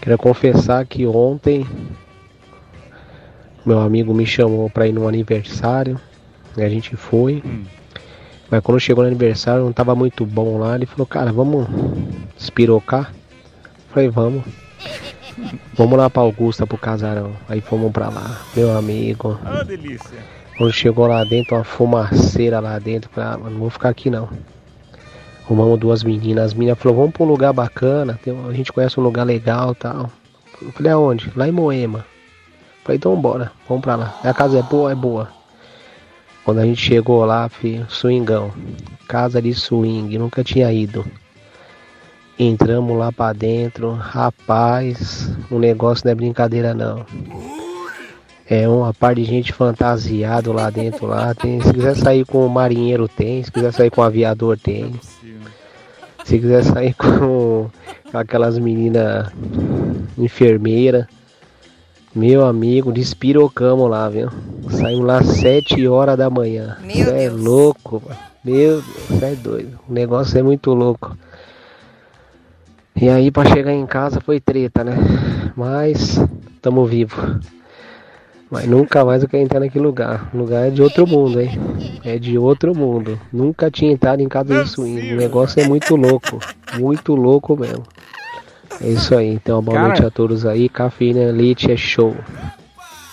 Quero 0.00 0.18
confessar 0.18 0.84
que 0.86 1.06
ontem 1.06 1.64
meu 3.64 3.78
amigo 3.80 4.12
me 4.12 4.26
chamou 4.26 4.68
pra 4.68 4.88
ir 4.88 4.92
no 4.92 5.06
aniversário. 5.06 6.00
A 6.64 6.68
gente 6.68 6.96
foi. 6.96 7.42
Mas 8.50 8.60
quando 8.62 8.80
chegou 8.80 9.02
no 9.02 9.08
aniversário 9.08 9.64
não 9.64 9.72
tava 9.72 9.94
muito 9.94 10.24
bom 10.24 10.58
lá. 10.58 10.74
Ele 10.74 10.86
falou, 10.86 11.06
cara, 11.06 11.32
vamos 11.32 11.66
espirocar? 12.38 13.12
Falei, 13.92 14.08
vamos. 14.08 14.42
Vamos 15.74 15.96
lá 15.96 16.10
pra 16.10 16.22
Augusta 16.22 16.66
pro 16.66 16.76
casarão. 16.76 17.32
Aí 17.48 17.60
fomos 17.60 17.92
pra 17.92 18.08
lá, 18.08 18.40
meu 18.56 18.76
amigo. 18.76 19.38
Ah, 19.44 19.62
delícia. 19.62 20.18
Quando 20.56 20.72
chegou 20.72 21.06
lá 21.06 21.22
dentro, 21.22 21.54
uma 21.54 21.62
fumaceira 21.62 22.58
lá 22.58 22.76
dentro. 22.80 23.08
Falei, 23.10 23.30
ah, 23.30 23.38
mano, 23.38 23.50
não 23.50 23.60
vou 23.60 23.70
ficar 23.70 23.88
aqui 23.88 24.10
não. 24.10 24.28
Arrumamos 25.44 25.78
duas 25.78 26.02
meninas. 26.02 26.46
As 26.46 26.54
meninas 26.54 26.76
falaram, 26.76 26.98
vamos 27.02 27.14
pra 27.14 27.22
um 27.22 27.28
lugar 27.28 27.52
bacana. 27.52 28.18
tem 28.20 28.36
a 28.48 28.52
gente 28.52 28.72
conhece 28.72 28.98
um 28.98 29.02
lugar 29.04 29.22
legal 29.22 29.70
e 29.70 29.74
tal. 29.76 30.10
Eu 30.60 30.72
falei, 30.72 30.90
aonde? 30.90 31.32
Lá 31.36 31.46
em 31.46 31.52
Moema. 31.52 32.04
Falei, 32.82 32.96
então 32.96 33.14
bora, 33.20 33.52
vamos 33.68 33.82
pra 33.82 33.94
lá. 33.94 34.18
A 34.24 34.34
casa 34.34 34.58
é 34.58 34.62
boa, 34.62 34.90
é 34.90 34.94
boa. 34.96 35.28
Quando 36.48 36.60
a 36.60 36.64
gente 36.64 36.80
chegou 36.80 37.26
lá, 37.26 37.46
filho, 37.46 37.86
swingão. 37.90 38.50
Casa 39.06 39.42
de 39.42 39.52
swing, 39.52 40.16
nunca 40.16 40.42
tinha 40.42 40.72
ido. 40.72 41.04
Entramos 42.38 42.96
lá 42.96 43.12
pra 43.12 43.34
dentro, 43.34 43.92
rapaz, 43.92 45.30
o 45.50 45.58
negócio 45.58 46.06
não 46.06 46.12
é 46.12 46.14
brincadeira 46.14 46.72
não. 46.72 47.04
É 48.48 48.66
uma 48.66 48.94
par 48.94 49.14
de 49.14 49.24
gente 49.24 49.52
fantasiado 49.52 50.50
lá 50.50 50.70
dentro 50.70 51.06
lá. 51.06 51.34
Tem, 51.34 51.60
se 51.60 51.70
quiser 51.70 51.94
sair 51.94 52.24
com 52.24 52.46
o 52.46 52.48
marinheiro 52.48 53.06
tem, 53.08 53.44
se 53.44 53.52
quiser 53.52 53.74
sair 53.74 53.90
com 53.90 54.00
o 54.00 54.04
aviador 54.04 54.58
tem. 54.58 54.98
Se 56.24 56.38
quiser 56.38 56.64
sair 56.64 56.94
com 56.94 57.68
aquelas 58.10 58.58
meninas 58.58 59.30
enfermeira, 60.16 61.06
meu 62.18 62.44
amigo, 62.44 62.92
despirocamos 62.92 63.88
lá, 63.88 64.08
viu? 64.08 64.28
Saímos 64.70 65.06
lá 65.06 65.18
às 65.18 65.26
7 65.26 65.86
horas 65.86 66.18
da 66.18 66.28
manhã. 66.28 66.76
Meu 66.82 67.06
Cê 67.06 67.24
é 67.24 67.30
louco, 67.30 68.02
mano. 68.04 68.20
Meu 68.44 68.82
Deus, 68.82 68.84
você 69.08 69.24
é 69.24 69.34
doido. 69.36 69.78
O 69.88 69.92
negócio 69.92 70.36
é 70.36 70.42
muito 70.42 70.74
louco. 70.74 71.16
E 73.00 73.08
aí 73.08 73.30
pra 73.30 73.44
chegar 73.44 73.72
em 73.72 73.86
casa 73.86 74.20
foi 74.20 74.40
treta, 74.40 74.82
né? 74.82 74.96
Mas 75.56 76.20
tamo 76.60 76.84
vivo. 76.84 77.38
Mas 78.50 78.66
nunca 78.66 79.04
mais 79.04 79.22
eu 79.22 79.28
quero 79.28 79.44
entrar 79.44 79.60
naquele 79.60 79.84
lugar. 79.84 80.28
O 80.34 80.38
lugar 80.38 80.66
é 80.66 80.70
de 80.70 80.82
outro 80.82 81.06
mundo, 81.06 81.40
hein? 81.40 81.50
É 82.04 82.18
de 82.18 82.36
outro 82.36 82.74
mundo. 82.74 83.20
Nunca 83.32 83.70
tinha 83.70 83.92
entrado 83.92 84.20
em 84.20 84.28
casa 84.28 84.64
de 84.64 84.68
swing. 84.68 85.14
O 85.14 85.16
negócio 85.16 85.60
é 85.62 85.68
muito 85.68 85.94
louco. 85.94 86.40
Muito 86.76 87.14
louco 87.14 87.56
mesmo. 87.56 87.84
É 88.80 88.88
isso 88.88 89.14
aí. 89.16 89.28
Então, 89.28 89.60
boa 89.62 89.76
Cara- 89.76 89.88
noite 89.88 90.04
a 90.06 90.10
todos 90.10 90.46
aí. 90.46 90.68
Cafeína 90.68 91.30
Leite 91.32 91.70
é 91.70 91.76
show. 91.76 92.16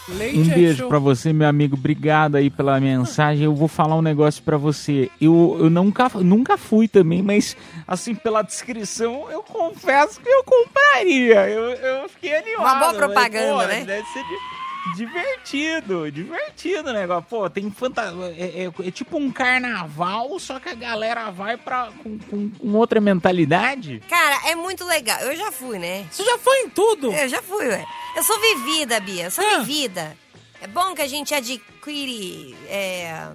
Leite 0.07 0.37
Um 0.37 0.51
é 0.51 0.53
beijo 0.55 0.77
show. 0.79 0.87
pra 0.87 0.99
você, 0.99 1.33
meu 1.33 1.47
amigo. 1.47 1.75
Obrigado 1.75 2.35
aí 2.35 2.49
pela 2.51 2.79
mensagem. 2.79 3.45
Eu 3.45 3.55
vou 3.55 3.67
falar 3.67 3.95
um 3.95 4.01
negócio 4.03 4.43
pra 4.43 4.55
você. 4.57 5.09
Eu, 5.19 5.57
eu 5.59 5.69
nunca, 5.69 6.07
nunca 6.21 6.57
fui 6.57 6.87
também, 6.87 7.23
mas 7.23 7.57
assim, 7.87 8.13
pela 8.13 8.43
descrição, 8.43 9.25
eu 9.31 9.41
confesso 9.41 10.21
que 10.21 10.29
eu 10.29 10.43
compraria. 10.43 11.49
Eu, 11.49 11.63
eu 11.71 12.09
fiquei 12.09 12.35
animado. 12.37 12.61
Uma 12.61 12.75
boa 12.75 12.93
propaganda, 12.93 13.63
pô, 13.63 13.67
né? 13.67 13.83
Deve 13.83 14.05
ser 14.09 14.19
di- 14.23 14.64
divertido, 14.95 16.11
divertido 16.11 16.89
o 16.89 16.93
negócio. 16.93 17.25
Pô, 17.29 17.49
tem 17.49 17.69
fantasia. 17.71 18.33
É, 18.37 18.65
é- 18.65 18.87
é 18.87 18.91
tipo 18.91 19.17
um 19.17 19.31
carnaval, 19.31 20.37
só 20.39 20.59
que 20.59 20.69
a 20.69 20.75
galera 20.75 21.31
vai 21.31 21.57
pra, 21.57 21.89
com, 22.03 22.17
com- 22.19 22.49
com 22.49 22.73
outra 22.73 22.99
mentalidade. 23.01 24.01
Cara, 24.09 24.49
é 24.49 24.55
muito 24.55 24.85
legal. 24.85 25.19
Eu 25.21 25.35
já 25.35 25.51
fui, 25.51 25.79
né? 25.79 26.05
Você 26.11 26.23
já 26.23 26.37
foi 26.37 26.59
em 26.63 26.69
tudo? 26.69 27.11
Eu 27.11 27.27
já 27.27 27.41
fui, 27.41 27.65
ué. 27.67 27.85
Eu 28.15 28.23
sou 28.23 28.39
vivida, 28.39 28.99
Bia. 28.99 29.25
Eu 29.25 29.31
sou 29.31 29.43
vivida. 29.59 30.15
É 30.61 30.67
bom 30.67 30.93
que 30.95 31.01
a 31.01 31.07
gente 31.07 31.33
adquire 31.33 32.55
é, 32.67 33.27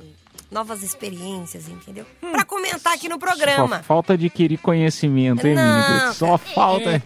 novas 0.50 0.82
experiências, 0.82 1.68
entendeu? 1.68 2.04
Pra 2.20 2.44
comentar 2.44 2.94
aqui 2.94 3.08
no 3.08 3.14
Só 3.14 3.18
programa. 3.20 3.82
falta 3.82 4.14
adquirir 4.14 4.58
conhecimento, 4.58 5.46
hein, 5.46 5.54
Não, 5.54 5.88
menino? 5.90 6.14
Só 6.14 6.36
falta. 6.38 7.02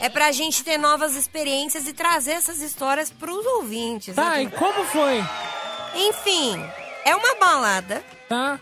É 0.00 0.08
pra 0.08 0.32
gente 0.32 0.64
ter 0.64 0.78
novas 0.78 1.14
experiências 1.16 1.86
e 1.86 1.92
trazer 1.92 2.32
essas 2.32 2.60
histórias 2.60 3.10
pros 3.10 3.44
ouvintes. 3.46 4.14
Tá, 4.14 4.30
né? 4.36 4.42
e 4.44 4.50
como 4.50 4.84
foi? 4.84 5.22
Enfim, 5.94 6.62
é 7.04 7.14
uma 7.14 7.34
balada. 7.36 8.02
Tá. 8.28 8.58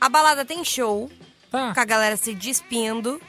A 0.00 0.08
balada 0.08 0.44
tem 0.44 0.64
show. 0.64 1.10
Tá. 1.50 1.72
Com 1.74 1.80
a 1.80 1.84
galera 1.84 2.16
se 2.16 2.34
despindo. 2.34 3.20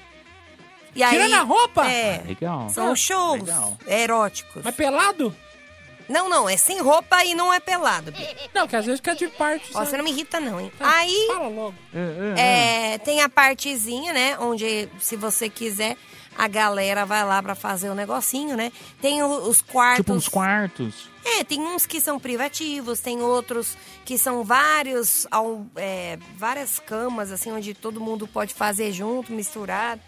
E 0.95 1.03
aí, 1.03 1.11
Tirando 1.11 1.33
a 1.35 1.41
roupa? 1.43 1.85
É. 1.89 2.23
Legal. 2.25 2.69
São 2.69 2.91
Ah, 2.91 2.95
shows 2.95 3.39
legal. 3.41 3.77
eróticos. 3.87 4.63
Mas 4.63 4.75
pelado? 4.75 5.35
Não, 6.09 6.29
não, 6.29 6.47
é 6.49 6.55
sem 6.55 6.79
roupa 6.81 7.23
e 7.25 7.35
não 7.35 7.53
é 7.53 7.59
pelado. 7.59 8.11
Bia. 8.11 8.35
Não, 8.53 8.65
que 8.67 8.75
às 8.75 8.85
vezes 8.85 8.99
fica 8.99 9.13
de 9.13 9.27
parte. 9.27 9.69
Ó, 9.71 9.73
sabe? 9.73 9.89
você 9.89 9.97
não 9.97 10.03
me 10.05 10.11
irrita, 10.11 10.39
não, 10.39 10.59
hein? 10.59 10.71
Tá, 10.77 10.89
Aí. 10.99 11.27
Fala 11.27 11.47
logo. 11.49 11.75
É, 12.37 12.97
tem 12.99 13.21
a 13.21 13.27
partezinha, 13.29 14.13
né? 14.13 14.37
Onde, 14.39 14.87
se 14.99 15.15
você 15.17 15.49
quiser, 15.49 15.97
a 16.37 16.47
galera 16.47 17.05
vai 17.05 17.25
lá 17.25 17.41
pra 17.41 17.55
fazer 17.55 17.89
o 17.89 17.95
negocinho, 17.95 18.55
né? 18.55 18.71
Tem 19.01 19.23
os 19.23 19.61
quartos. 19.61 20.05
Tipo 20.05 20.13
uns 20.13 20.27
quartos. 20.27 21.09
É, 21.25 21.43
tem 21.43 21.59
uns 21.59 21.85
que 21.85 21.99
são 21.99 22.19
privativos, 22.19 22.99
tem 22.99 23.21
outros 23.21 23.75
que 24.05 24.17
são 24.17 24.43
vários, 24.43 25.25
é, 25.75 26.17
várias 26.37 26.79
camas, 26.79 27.31
assim, 27.31 27.51
onde 27.51 27.73
todo 27.73 27.99
mundo 27.99 28.27
pode 28.27 28.53
fazer 28.53 28.91
junto, 28.93 29.33
misturado. 29.33 29.99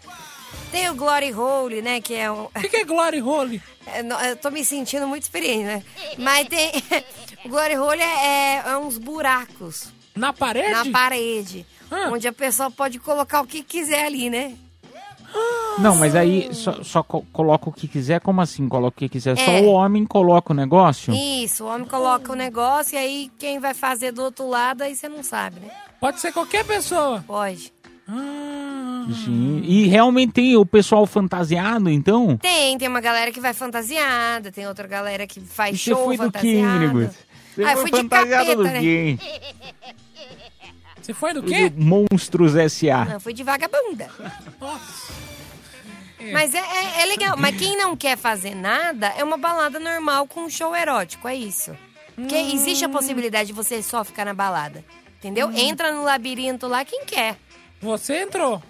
Tem 0.70 0.88
o 0.88 0.94
Glory 0.94 1.32
Hole, 1.32 1.82
né? 1.82 2.00
Que 2.00 2.14
é 2.14 2.30
um. 2.30 2.44
O 2.44 2.50
que, 2.60 2.68
que 2.68 2.76
é 2.78 2.84
Glory 2.84 3.20
Hole? 3.22 3.62
É, 3.86 4.30
Eu 4.30 4.36
tô 4.36 4.50
me 4.50 4.64
sentindo 4.64 5.06
muito 5.08 5.22
experiente, 5.24 5.64
né? 5.64 5.82
Mas 6.16 6.46
tem. 6.48 6.70
o 7.44 7.48
Glory 7.48 7.76
Hole 7.76 8.00
é, 8.00 8.04
é- 8.26 8.62
é 8.66 8.76
uns 8.76 8.98
buracos. 8.98 9.88
Na 10.14 10.32
parede? 10.32 10.70
Na 10.70 10.84
parede. 10.92 11.66
Onde 12.12 12.28
a 12.28 12.32
pessoa 12.32 12.70
pode 12.70 12.98
colocar 13.00 13.40
o 13.40 13.46
que 13.46 13.62
quiser 13.64 14.04
ali, 14.04 14.30
né? 14.30 14.54
Não, 15.78 15.96
mas 15.96 16.14
aí 16.14 16.52
só, 16.54 16.82
só 16.82 17.02
co- 17.02 17.24
coloca 17.32 17.68
o 17.68 17.72
que 17.72 17.88
quiser. 17.88 18.20
Como 18.20 18.40
assim 18.40 18.68
coloca 18.68 18.96
o 18.96 18.98
que 18.98 19.08
quiser? 19.08 19.36
Só 19.38 19.50
É. 19.50 19.60
o 19.60 19.66
homem 19.66 20.04
coloca 20.04 20.52
o 20.52 20.56
negócio? 20.56 21.14
Isso, 21.14 21.64
o 21.64 21.68
homem 21.68 21.86
coloca 21.86 22.32
o 22.32 22.34
negócio 22.34 22.94
e 22.96 22.98
aí 22.98 23.30
quem 23.38 23.58
vai 23.58 23.72
fazer 23.72 24.12
do 24.12 24.22
outro 24.22 24.48
lado, 24.48 24.82
aí 24.82 24.94
você 24.94 25.08
não 25.08 25.22
sabe, 25.22 25.60
né? 25.60 25.70
Pode 26.00 26.20
ser 26.20 26.32
qualquer 26.32 26.64
pessoa. 26.64 27.24
Pode. 27.26 27.72
Gente, 29.08 29.64
E 29.66 29.86
realmente 29.86 30.32
tem 30.32 30.56
o 30.56 30.66
pessoal 30.66 31.06
fantasiado, 31.06 31.88
então? 31.88 32.36
Tem, 32.36 32.76
tem 32.76 32.88
uma 32.88 33.00
galera 33.00 33.30
que 33.30 33.40
vai 33.40 33.54
fantasiada, 33.54 34.50
tem 34.52 34.66
outra 34.66 34.86
galera 34.86 35.26
que 35.26 35.40
faz 35.40 35.76
E 35.76 35.78
você 35.78 35.90
show 35.90 36.04
foi 36.04 36.16
do 36.16 36.24
que, 36.32 36.38
fantasiado. 36.38 36.78
Minibus? 36.80 37.16
Você 37.54 37.64
ah, 37.64 37.72
eu 37.72 37.76
foi 37.78 37.80
fui 37.82 37.90
de 37.90 37.96
fantasiado 38.08 38.44
capeta, 38.44 38.56
do 38.56 38.62
né? 38.64 39.18
quê? 41.00 41.06
Você 41.06 41.14
foi 41.14 41.32
do 41.34 41.42
Foi 41.42 41.70
do 41.70 41.82
Monstros 41.82 42.54
S.A. 42.56 43.04
Não, 43.04 43.12
eu 43.14 43.20
fui 43.20 43.32
de 43.32 43.42
vagabunda. 43.42 44.08
Mas 46.32 46.54
é, 46.54 46.58
é, 46.58 47.02
é 47.02 47.06
legal. 47.06 47.36
Mas 47.36 47.56
quem 47.56 47.76
não 47.76 47.96
quer 47.96 48.16
fazer 48.16 48.54
nada 48.54 49.08
é 49.16 49.24
uma 49.24 49.36
balada 49.38 49.78
normal 49.80 50.26
com 50.26 50.42
um 50.42 50.50
show 50.50 50.74
erótico, 50.76 51.26
é 51.26 51.34
isso. 51.34 51.76
Porque 52.14 52.34
Hum. 52.36 52.54
existe 52.54 52.84
a 52.84 52.88
possibilidade 52.88 53.48
de 53.48 53.52
você 53.52 53.82
só 53.82 54.04
ficar 54.04 54.24
na 54.26 54.34
balada. 54.34 54.84
Entendeu? 55.18 55.50
Entra 55.52 55.92
no 55.92 56.02
labirinto 56.02 56.66
lá 56.66 56.84
quem 56.84 57.04
quer. 57.04 57.36
Você 57.80 58.22
entrou. 58.22 58.62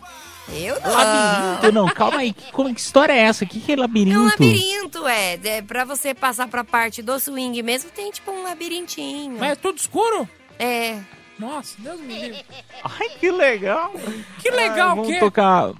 Eu 0.48 0.80
não. 0.80 0.90
Labirinto, 0.92 1.72
não, 1.72 1.88
calma 1.88 2.18
aí. 2.18 2.32
Que, 2.32 2.50
como, 2.52 2.74
que 2.74 2.80
história 2.80 3.12
é 3.12 3.18
essa? 3.18 3.44
O 3.44 3.46
que, 3.46 3.60
que 3.60 3.72
é 3.72 3.76
labirinto? 3.76 4.16
É 4.16 4.20
um 4.20 4.24
labirinto, 4.24 5.06
é. 5.06 5.38
é. 5.44 5.62
Pra 5.62 5.84
você 5.84 6.12
passar 6.14 6.48
pra 6.48 6.64
parte 6.64 7.02
do 7.02 7.18
swing 7.20 7.62
mesmo, 7.62 7.90
tem 7.90 8.10
tipo 8.10 8.30
um 8.32 8.42
labirintinho. 8.42 9.36
Mas 9.38 9.52
é 9.52 9.54
tudo 9.56 9.78
escuro? 9.78 10.28
É. 10.58 10.98
Nossa, 11.40 11.74
Deus 11.78 12.00
me 12.00 12.14
livre. 12.20 12.44
Ai, 12.84 13.08
que 13.18 13.30
legal. 13.30 13.92
Que 14.40 14.50
legal, 14.50 14.90
Ah, 14.90 14.92
o 14.92 14.96
vamos 14.96 15.12
quê? 15.12 15.18
tocar. 15.18 15.70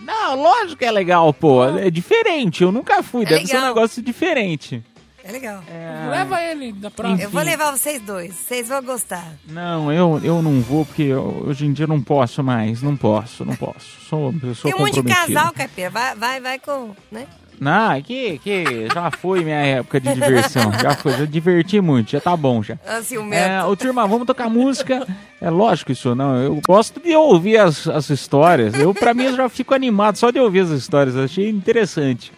Não, 0.00 0.40
lógico 0.40 0.76
que 0.76 0.84
é 0.84 0.90
legal, 0.92 1.34
pô. 1.34 1.64
É 1.76 1.90
diferente. 1.90 2.62
Eu 2.62 2.70
nunca 2.72 3.02
fui. 3.02 3.24
É 3.24 3.28
Deve 3.30 3.46
ser 3.46 3.56
um 3.56 3.60
legal. 3.60 3.74
negócio 3.74 4.00
diferente. 4.02 4.82
É 5.24 5.32
legal. 5.32 5.62
Leva 6.10 6.40
ele 6.42 6.72
da 6.72 6.90
próxima. 6.90 7.20
Eu 7.20 7.28
vou 7.28 7.42
levar 7.42 7.72
vocês 7.72 8.00
dois. 8.00 8.32
Vocês 8.34 8.68
vão 8.68 8.82
gostar. 8.82 9.26
Não, 9.46 9.92
eu, 9.92 10.18
eu 10.24 10.40
não 10.40 10.60
vou 10.62 10.86
porque 10.86 11.02
eu- 11.02 11.44
hoje 11.46 11.66
em 11.66 11.72
dia 11.74 11.84
eu 11.84 11.88
não 11.88 12.00
posso 12.00 12.42
mais. 12.42 12.80
Não 12.80 12.96
posso, 12.96 13.44
não 13.44 13.54
posso. 13.54 14.00
Sou 14.08 14.30
uma 14.30 14.40
pessoa 14.40 14.72
Tem 14.72 14.80
um 14.80 14.86
monte 14.86 15.02
de 15.02 15.12
casal, 15.14 15.52
Caipira. 15.52 15.90
Vai, 15.90 16.14
vai, 16.14 16.40
vai 16.40 16.58
com. 16.58 16.94
Né? 17.12 17.26
Não, 17.60 18.00
que, 18.02 18.38
que 18.38 18.88
já 18.92 19.10
foi 19.10 19.42
minha 19.44 19.56
época 19.56 20.00
de 20.00 20.12
diversão. 20.12 20.72
Já 20.80 20.94
foi, 20.94 21.12
já 21.12 21.24
diverti 21.24 21.80
muito, 21.80 22.10
já 22.10 22.20
tá 22.20 22.36
bom 22.36 22.62
já. 22.62 22.78
Ah, 22.86 23.02
ciumento. 23.02 23.42
É, 23.42 23.64
ô 23.64 23.76
turma, 23.76 24.06
vamos 24.06 24.26
tocar 24.26 24.48
música. 24.48 25.06
É 25.40 25.50
lógico 25.50 25.92
isso, 25.92 26.14
não. 26.14 26.36
Eu 26.36 26.60
gosto 26.66 27.00
de 27.00 27.14
ouvir 27.14 27.58
as, 27.58 27.86
as 27.88 28.10
histórias. 28.10 28.74
Eu, 28.74 28.92
pra 28.92 29.14
mim, 29.14 29.24
eu 29.24 29.36
já 29.36 29.48
fico 29.48 29.74
animado 29.74 30.16
só 30.16 30.30
de 30.30 30.38
ouvir 30.40 30.60
as 30.60 30.70
histórias. 30.70 31.14
Eu 31.14 31.24
achei 31.24 31.48
interessante. 31.48 32.32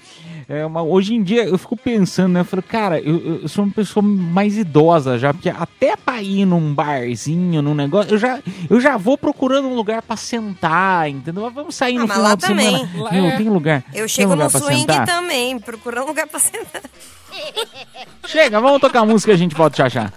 É 0.52 0.66
uma- 0.66 0.82
hoje 0.82 1.14
em 1.14 1.22
dia 1.22 1.44
eu 1.44 1.56
fico 1.56 1.76
pensando, 1.76 2.32
né? 2.32 2.40
Eu 2.40 2.44
falo, 2.44 2.60
cara, 2.62 2.98
eu, 2.98 3.40
eu 3.42 3.48
sou 3.48 3.64
uma 3.64 3.72
pessoa 3.72 4.02
mais 4.02 4.56
idosa 4.56 5.16
já, 5.16 5.32
porque 5.32 5.48
até 5.48 5.94
pra 5.96 6.20
ir 6.20 6.44
num 6.44 6.74
barzinho, 6.74 7.62
num 7.62 7.72
negócio, 7.72 8.14
eu 8.14 8.18
já, 8.18 8.40
eu 8.68 8.80
já 8.80 8.96
vou 8.96 9.16
procurando 9.16 9.68
um 9.68 9.74
lugar 9.76 10.02
pra 10.02 10.16
sentar, 10.16 11.08
entendeu? 11.08 11.48
Vamos 11.52 11.76
sair 11.76 11.94
no 11.98 12.04
Ah, 12.04 12.06
mas 12.08 12.16
final 12.16 12.30
lá 12.30 12.34
de 12.34 12.46
também. 12.46 12.70
semana. 12.78 13.02
Lá 13.04 13.12
Meu, 13.12 13.24
é. 13.26 13.36
tem 13.36 13.48
lugar. 13.48 13.84
Eu 13.94 14.08
chego 14.08 14.30
lugar 14.32 14.50
no 14.52 14.58
swing 14.58 14.80
sentar? 14.80 15.06
também, 15.06 15.56
procurando 15.60 16.04
um 16.04 16.08
lugar 16.08 16.26
pra 16.26 16.40
sentar. 16.40 16.82
Chega, 18.26 18.60
vamos 18.60 18.80
tocar 18.80 19.04
música 19.06 19.30
e 19.30 19.34
a 19.34 19.38
gente 19.38 19.54
volta 19.54 19.76
já 19.76 19.88
já. 19.88 20.12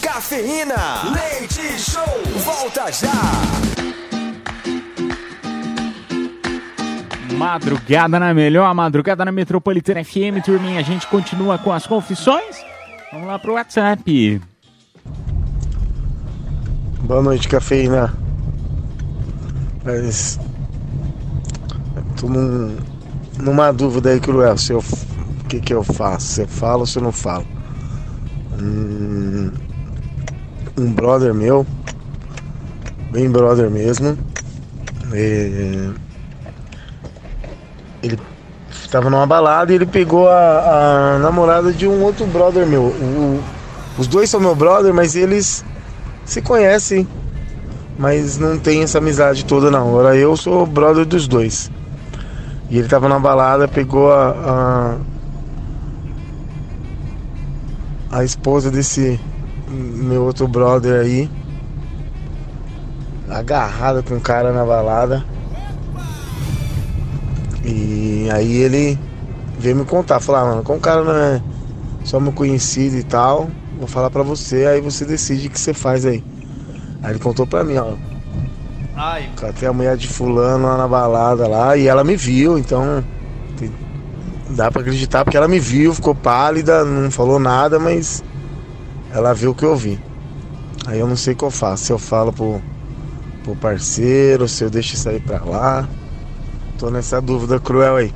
Cafeína, 0.00 1.02
leite 1.12 1.80
show, 1.80 2.04
volta 2.44 2.90
já. 2.92 3.77
Madrugada 7.36 8.18
na 8.18 8.32
melhor, 8.32 8.74
madrugada 8.74 9.24
na 9.24 9.32
Metropolitana 9.32 10.02
FM, 10.04 10.42
turminha. 10.44 10.80
A 10.80 10.82
gente 10.82 11.06
continua 11.06 11.58
com 11.58 11.72
as 11.72 11.86
confissões. 11.86 12.64
Vamos 13.12 13.26
lá 13.26 13.38
pro 13.38 13.54
WhatsApp. 13.54 14.40
Boa 17.00 17.22
noite, 17.22 17.48
cafeína. 17.48 18.14
Mas. 19.84 20.38
Tô 22.20 22.28
num, 22.28 22.76
numa 23.38 23.72
dúvida 23.72 24.10
aí, 24.10 24.20
Cruel. 24.20 24.56
Se 24.58 24.72
eu, 24.72 24.80
o 24.80 25.44
que, 25.48 25.60
que 25.60 25.72
eu 25.72 25.82
faço? 25.82 26.26
Se 26.26 26.42
eu 26.42 26.48
falo 26.48 26.80
ou 26.80 26.86
se 26.86 26.98
eu 26.98 27.02
não 27.02 27.12
falo? 27.12 27.46
Hum, 28.60 29.52
um 30.76 30.92
brother 30.92 31.32
meu, 31.32 31.66
bem 33.10 33.30
brother 33.30 33.70
mesmo, 33.70 34.18
é, 35.12 35.90
ele 38.02 38.18
tava 38.90 39.10
numa 39.10 39.26
balada 39.26 39.72
e 39.72 39.74
ele 39.74 39.86
pegou 39.86 40.28
a, 40.28 41.14
a 41.16 41.18
namorada 41.18 41.72
de 41.72 41.86
um 41.86 42.02
outro 42.02 42.26
brother 42.26 42.66
meu. 42.66 42.82
O- 42.84 43.42
os 43.98 44.06
dois 44.06 44.30
são 44.30 44.40
meu 44.40 44.54
brother, 44.54 44.94
mas 44.94 45.16
eles 45.16 45.64
se 46.24 46.40
conhecem, 46.40 47.06
mas 47.98 48.38
não 48.38 48.58
tem 48.58 48.82
essa 48.82 48.98
amizade 48.98 49.44
toda 49.44 49.70
não. 49.70 49.88
Agora 49.88 50.16
eu 50.16 50.36
sou 50.36 50.64
brother 50.66 51.04
dos 51.04 51.26
dois. 51.26 51.70
E 52.70 52.78
ele 52.78 52.86
tava 52.88 53.08
na 53.08 53.18
balada, 53.18 53.66
pegou 53.66 54.12
a, 54.12 54.96
a, 58.10 58.18
a 58.18 58.24
esposa 58.24 58.70
desse 58.70 59.18
meu 59.68 60.22
outro 60.22 60.46
brother 60.46 61.00
aí, 61.00 61.28
agarrada 63.28 64.02
com 64.02 64.14
o 64.16 64.20
cara 64.20 64.52
na 64.52 64.64
balada. 64.64 65.24
E 67.70 68.28
aí 68.30 68.56
ele 68.56 68.98
veio 69.58 69.76
me 69.76 69.84
contar, 69.84 70.20
falar, 70.20 70.40
"Ah, 70.42 70.44
mano, 70.46 70.62
como 70.62 70.78
o 70.78 70.80
cara 70.80 71.04
não 71.04 71.14
é 71.14 71.42
só 72.04 72.18
meu 72.18 72.32
conhecido 72.32 72.96
e 72.96 73.02
tal, 73.02 73.50
vou 73.76 73.86
falar 73.86 74.10
pra 74.10 74.22
você, 74.22 74.64
aí 74.66 74.80
você 74.80 75.04
decide 75.04 75.48
o 75.48 75.50
que 75.50 75.60
você 75.60 75.74
faz 75.74 76.06
aí. 76.06 76.24
Aí 77.02 77.12
ele 77.12 77.18
contou 77.18 77.46
pra 77.46 77.62
mim, 77.64 77.76
ó. 77.76 77.96
Ai. 78.96 79.30
Catei 79.36 79.68
a 79.68 79.72
mulher 79.72 79.96
de 79.96 80.08
fulano 80.08 80.66
lá 80.66 80.76
na 80.78 80.88
balada 80.88 81.46
lá 81.46 81.76
e 81.76 81.86
ela 81.86 82.02
me 82.02 82.16
viu, 82.16 82.58
então 82.58 83.04
tem- 83.56 83.72
dá 84.50 84.70
pra 84.70 84.80
acreditar 84.80 85.24
porque 85.24 85.36
ela 85.36 85.46
me 85.46 85.60
viu, 85.60 85.94
ficou 85.94 86.14
pálida, 86.14 86.84
não 86.84 87.10
falou 87.10 87.38
nada, 87.38 87.78
mas 87.78 88.22
ela 89.12 89.34
viu 89.34 89.50
o 89.50 89.54
que 89.54 89.64
eu 89.64 89.76
vi. 89.76 90.00
Aí 90.86 90.98
eu 90.98 91.06
não 91.06 91.16
sei 91.16 91.34
o 91.34 91.36
que 91.36 91.44
eu 91.44 91.50
faço, 91.50 91.84
se 91.84 91.92
eu 91.92 91.98
falo 91.98 92.32
pro, 92.32 92.62
pro 93.42 93.54
parceiro, 93.56 94.48
se 94.48 94.64
eu 94.64 94.70
deixo 94.70 94.94
isso 94.94 95.08
aí 95.08 95.20
pra 95.20 95.44
lá. 95.44 95.88
Tô 96.78 96.90
nessa 96.90 97.20
dúvida 97.20 97.58
cruel 97.58 97.96
aí. 97.96 98.14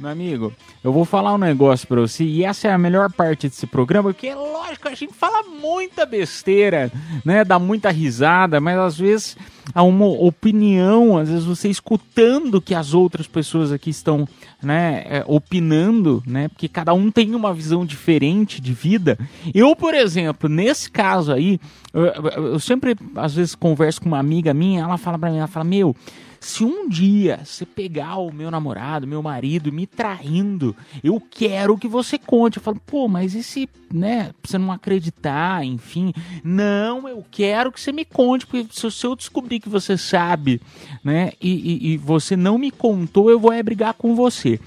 Meu 0.00 0.10
amigo, 0.10 0.52
eu 0.82 0.90
vou 0.90 1.04
falar 1.04 1.34
um 1.34 1.38
negócio 1.38 1.86
pra 1.86 2.00
você, 2.00 2.24
e 2.24 2.44
essa 2.44 2.68
é 2.68 2.72
a 2.72 2.78
melhor 2.78 3.12
parte 3.12 3.48
desse 3.48 3.66
programa, 3.66 4.10
porque 4.12 4.28
é 4.28 4.34
lógico, 4.34 4.88
a 4.88 4.94
gente 4.94 5.12
fala 5.12 5.42
muita 5.42 6.06
besteira, 6.06 6.90
né? 7.24 7.44
Dá 7.44 7.58
muita 7.58 7.90
risada, 7.90 8.60
mas 8.60 8.78
às 8.78 8.96
vezes 8.96 9.36
há 9.74 9.82
uma 9.82 10.06
opinião, 10.06 11.18
às 11.18 11.28
vezes 11.28 11.44
você 11.44 11.68
escutando 11.68 12.62
que 12.62 12.74
as 12.74 12.94
outras 12.94 13.26
pessoas 13.26 13.70
aqui 13.70 13.90
estão, 13.90 14.26
né, 14.62 15.04
é, 15.06 15.24
opinando, 15.26 16.22
né? 16.26 16.48
Porque 16.48 16.68
cada 16.68 16.92
um 16.92 17.10
tem 17.10 17.34
uma 17.34 17.54
visão 17.54 17.86
diferente 17.86 18.60
de 18.60 18.72
vida. 18.72 19.18
Eu, 19.54 19.74
por 19.76 19.94
exemplo, 19.94 20.48
nesse 20.48 20.90
caso 20.90 21.32
aí, 21.32 21.60
eu, 21.92 22.04
eu 22.04 22.60
sempre 22.60 22.96
às 23.14 23.34
vezes 23.34 23.54
converso 23.54 24.00
com 24.00 24.08
uma 24.08 24.18
amiga 24.18 24.52
minha, 24.52 24.82
ela 24.82 24.98
fala 24.98 25.18
pra 25.18 25.30
mim, 25.30 25.38
ela 25.38 25.46
fala, 25.46 25.64
meu, 25.64 25.94
se 26.40 26.64
um 26.64 26.88
dia 26.88 27.40
você 27.44 27.66
pegar 27.66 28.16
o 28.16 28.32
meu 28.32 28.50
namorado, 28.50 29.06
meu 29.06 29.22
marido, 29.22 29.72
me 29.72 29.86
traindo, 29.86 30.74
eu 31.02 31.20
quero 31.20 31.76
que 31.76 31.88
você 31.88 32.16
conte. 32.18 32.58
Eu 32.58 32.62
falo, 32.62 32.80
pô, 32.86 33.08
mas 33.08 33.34
e 33.34 33.42
se, 33.42 33.68
né, 33.92 34.32
você 34.42 34.56
não 34.58 34.70
acreditar, 34.72 35.64
enfim. 35.64 36.12
Não, 36.44 37.08
eu 37.08 37.24
quero 37.30 37.72
que 37.72 37.80
você 37.80 37.92
me 37.92 38.04
conte, 38.04 38.46
porque 38.46 38.66
se, 38.70 39.04
eu 39.06 39.16
descobrir 39.16 39.60
que 39.60 39.68
você 39.68 39.96
sabe, 39.98 40.60
né, 41.02 41.32
e, 41.40 41.50
e- 41.50 41.92
e 41.92 41.96
você 41.96 42.36
não 42.36 42.56
me 42.58 42.70
contou, 42.70 43.30
eu 43.30 43.40
vou 43.40 43.52
é 43.52 43.62
brigar 43.62 43.94
com 43.94 44.14
você. 44.14 44.60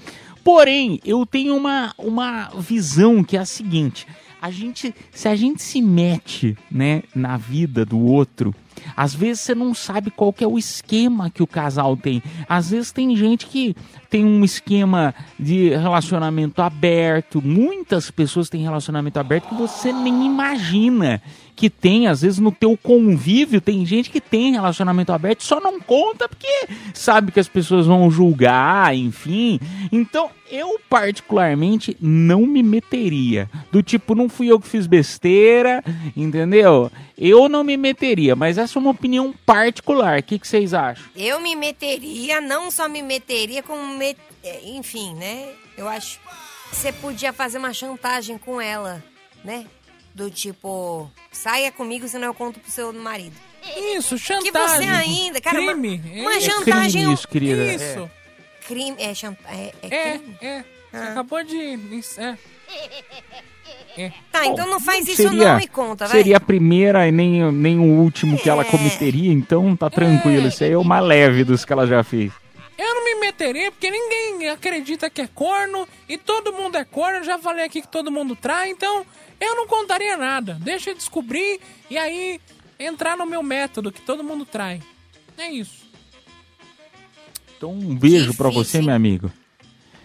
Porém, 0.44 1.00
eu 1.04 1.24
tenho 1.24 1.56
uma, 1.56 1.94
uma 1.96 2.50
visão 2.58 3.22
que 3.22 3.36
é 3.36 3.40
a 3.40 3.44
seguinte: 3.44 4.06
a 4.42 4.50
gente, 4.50 4.92
se 5.12 5.28
a 5.28 5.36
gente 5.36 5.62
se 5.62 5.80
mete, 5.80 6.58
né, 6.68 7.04
na 7.14 7.36
vida 7.36 7.86
do 7.86 7.96
outro, 8.00 8.52
Às 8.96 9.14
vezes 9.14 9.42
você 9.42 9.54
não 9.54 9.74
sabe 9.74 10.10
qual 10.10 10.32
que 10.32 10.42
é 10.42 10.46
o 10.46 10.58
esquema 10.58 11.30
que 11.30 11.42
o 11.42 11.46
casal 11.46 11.96
tem. 11.96 12.22
Às 12.48 12.70
vezes 12.70 12.90
tem 12.90 13.14
gente 13.16 13.46
que 13.46 13.76
tem 14.10 14.24
um 14.24 14.44
esquema 14.44 15.14
de 15.38 15.70
relacionamento 15.70 16.60
aberto. 16.60 17.40
Muitas 17.42 18.10
pessoas 18.10 18.48
têm 18.48 18.62
relacionamento 18.62 19.18
aberto 19.18 19.48
que 19.48 19.54
você 19.54 19.92
nem 19.92 20.26
imagina 20.26 21.22
que 21.54 21.68
tem. 21.70 22.06
Às 22.06 22.22
vezes 22.22 22.38
no 22.38 22.52
teu 22.52 22.76
convívio 22.76 23.60
tem 23.60 23.84
gente 23.84 24.10
que 24.10 24.20
tem 24.20 24.52
relacionamento 24.52 25.12
aberto, 25.12 25.42
só 25.44 25.60
não 25.60 25.80
conta 25.80 26.28
porque 26.28 26.68
sabe 26.94 27.32
que 27.32 27.40
as 27.40 27.48
pessoas 27.48 27.86
vão 27.86 28.10
julgar, 28.10 28.94
enfim. 28.94 29.60
Então, 29.90 30.30
eu 30.50 30.78
particularmente 30.88 31.96
não 32.00 32.46
me 32.46 32.62
meteria. 32.62 33.48
Do 33.70 33.82
tipo, 33.82 34.14
não 34.14 34.28
fui 34.28 34.48
eu 34.48 34.60
que 34.60 34.68
fiz 34.68 34.86
besteira, 34.86 35.82
entendeu? 36.16 36.90
Eu 37.16 37.48
não 37.48 37.64
me 37.64 37.76
meteria, 37.76 38.36
mas 38.36 38.58
essa 38.58 38.78
é 38.78 38.80
uma 38.80 38.90
opinião 38.90 39.34
particular. 39.46 40.18
O 40.18 40.22
que, 40.22 40.38
que 40.38 40.46
vocês 40.46 40.74
acham? 40.74 41.04
Eu 41.16 41.40
me 41.40 41.54
meteria, 41.54 42.40
não 42.40 42.70
só 42.70 42.88
me 42.88 43.02
meteria, 43.02 43.62
como 43.62 44.02
é, 44.02 44.14
enfim, 44.64 45.14
né? 45.14 45.48
Eu 45.76 45.88
acho 45.88 46.18
você 46.72 46.90
podia 46.90 47.32
fazer 47.32 47.58
uma 47.58 47.72
chantagem 47.72 48.38
com 48.38 48.60
ela, 48.60 49.04
né? 49.44 49.66
Do 50.14 50.30
tipo, 50.30 51.10
saia 51.30 51.72
comigo, 51.72 52.06
senão 52.06 52.28
eu 52.28 52.34
conto 52.34 52.60
pro 52.60 52.70
seu 52.70 52.92
marido. 52.92 53.34
Isso, 53.96 54.18
chantagem. 54.18 54.52
Que 54.52 54.58
você 54.58 54.84
ainda, 54.84 55.40
cara, 55.40 55.60
uma- 55.60 55.72
crime. 55.72 56.02
uma 56.20 56.34
É 56.36 56.40
chantagem- 56.40 57.00
crime 57.02 57.14
isso, 57.14 57.28
querida. 57.28 57.72
Isso. 57.74 58.10
Crime, 58.66 58.96
é 58.98 59.14
chantagem. 59.14 59.72
É, 59.82 59.86
é 59.88 59.96
É, 59.96 60.18
crime? 60.18 60.36
é. 60.42 60.64
Você 60.90 60.98
acabou 61.04 61.42
de. 61.44 61.56
isso, 61.96 62.20
É. 62.20 62.36
É. 63.96 64.10
Tá, 64.30 64.46
então 64.46 64.66
não 64.66 64.80
faz 64.80 65.06
isso 65.06 65.16
seria, 65.22 65.52
não 65.54 65.60
e 65.60 65.66
conta, 65.68 66.06
vai. 66.06 66.16
Seria 66.16 66.38
a 66.38 66.40
primeira 66.40 67.06
e 67.06 67.12
nem, 67.12 67.52
nem 67.52 67.78
o 67.78 68.00
último 68.00 68.38
que 68.38 68.48
É. 68.48 68.52
ela 68.52 68.64
cometeria, 68.64 69.30
então 69.32 69.76
tá 69.76 69.90
tranquilo. 69.90 70.48
Isso 70.48 70.64
aí 70.64 70.72
é 70.72 70.78
o 70.78 70.84
mais 70.84 71.04
leve 71.04 71.44
dos 71.44 71.64
que 71.64 71.72
ela 71.72 71.86
já 71.86 72.02
fez. 72.02 72.32
Eu 72.78 72.94
não 72.94 73.04
me 73.04 73.14
meteria 73.20 73.70
porque 73.70 73.90
ninguém 73.90 74.48
acredita 74.48 75.10
que 75.10 75.20
é 75.20 75.26
corno 75.26 75.86
e 76.08 76.16
todo 76.16 76.52
mundo 76.54 76.76
é 76.76 76.84
corno. 76.84 77.18
Eu 77.18 77.24
já 77.24 77.38
falei 77.38 77.64
aqui 77.66 77.82
que 77.82 77.88
todo 77.88 78.10
mundo 78.10 78.34
trai, 78.34 78.70
então 78.70 79.04
eu 79.44 79.56
não 79.56 79.66
contaria 79.66 80.16
nada. 80.16 80.58
Deixa 80.60 80.90
eu 80.90 80.94
descobrir 80.94 81.60
e 81.90 81.98
aí 81.98 82.40
entrar 82.78 83.16
no 83.16 83.26
meu 83.26 83.42
método 83.42 83.92
que 83.92 84.00
todo 84.00 84.24
mundo 84.24 84.44
trai. 84.44 84.80
É 85.38 85.50
isso. 85.50 85.82
Então 87.56 87.72
um 87.72 87.94
beijo 87.94 88.34
pra 88.34 88.50
você, 88.50 88.80
meu 88.82 88.94
amigo. 88.94 89.30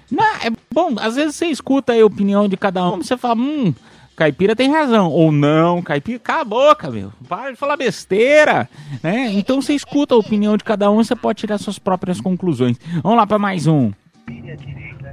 Não, 0.09 0.23
é 0.23 0.49
bom, 0.71 0.95
às 0.99 1.15
vezes 1.15 1.35
você 1.35 1.47
escuta 1.47 1.93
aí 1.93 2.01
a 2.01 2.05
opinião 2.05 2.47
de 2.47 2.55
cada 2.55 2.89
um, 2.89 2.97
você 2.97 3.17
fala, 3.17 3.35
hum, 3.35 3.73
Caipira 4.17 4.55
tem 4.55 4.71
razão. 4.71 5.11
Ou 5.11 5.31
não, 5.31 5.81
Caipira, 5.81 6.17
cala 6.17 6.41
a 6.41 6.45
boca, 6.45 6.89
meu. 6.89 7.13
Para 7.29 7.51
de 7.51 7.55
falar 7.55 7.77
besteira, 7.77 8.67
né? 9.03 9.31
Então 9.33 9.61
você 9.61 9.73
escuta 9.73 10.15
a 10.15 10.17
opinião 10.17 10.57
de 10.57 10.63
cada 10.63 10.89
um 10.89 10.99
e 10.99 11.05
você 11.05 11.15
pode 11.15 11.39
tirar 11.39 11.59
suas 11.59 11.77
próprias 11.77 12.19
conclusões. 12.19 12.77
Vamos 13.03 13.17
lá 13.17 13.27
pra 13.27 13.37
mais 13.37 13.67
um. 13.67 13.91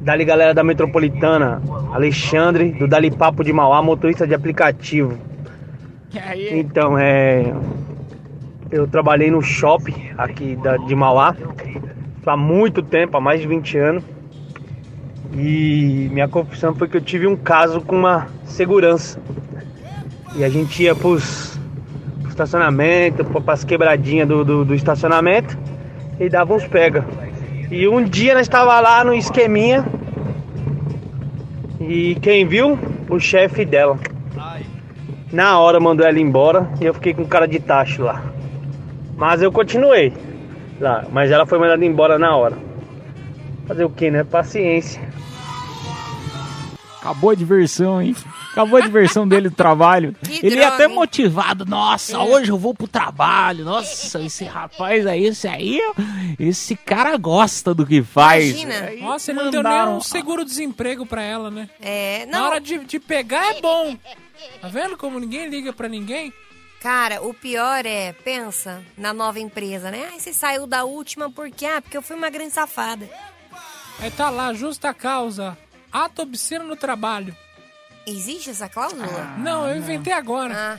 Dali 0.05 0.23
galera 0.25 0.53
da 0.53 0.63
Metropolitana, 0.63 1.63
Alexandre, 1.93 2.73
do 2.73 2.87
Dali 2.87 3.11
Papo 3.11 3.43
de 3.43 3.53
Mauá, 3.55 3.83
motorista 3.83 4.27
de 4.27 4.35
aplicativo. 4.35 5.17
Então, 6.59 6.99
é. 6.99 7.53
Eu 8.71 8.87
trabalhei 8.87 9.31
no 9.31 9.41
shopping 9.41 10.11
aqui 10.19 10.57
da, 10.57 10.77
de 10.77 10.95
Mauá 10.95 11.35
há 12.27 12.37
muito 12.37 12.83
tempo, 12.83 13.17
há 13.17 13.21
mais 13.21 13.41
de 13.41 13.47
20 13.47 13.79
anos. 13.79 14.05
E 15.37 16.09
minha 16.13 16.29
confissão 16.29 16.75
foi 16.75 16.87
que 16.87 16.97
eu 16.97 17.01
tive 17.01 17.27
um 17.27 17.37
caso 17.37 17.81
com 17.81 17.97
uma 17.97 18.27
segurança. 18.45 19.19
E 20.37 20.45
a 20.45 20.49
gente 20.51 20.83
ia 20.83 20.95
pros, 20.95 21.59
pro 22.21 22.29
estacionamento, 22.29 23.25
pra- 23.25 23.41
pras 23.41 23.65
quebradinhas 23.65 24.29
do, 24.29 24.45
do, 24.45 24.65
do 24.67 24.75
estacionamento 24.75 25.57
e 26.21 26.29
dava 26.29 26.55
uns 26.55 26.67
pega. 26.67 27.05
E 27.71 27.89
um 27.89 28.03
dia 28.05 28.35
nós 28.35 28.43
estava 28.43 28.79
lá 28.81 29.03
no 29.05 29.15
esqueminha 29.15 29.85
e 31.89 32.15
quem 32.17 32.47
viu? 32.47 32.79
O 33.09 33.19
chefe 33.19 33.65
dela. 33.65 33.99
Na 35.33 35.59
hora 35.59 35.81
mandou 35.81 36.07
ela 36.07 36.19
embora 36.19 36.71
e 36.81 36.85
eu 36.85 36.95
fiquei 36.95 37.13
com 37.13 37.25
cara 37.27 37.47
de 37.47 37.59
tacho 37.59 38.03
lá. 38.03 38.23
Mas 39.17 39.43
eu 39.43 39.51
continuei 39.51 40.13
lá, 40.81 41.05
mas 41.11 41.31
ela 41.31 41.47
foi 41.47 41.59
mandada 41.59 41.85
embora 41.85 42.19
na 42.19 42.37
hora. 42.37 42.57
Fazer 43.67 43.85
o 43.85 43.91
que, 43.91 44.11
né? 44.11 44.25
Paciência. 44.25 45.03
Acabou 47.01 47.31
a 47.31 47.35
diversão, 47.35 48.01
hein? 48.01 48.15
Acabou 48.55 48.79
a 48.79 48.83
diversão 48.83 49.27
dele 49.27 49.49
do 49.49 49.55
trabalho. 49.57 50.15
Que 50.25 50.47
Ele 50.47 50.55
ia 50.55 50.61
droga, 50.69 50.75
até 50.77 50.85
hein? 50.87 50.95
motivado. 50.95 51.67
Nossa, 51.67 52.21
hoje 52.21 52.53
eu 52.53 52.57
vou 52.57 52.73
pro 52.73 52.87
trabalho. 52.87 53.65
Nossa, 53.65 54.21
esse 54.23 54.45
rapaz 54.45 55.05
aí, 55.09 55.25
esse 55.27 55.49
aí, 55.49 55.81
esse 56.39 56.77
cara 56.77 57.17
gosta 57.17 57.75
do 57.75 57.85
que 57.85 58.01
faz. 58.01 58.51
Imagina. 58.61 58.91
Nossa, 59.01 59.33
ele 59.33 59.43
não 59.43 59.51
deu 59.51 59.63
nem 59.63 59.83
um 59.89 60.01
seguro-desemprego 60.01 61.05
pra 61.05 61.21
ela, 61.21 61.51
né? 61.51 61.69
É, 61.81 62.27
Na 62.27 62.39
não. 62.39 62.47
hora 62.47 62.61
de, 62.61 62.79
de 62.85 63.01
pegar 63.01 63.57
é 63.57 63.61
bom. 63.61 63.97
Tá 64.61 64.69
vendo 64.69 64.97
como 64.97 65.19
ninguém 65.19 65.49
liga 65.49 65.73
pra 65.73 65.89
ninguém? 65.89 66.33
Cara, 66.81 67.23
o 67.27 67.35
pior 67.35 67.85
é, 67.85 68.13
pensa 68.13 68.85
na 68.97 69.13
nova 69.13 69.41
empresa, 69.41 69.91
né? 69.91 70.11
Ai, 70.13 70.21
você 70.21 70.33
saiu 70.33 70.65
da 70.65 70.85
última 70.85 71.29
porque, 71.29 71.67
ah, 71.67 71.83
porque 71.83 71.97
eu 71.97 72.03
fui 72.03 72.15
uma 72.15 72.31
grande 72.31 72.53
safada. 72.53 73.09
Aí 73.99 74.13
tá 74.13 74.31
lá, 74.31 74.55
justa 74.55 74.95
causa. 74.95 75.59
Ato 75.91 76.23
obsceno 76.23 76.65
no 76.67 76.77
trabalho. 76.77 77.35
Existe 78.07 78.51
essa 78.51 78.69
cláusula? 78.69 79.35
Não, 79.39 79.67
eu 79.69 79.77
inventei 79.79 80.13
agora. 80.13 80.79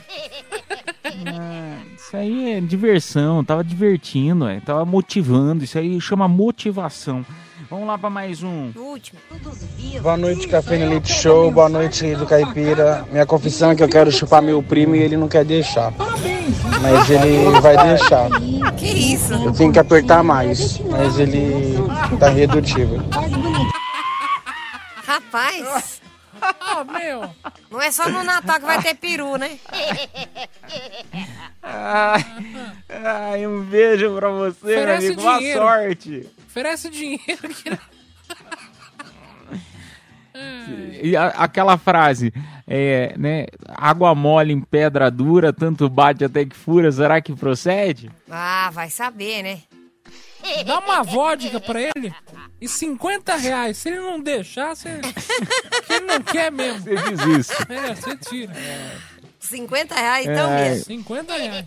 Ah, 1.04 1.78
Isso 1.96 2.16
aí 2.16 2.52
é 2.52 2.60
diversão, 2.60 3.44
tava 3.44 3.64
divertindo, 3.64 4.46
é, 4.48 4.60
tava 4.60 4.84
motivando. 4.84 5.64
Isso 5.64 5.76
aí 5.78 6.00
chama 6.00 6.28
motivação. 6.28 7.24
Vamos 7.68 7.88
lá 7.88 7.98
pra 7.98 8.08
mais 8.08 8.44
um. 8.44 8.70
último. 8.76 9.18
Boa 10.00 10.16
noite, 10.16 10.46
Café 10.46 10.78
no 10.78 10.88
Leite 10.90 11.12
Show. 11.12 11.50
Boa 11.50 11.68
noite, 11.68 12.14
do 12.14 12.24
Caipira. 12.26 13.04
Minha 13.10 13.26
confissão 13.26 13.72
é 13.72 13.74
que 13.76 13.82
eu 13.82 13.88
quero 13.88 14.12
chupar 14.12 14.40
meu 14.40 14.62
primo 14.62 14.94
e 14.94 15.00
ele 15.00 15.16
não 15.16 15.26
quer 15.26 15.44
deixar. 15.44 15.92
Mas 16.80 17.10
ele 17.10 17.58
vai 17.60 17.76
deixar. 17.88 18.28
Que 18.76 18.86
isso? 18.86 19.34
Eu 19.34 19.52
tenho 19.52 19.72
que 19.72 19.80
apertar 19.80 20.22
mais, 20.22 20.78
mas 20.80 21.18
ele 21.18 21.74
tá 22.20 22.28
redutível. 22.28 23.00
Rapaz, 25.04 25.95
Ah, 26.60 26.84
meu. 26.84 27.30
não 27.70 27.80
é 27.80 27.90
só 27.90 28.08
no 28.08 28.22
Natal 28.22 28.60
que 28.60 28.66
vai 28.66 28.82
ter 28.82 28.94
peru, 28.94 29.36
né? 29.36 29.58
Ai, 31.62 32.24
ai, 32.88 33.46
um 33.46 33.62
beijo 33.64 34.14
pra 34.14 34.28
você, 34.30 34.66
meu 34.66 34.76
Oferece 34.78 35.06
amigo. 35.06 35.22
Boa 35.22 35.38
dinheiro. 35.38 35.60
sorte. 35.60 36.28
Oferece 36.46 36.90
dinheiro 36.90 37.48
que 37.54 37.70
E 41.02 41.16
a- 41.16 41.28
aquela 41.28 41.78
frase, 41.78 42.32
é, 42.66 43.14
né? 43.16 43.46
Água 43.68 44.14
mole 44.14 44.52
em 44.52 44.60
pedra 44.60 45.10
dura, 45.10 45.52
tanto 45.52 45.88
bate 45.88 46.24
até 46.24 46.44
que 46.44 46.54
fura, 46.56 46.90
será 46.92 47.20
que 47.20 47.34
procede? 47.34 48.10
Ah, 48.30 48.70
vai 48.72 48.90
saber, 48.90 49.42
né? 49.42 49.60
Dá 50.66 50.78
uma 50.78 51.02
vodka 51.02 51.58
pra 51.58 51.80
ele 51.80 52.14
e 52.60 52.68
50 52.68 53.36
reais. 53.36 53.76
Se 53.78 53.88
ele 53.88 54.00
não 54.00 54.20
deixar, 54.20 54.74
você. 54.74 55.00
que 55.86 55.92
ele 55.92 56.06
não 56.06 56.20
quer 56.22 56.50
mesmo. 56.50 56.80
Você 56.82 56.94
diz 56.94 57.48
isso. 57.50 57.52
É, 57.72 57.94
você 57.94 58.16
tira. 58.16 58.52
50 59.38 59.94
reais, 59.94 60.26
então 60.26 60.50
É. 60.50 60.70
mesmo. 60.70 60.84
50 60.86 61.34
reais. 61.36 61.64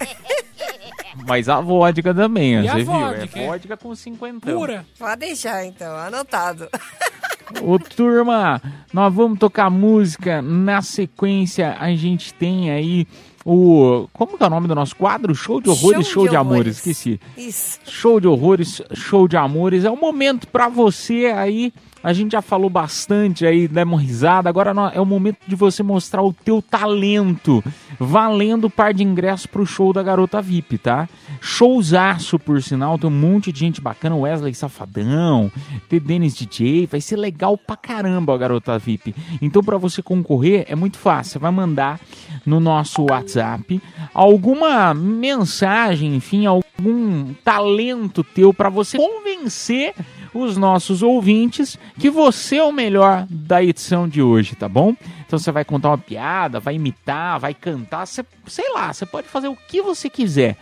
Mas 1.25 1.47
a 1.49 1.59
vodka 1.61 2.13
também, 2.13 2.61
E 2.61 2.67
a 2.67 2.73
você 2.73 2.77
viu? 2.83 2.85
vodka, 2.85 3.39
é 3.39 3.43
é? 3.43 3.47
vodka 3.47 3.77
com 3.77 3.95
50. 3.95 4.51
Pura. 4.51 4.85
Pode 4.97 5.19
deixar, 5.21 5.65
então, 5.65 5.95
anotado. 5.95 6.69
Ô, 7.63 7.79
turma, 7.79 8.61
nós 8.93 9.13
vamos 9.13 9.39
tocar 9.39 9.69
música. 9.71 10.41
Na 10.41 10.81
sequência, 10.81 11.75
a 11.79 11.93
gente 11.95 12.33
tem 12.33 12.69
aí 12.69 13.07
o. 13.45 14.07
Como 14.13 14.37
que 14.37 14.43
é 14.43 14.47
o 14.47 14.49
nome 14.49 14.67
do 14.67 14.75
nosso 14.75 14.95
quadro? 14.95 15.33
Show 15.35 15.61
de 15.61 15.69
horrores, 15.69 16.05
show, 16.07 16.13
Show 16.13 16.23
de 16.25 16.29
de, 16.31 16.35
amores. 16.35 16.57
horrores. 16.59 16.77
Esqueci. 16.77 17.19
Isso. 17.37 17.79
Show 17.85 18.19
de 18.19 18.27
horrores, 18.27 18.81
show 18.93 19.27
de 19.27 19.37
amores. 19.37 19.85
É 19.85 19.89
o 19.91 19.97
momento 19.97 20.47
pra 20.47 20.67
você 20.69 21.25
aí. 21.27 21.73
A 22.02 22.14
gente 22.14 22.32
já 22.32 22.41
falou 22.41 22.70
bastante 22.70 23.45
aí, 23.45 23.68
demos 23.68 23.95
uma 23.95 24.02
risada. 24.02 24.47
Agora 24.47 24.74
é 24.93 25.02
o 25.02 25.06
momento 25.06 25.38
de 25.45 25.56
você 25.56 25.84
mostrar 25.84 26.22
o 26.22 26.32
teu 26.32 26.62
talento. 26.62 27.64
Valendo 28.00 28.66
o 28.66 28.70
par 28.70 28.93
de 28.93 29.04
ingressos 29.04 29.45
pro 29.45 29.66
show 29.66 29.91
da 29.91 30.02
Garota 30.02 30.41
VIP, 30.41 30.78
tá? 30.78 31.10
Showzaço, 31.41 32.39
por 32.39 32.64
sinal. 32.64 32.97
Tem 32.97 33.10
um 33.10 33.14
monte 33.14 33.52
de 33.52 33.60
gente 33.60 33.82
bacana. 33.82 34.16
Wesley 34.16 34.54
Safadão, 34.54 35.52
tem 35.89 36.00
Dennis 36.00 36.36
DJ. 36.36 36.86
Vai 36.86 37.02
ser 37.02 37.18
legal 37.18 37.58
pra 37.58 37.76
caramba 37.76 38.34
a 38.34 38.38
Garota 38.38 38.80
VIP. 38.80 39.14
Então, 39.41 39.62
pra 39.62 39.78
você 39.78 40.02
concorrer, 40.02 40.66
é 40.70 40.76
muito 40.76 40.97
fácil. 40.97 41.34
Você 41.34 41.39
vai 41.39 41.52
mandar 41.52 42.00
no 42.45 42.60
nosso 42.62 43.06
WhatsApp 43.10 43.82
alguma 44.14 44.93
mensagem, 44.93 46.16
enfim, 46.16 46.45
algum 46.45 47.34
talento 47.43 48.24
teu 48.24 48.54
pra 48.54 48.70
você 48.70 48.97
convencer 48.97 49.93
os 50.34 50.57
nossos 50.57 51.01
ouvintes 51.03 51.77
que 51.99 52.09
você 52.09 52.57
é 52.57 52.63
o 52.63 52.71
melhor 52.71 53.25
da 53.30 53.63
edição 53.63 54.07
de 54.07 54.21
hoje, 54.21 54.55
tá 54.55 54.67
bom? 54.69 54.95
Então 55.25 55.38
você 55.39 55.51
vai 55.51 55.63
contar 55.65 55.89
uma 55.89 55.97
piada, 55.97 56.59
vai 56.59 56.75
imitar, 56.75 57.39
vai 57.39 57.53
cantar, 57.53 58.05
você- 58.05 58.25
sei 58.47 58.71
lá, 58.73 58.91
você 58.93 59.05
pode 59.05 59.27
fazer 59.27 59.47
o 59.47 59.55
que 59.67 59.82
você 59.82 60.09
quiser. 60.09 60.55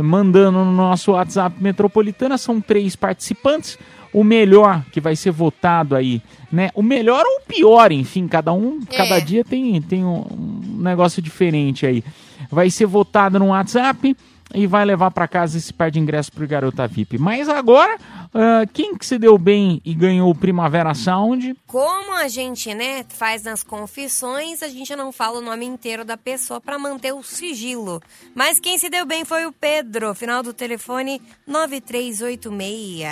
mandando 0.00 0.64
no 0.64 0.70
nosso 0.70 1.10
WhatsApp 1.10 1.56
Metropolitana. 1.60 2.38
São 2.38 2.60
três 2.60 2.94
participantes. 2.94 3.76
O 4.12 4.22
melhor 4.22 4.84
que 4.92 5.00
vai 5.00 5.16
ser 5.16 5.32
votado 5.32 5.96
aí, 5.96 6.22
né? 6.52 6.70
O 6.72 6.82
melhor 6.84 7.24
ou 7.26 7.38
o 7.38 7.46
pior, 7.46 7.90
enfim, 7.90 8.28
cada 8.28 8.52
um, 8.52 8.80
cada 8.84 9.18
dia 9.18 9.44
tem, 9.44 9.82
tem 9.82 10.04
um, 10.04 10.20
um 10.30 10.78
negócio 10.78 11.20
diferente 11.20 11.84
aí. 11.84 12.04
Vai 12.48 12.70
ser 12.70 12.86
votado 12.86 13.40
no 13.40 13.46
WhatsApp 13.48 14.16
e 14.54 14.66
vai 14.66 14.84
levar 14.84 15.10
para 15.10 15.28
casa 15.28 15.58
esse 15.58 15.72
par 15.72 15.90
de 15.90 15.98
ingressos 15.98 16.30
pro 16.30 16.46
Garota 16.46 16.86
VIP. 16.86 17.18
Mas 17.18 17.48
agora, 17.48 17.98
ah, 18.34 18.64
quem 18.72 18.96
que 18.96 19.04
se 19.04 19.18
deu 19.18 19.36
bem 19.38 19.80
e 19.84 19.94
ganhou 19.94 20.30
o 20.30 20.34
Primavera 20.34 20.94
Sound? 20.94 21.56
Como 21.66 22.14
a 22.14 22.28
gente, 22.28 22.74
né, 22.74 23.04
faz 23.08 23.42
nas 23.42 23.62
confissões, 23.62 24.62
a 24.62 24.68
gente 24.68 24.94
não 24.96 25.12
fala 25.12 25.38
o 25.38 25.42
nome 25.42 25.66
inteiro 25.66 26.04
da 26.04 26.16
pessoa 26.16 26.60
para 26.60 26.78
manter 26.78 27.12
o 27.12 27.22
sigilo. 27.22 28.00
Mas 28.34 28.58
quem 28.58 28.78
se 28.78 28.88
deu 28.88 29.06
bem 29.06 29.24
foi 29.24 29.46
o 29.46 29.52
Pedro, 29.52 30.14
final 30.14 30.42
do 30.42 30.52
telefone 30.52 31.20
9386. 31.46 33.08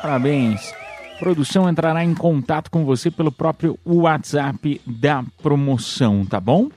Parabéns. 0.00 0.72
Produção 1.18 1.68
entrará 1.68 2.04
em 2.04 2.14
contato 2.14 2.70
com 2.70 2.84
você 2.84 3.10
pelo 3.10 3.32
próprio 3.32 3.76
WhatsApp 3.84 4.80
da 4.86 5.24
promoção, 5.42 6.24
tá 6.24 6.38
bom? 6.40 6.70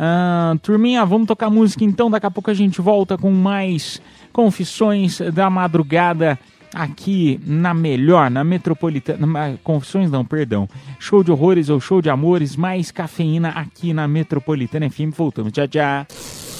Ah, 0.00 0.54
turminha, 0.62 1.04
vamos 1.04 1.26
tocar 1.26 1.50
música 1.50 1.84
então. 1.84 2.08
Daqui 2.08 2.26
a 2.26 2.30
pouco 2.30 2.50
a 2.50 2.54
gente 2.54 2.80
volta 2.80 3.18
com 3.18 3.32
mais 3.32 4.00
confissões 4.32 5.20
da 5.32 5.50
madrugada 5.50 6.38
aqui 6.72 7.40
na 7.44 7.74
melhor, 7.74 8.30
na 8.30 8.44
metropolitana. 8.44 9.58
Confissões 9.64 10.08
não, 10.08 10.24
perdão. 10.24 10.68
Show 11.00 11.24
de 11.24 11.32
horrores 11.32 11.68
ou 11.68 11.80
show 11.80 12.00
de 12.00 12.08
amores, 12.08 12.54
mais 12.54 12.92
cafeína 12.92 13.48
aqui 13.48 13.92
na 13.92 14.06
metropolitana 14.06 14.88
FM. 14.88 15.10
Voltamos. 15.16 15.52
Tchau, 15.52 15.66
tchau. 15.66 16.06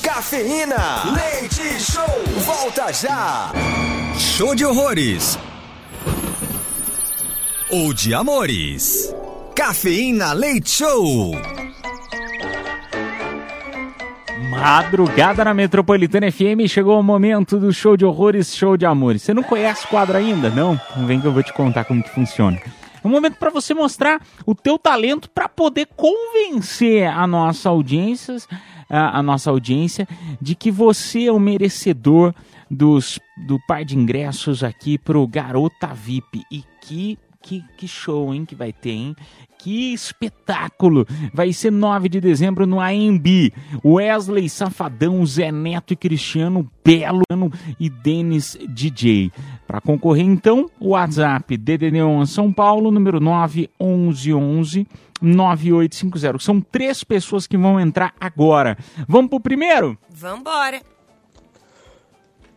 Cafeína, 0.03 1.05
leite 1.15 1.81
show, 1.81 2.43
volta 2.45 2.93
já. 2.93 3.53
Show 4.19 4.55
de 4.57 4.65
horrores. 4.65 5.39
Ou 7.71 7.93
de 7.93 8.15
amores. 8.15 9.15
Cafeína 9.55 10.33
Leite 10.33 10.71
Show. 10.71 11.33
Madrugada 14.61 15.45
na 15.45 15.55
Metropolitana 15.55 16.31
FM, 16.33 16.67
chegou 16.67 16.99
o 16.99 17.03
momento 17.03 17.61
do 17.61 17.73
show 17.73 17.97
de 17.97 18.05
horrores, 18.05 18.57
show 18.57 18.77
de 18.77 18.85
amores. 18.85 19.23
Você 19.23 19.33
não 19.33 19.43
conhece 19.43 19.85
o 19.85 19.89
quadro 19.89 20.17
ainda? 20.17 20.51
Não? 20.51 20.79
Não 20.97 21.07
vem 21.07 21.21
que 21.21 21.27
eu 21.27 21.33
vou 21.33 21.45
te 21.45 21.53
contar 21.53 21.85
como 21.85 22.03
que 22.03 22.11
funciona. 22.11 22.59
É 23.03 23.07
um 23.07 23.11
momento 23.11 23.37
para 23.37 23.51
você 23.51 23.73
mostrar 23.73 24.21
o 24.45 24.57
teu 24.57 24.77
talento 24.77 25.31
para 25.31 25.49
poder 25.49 25.87
convencer 25.97 27.07
a 27.07 27.25
nossa 27.25 27.69
audiência, 27.69 28.37
a, 28.91 29.21
a 29.21 29.23
nossa 29.23 29.49
audiência 29.49 30.09
de 30.43 30.57
que 30.57 30.73
você 30.73 31.27
é 31.27 31.33
o 31.33 31.39
merecedor 31.39 32.35
dos, 32.69 33.21
do 33.47 33.61
par 33.67 33.85
de 33.85 33.97
ingressos 33.97 34.65
aqui 34.65 34.99
pro 34.99 35.27
Garota 35.29 35.87
VIP. 35.95 36.43
E 36.51 36.65
que, 36.83 37.17
que, 37.41 37.65
que 37.77 37.87
show, 37.87 38.35
hein, 38.35 38.45
que 38.45 38.57
vai 38.57 38.73
ter, 38.73 38.91
hein? 38.91 39.17
Que 39.59 39.93
espetáculo! 39.93 41.05
Vai 41.35 41.53
ser 41.53 41.73
9 41.73 42.09
de 42.09 42.21
dezembro 42.21 42.67
no 42.67 42.81
AMB. 42.81 43.53
Wesley 43.85 44.49
Safadão, 44.49 45.27
Zé 45.27 45.51
Neto 45.51 45.93
e 45.93 45.97
Cristiano 45.97 46.71
Belo 46.85 47.23
e 47.79 47.91
Denis 47.91 48.57
DJ. 48.69 49.33
Para 49.67 49.81
concorrer, 49.81 50.25
então, 50.25 50.71
o 50.79 50.91
WhatsApp 50.91 51.59
DDD1 51.59 52.27
São 52.27 52.53
Paulo, 52.53 52.91
número 52.91 53.21
911 53.21 54.87
9850. 55.21 56.39
São 56.39 56.61
três 56.61 57.03
pessoas 57.03 57.47
que 57.47 57.59
vão 57.59 57.81
entrar 57.81 58.15
agora. 58.21 58.79
Vamos 59.09 59.29
pro 59.29 59.41
primeiro? 59.41 59.99
Vambora. 60.09 60.81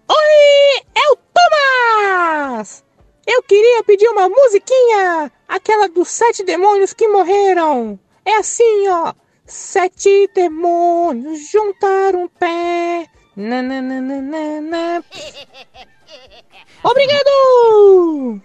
Oi, 0.08 0.82
é 0.96 1.12
o 1.12 1.18
Thomas! 1.34 2.84
Eu 3.26 3.42
queria 3.44 3.84
pedir 3.84 4.08
uma 4.10 4.28
musiquinha, 4.28 5.32
aquela 5.52 5.90
dos 5.90 6.08
sete 6.08 6.44
demônios 6.44 6.94
que 6.94 7.08
morreram. 7.08 8.00
É 8.26 8.38
assim, 8.38 8.88
ó. 8.88 9.14
Sete 9.46 10.30
demônios 10.34 11.52
juntaram 11.52 12.24
um 12.24 12.28
pé. 12.28 13.06
Nananana. 13.36 15.04
Obrigado! 16.84 18.42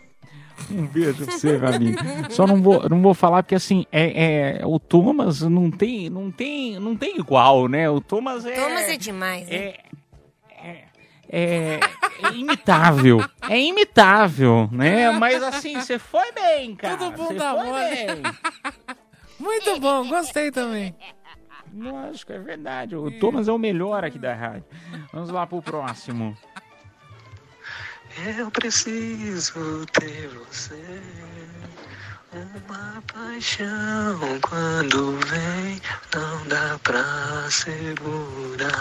Um 0.71 0.87
beijo 0.87 1.25
pra 1.25 1.35
você, 1.35 1.61
amigo. 1.63 1.99
Só 2.31 2.47
não 2.47 2.61
vou, 2.61 2.89
não 2.89 3.01
vou 3.01 3.15
falar 3.15 3.43
porque 3.43 3.55
assim, 3.55 3.87
é, 3.93 4.59
é, 4.61 4.67
o 4.67 4.81
Thomas 4.81 5.43
não 5.43 5.71
tem, 5.71 6.11
não 6.11 6.31
tem, 6.31 6.79
não 6.81 6.97
tem 6.97 7.19
igual, 7.19 7.69
né? 7.69 7.89
O 7.89 8.01
Thomas 8.01 8.45
é 8.45 8.53
Thomas 8.53 8.89
é 8.89 8.97
demais, 8.97 9.49
né? 9.49 9.75
É, 11.29 11.81
é 12.23 12.33
imitável. 12.35 13.25
É 13.49 13.59
imitável, 13.59 14.69
né? 14.73 15.11
Mas 15.11 15.43
assim, 15.43 15.81
você 15.81 15.99
foi 15.99 16.33
bem, 16.33 16.75
cara. 16.77 16.97
Todo 16.97 17.19
mundo 17.19 17.29
Você 17.29 17.35
dá 17.35 17.55
foi 17.55 17.65
mole. 17.67 17.85
bem. 17.85 18.23
Muito 19.39 19.81
bom, 19.81 20.09
gostei 20.09 20.51
também. 20.51 20.95
Lógico, 21.75 22.33
é 22.33 22.39
verdade. 22.39 22.97
O 22.97 23.11
Thomas 23.19 23.49
é 23.49 23.53
o 23.53 23.59
melhor 23.59 24.05
aqui 24.05 24.19
da 24.19 24.35
rádio. 24.35 24.65
Vamos 25.13 25.31
lá 25.31 25.47
pro 25.47 25.61
próximo. 25.61 26.37
Eu 28.39 28.51
preciso 28.51 29.85
ter 29.93 30.29
você. 30.29 31.03
Uma 32.37 33.03
paixão 33.13 34.19
quando 34.43 35.13
vem, 35.27 35.81
não 36.15 36.47
dá 36.49 36.79
pra 36.83 37.49
segurar. 37.51 38.77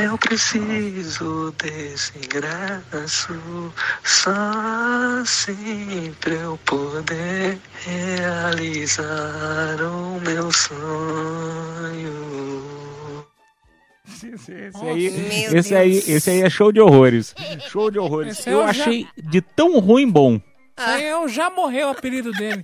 Eu 0.00 0.16
preciso 0.16 1.52
desse 1.58 2.12
ingresso, 2.18 3.72
só 4.04 4.30
assim 5.20 6.14
pra 6.20 6.34
eu 6.34 6.56
poder 6.64 7.58
realizar 7.84 9.76
o 9.82 10.20
meu 10.20 10.52
sonho. 10.52 12.14
Esse, 14.06 14.52
esse 14.52 14.86
aí, 14.86 15.06
esse, 15.56 15.74
aí, 15.74 15.96
esse 16.06 16.30
aí 16.30 16.42
é 16.42 16.48
show 16.50 16.70
de 16.72 16.80
horrores. 16.80 17.34
Show 17.68 17.90
de 17.90 17.98
horrores. 17.98 18.46
Eu 18.46 18.52
eu 18.60 18.62
já- 18.64 18.70
achei 18.70 19.06
de 19.16 19.40
tão 19.40 19.78
ruim 19.80 20.08
bom. 20.08 20.40
Isso 20.76 20.88
aí 20.88 21.04
é 21.04 21.16
o 21.16 21.28
já 21.28 21.50
morreu 21.50 21.88
o 21.88 21.90
apelido 21.90 22.32
dele. 22.32 22.62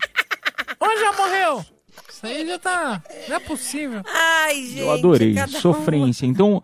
Ô, 0.81 0.99
já 0.99 1.13
morreu! 1.13 1.65
Isso 2.09 2.27
aí 2.27 2.47
já 2.47 2.59
tá. 2.59 3.03
Não 3.29 3.37
é 3.37 3.41
possível. 3.41 4.03
Ai, 4.07 4.57
gente. 4.57 4.81
Eu 4.81 4.91
adorei. 4.93 5.35
cada 5.35 5.59
Sofrência. 5.59 6.27
Então, 6.27 6.63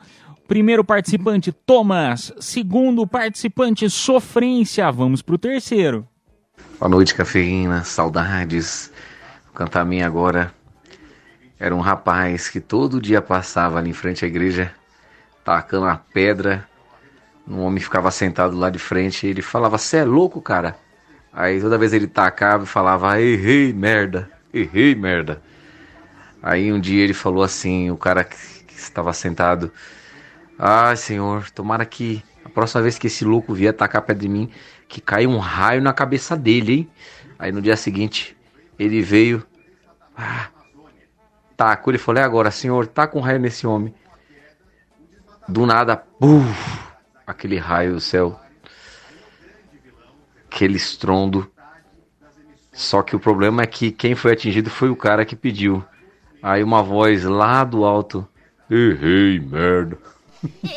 primeiro 0.48 0.84
participante, 0.84 1.52
Thomas. 1.52 2.32
Segundo 2.40 3.06
participante, 3.06 3.88
Sofrência. 3.88 4.90
Vamos 4.90 5.22
pro 5.22 5.38
terceiro. 5.38 6.06
Boa 6.78 6.90
noite, 6.90 7.14
cafeína, 7.14 7.84
saudades. 7.84 8.92
Vou 9.44 9.54
cantar 9.54 9.80
a 9.80 9.84
minha 9.84 10.06
agora. 10.06 10.52
Era 11.58 11.74
um 11.74 11.80
rapaz 11.80 12.50
que 12.50 12.60
todo 12.60 13.00
dia 13.00 13.22
passava 13.22 13.78
ali 13.78 13.90
em 13.90 13.94
frente 13.94 14.24
à 14.24 14.28
igreja, 14.28 14.74
tacando 15.42 15.86
a 15.86 15.96
pedra. 15.96 16.68
Um 17.48 17.60
homem 17.60 17.80
ficava 17.80 18.10
sentado 18.10 18.58
lá 18.58 18.68
de 18.68 18.78
frente 18.78 19.26
e 19.26 19.30
ele 19.30 19.40
falava: 19.40 19.78
Você 19.78 19.98
é 19.98 20.04
louco, 20.04 20.42
cara? 20.42 20.76
Aí 21.36 21.60
toda 21.60 21.76
vez 21.76 21.92
ele 21.92 22.06
tacava 22.06 22.64
e 22.64 22.66
falava: 22.66 23.20
Errei, 23.20 23.70
merda, 23.70 24.30
errei, 24.54 24.94
merda. 24.94 25.42
Aí 26.42 26.72
um 26.72 26.80
dia 26.80 27.04
ele 27.04 27.12
falou 27.12 27.42
assim: 27.42 27.90
O 27.90 27.96
cara 27.98 28.24
que, 28.24 28.36
que 28.66 28.74
estava 28.74 29.12
sentado: 29.12 29.70
Ai, 30.58 30.96
senhor, 30.96 31.50
tomara 31.50 31.84
que 31.84 32.24
a 32.42 32.48
próxima 32.48 32.80
vez 32.80 32.96
que 32.96 33.08
esse 33.08 33.22
louco 33.22 33.52
vier 33.52 33.74
tacar 33.74 34.00
pedra 34.00 34.24
em 34.24 34.30
mim, 34.30 34.50
que 34.88 34.98
caia 34.98 35.28
um 35.28 35.36
raio 35.36 35.82
na 35.82 35.92
cabeça 35.92 36.34
dele, 36.34 36.72
hein? 36.72 36.90
Aí 37.38 37.52
no 37.52 37.60
dia 37.60 37.76
seguinte, 37.76 38.34
ele 38.78 39.02
veio, 39.02 39.46
ah, 40.16 40.48
tacou, 41.54 41.90
ele 41.90 41.98
falou, 41.98 42.22
é 42.22 42.24
agora, 42.24 42.50
senhor, 42.50 42.86
taca 42.86 43.18
um 43.18 43.20
raio 43.20 43.38
nesse 43.38 43.66
homem. 43.66 43.94
Do 45.46 45.66
nada, 45.66 45.98
puf, 45.98 46.80
aquele 47.26 47.58
raio 47.58 47.92
do 47.92 48.00
céu, 48.00 48.40
aquele 50.50 50.76
estrondo. 50.76 51.50
Só 52.72 53.02
que 53.02 53.16
o 53.16 53.20
problema 53.20 53.62
é 53.62 53.66
que 53.66 53.90
quem 53.90 54.14
foi 54.14 54.32
atingido 54.32 54.68
foi 54.70 54.88
o 54.90 54.96
cara 54.96 55.24
que 55.24 55.34
pediu. 55.36 55.84
Aí 56.42 56.62
uma 56.62 56.82
voz 56.82 57.24
lá 57.24 57.64
do 57.64 57.84
alto, 57.84 58.26
errei, 58.70 59.40
merda. 59.40 59.98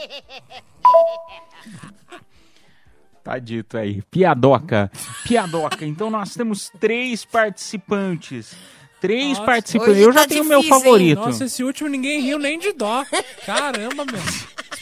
Tá 3.23 3.37
dito 3.37 3.77
aí. 3.77 4.01
Piadoca. 4.09 4.91
Piadoca. 5.23 5.85
Então 5.85 6.09
nós 6.09 6.33
temos 6.33 6.71
três 6.79 7.23
participantes. 7.25 8.55
Três 8.99 9.29
Nossa, 9.37 9.43
participantes. 9.45 9.97
Eu 9.97 10.11
já 10.11 10.21
tá 10.21 10.27
tenho 10.27 10.43
o 10.43 10.47
meu 10.47 10.59
difícil, 10.61 10.77
hein? 10.77 10.83
favorito. 10.83 11.19
Nossa, 11.19 11.45
esse 11.45 11.63
último 11.63 11.89
ninguém 11.89 12.21
riu 12.21 12.39
nem 12.39 12.57
de 12.57 12.73
dó. 12.73 13.05
Caramba, 13.45 14.03
meu. 14.05 14.21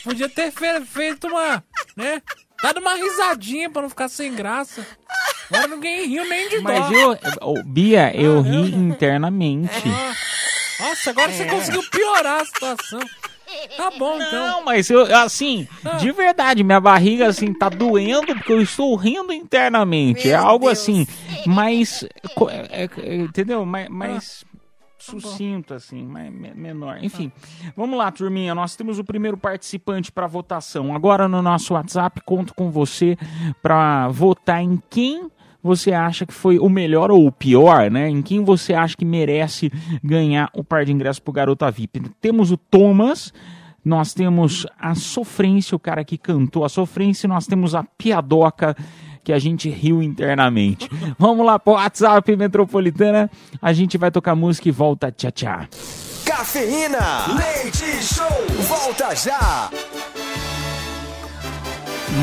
Podia 0.03 0.29
ter 0.29 0.51
fe- 0.51 0.85
feito 0.85 1.27
uma, 1.27 1.61
né? 1.95 2.21
Dado 2.61 2.79
uma 2.79 2.95
risadinha 2.95 3.69
pra 3.69 3.81
não 3.83 3.89
ficar 3.89 4.09
sem 4.09 4.33
graça. 4.33 4.85
Agora 5.51 5.67
ninguém 5.67 6.07
riu 6.07 6.25
nem 6.27 6.49
de 6.49 6.59
Mas 6.59 6.89
dó. 6.89 7.17
eu, 7.41 7.63
Bia, 7.63 8.11
eu 8.15 8.41
ri 8.41 8.73
internamente. 8.75 9.87
Nossa, 10.79 11.09
agora 11.11 11.31
você 11.31 11.45
conseguiu 11.45 11.83
piorar 11.89 12.41
a 12.41 12.45
situação. 12.45 12.99
Tá 13.77 13.91
bom, 13.97 14.15
então. 14.21 14.47
Não, 14.47 14.65
mas 14.65 14.89
eu, 14.89 15.03
assim, 15.15 15.67
de 15.99 16.11
verdade, 16.11 16.63
minha 16.63 16.81
barriga, 16.81 17.27
assim, 17.27 17.53
tá 17.53 17.69
doendo 17.69 18.35
porque 18.35 18.51
eu 18.51 18.61
estou 18.61 18.93
rindo 18.95 19.31
internamente. 19.31 20.29
é 20.29 20.35
algo 20.35 20.67
assim, 20.67 21.07
mais. 21.45 22.03
co- 22.35 22.49
é- 22.49 22.89
é- 22.97 23.15
entendeu? 23.15 23.65
Mais. 23.65 23.87
mais 23.89 24.43
Sucinto, 25.11 25.73
assim, 25.73 26.03
mais, 26.05 26.31
me- 26.33 26.53
menor. 26.53 26.99
Enfim, 27.03 27.31
vamos 27.75 27.97
lá, 27.97 28.11
turminha. 28.11 28.53
Nós 28.55 28.75
temos 28.75 28.99
o 28.99 29.03
primeiro 29.03 29.37
participante 29.37 30.11
para 30.11 30.27
votação. 30.27 30.93
Agora 30.95 31.27
no 31.27 31.41
nosso 31.41 31.73
WhatsApp, 31.73 32.21
conto 32.25 32.53
com 32.53 32.69
você 32.71 33.17
para 33.61 34.07
votar 34.09 34.61
em 34.61 34.81
quem 34.89 35.29
você 35.63 35.91
acha 35.91 36.25
que 36.25 36.33
foi 36.33 36.59
o 36.59 36.69
melhor 36.69 37.11
ou 37.11 37.25
o 37.27 37.31
pior, 37.31 37.89
né? 37.91 38.07
Em 38.09 38.21
quem 38.21 38.43
você 38.43 38.73
acha 38.73 38.95
que 38.95 39.03
merece 39.03 39.71
ganhar 40.03 40.49
o 40.53 40.63
par 40.63 40.85
de 40.85 40.93
ingressos 40.93 41.19
pro 41.19 41.33
Garota 41.33 41.69
VIP. 41.69 42.01
Temos 42.21 42.51
o 42.51 42.57
Thomas, 42.57 43.33
nós 43.83 44.13
temos 44.13 44.65
a 44.79 44.95
Sofrência, 44.95 45.75
o 45.75 45.79
cara 45.79 46.05
que 46.05 46.17
cantou 46.17 46.63
a 46.63 46.69
Sofrência, 46.69 47.25
e 47.25 47.29
nós 47.29 47.47
temos 47.47 47.73
a 47.75 47.83
Piadoca, 47.83 48.75
que 49.27 49.33
a 49.33 49.39
gente 49.39 49.69
riu 49.69 50.01
internamente. 50.01 50.89
Vamos 51.19 51.45
lá 51.45 51.59
pro 51.59 51.73
WhatsApp 51.73 52.33
Metropolitana, 52.37 53.29
a 53.61 53.73
gente 53.73 53.97
vai 53.97 54.09
tocar 54.09 54.33
música 54.35 54.69
e 54.69 54.71
volta. 54.71 55.11
Tchau, 55.11 55.31
tchau. 55.31 55.67
Cafeína, 56.23 57.25
leite 57.35 57.83
show, 58.01 58.25
volta 58.69 59.13
já. 59.13 59.69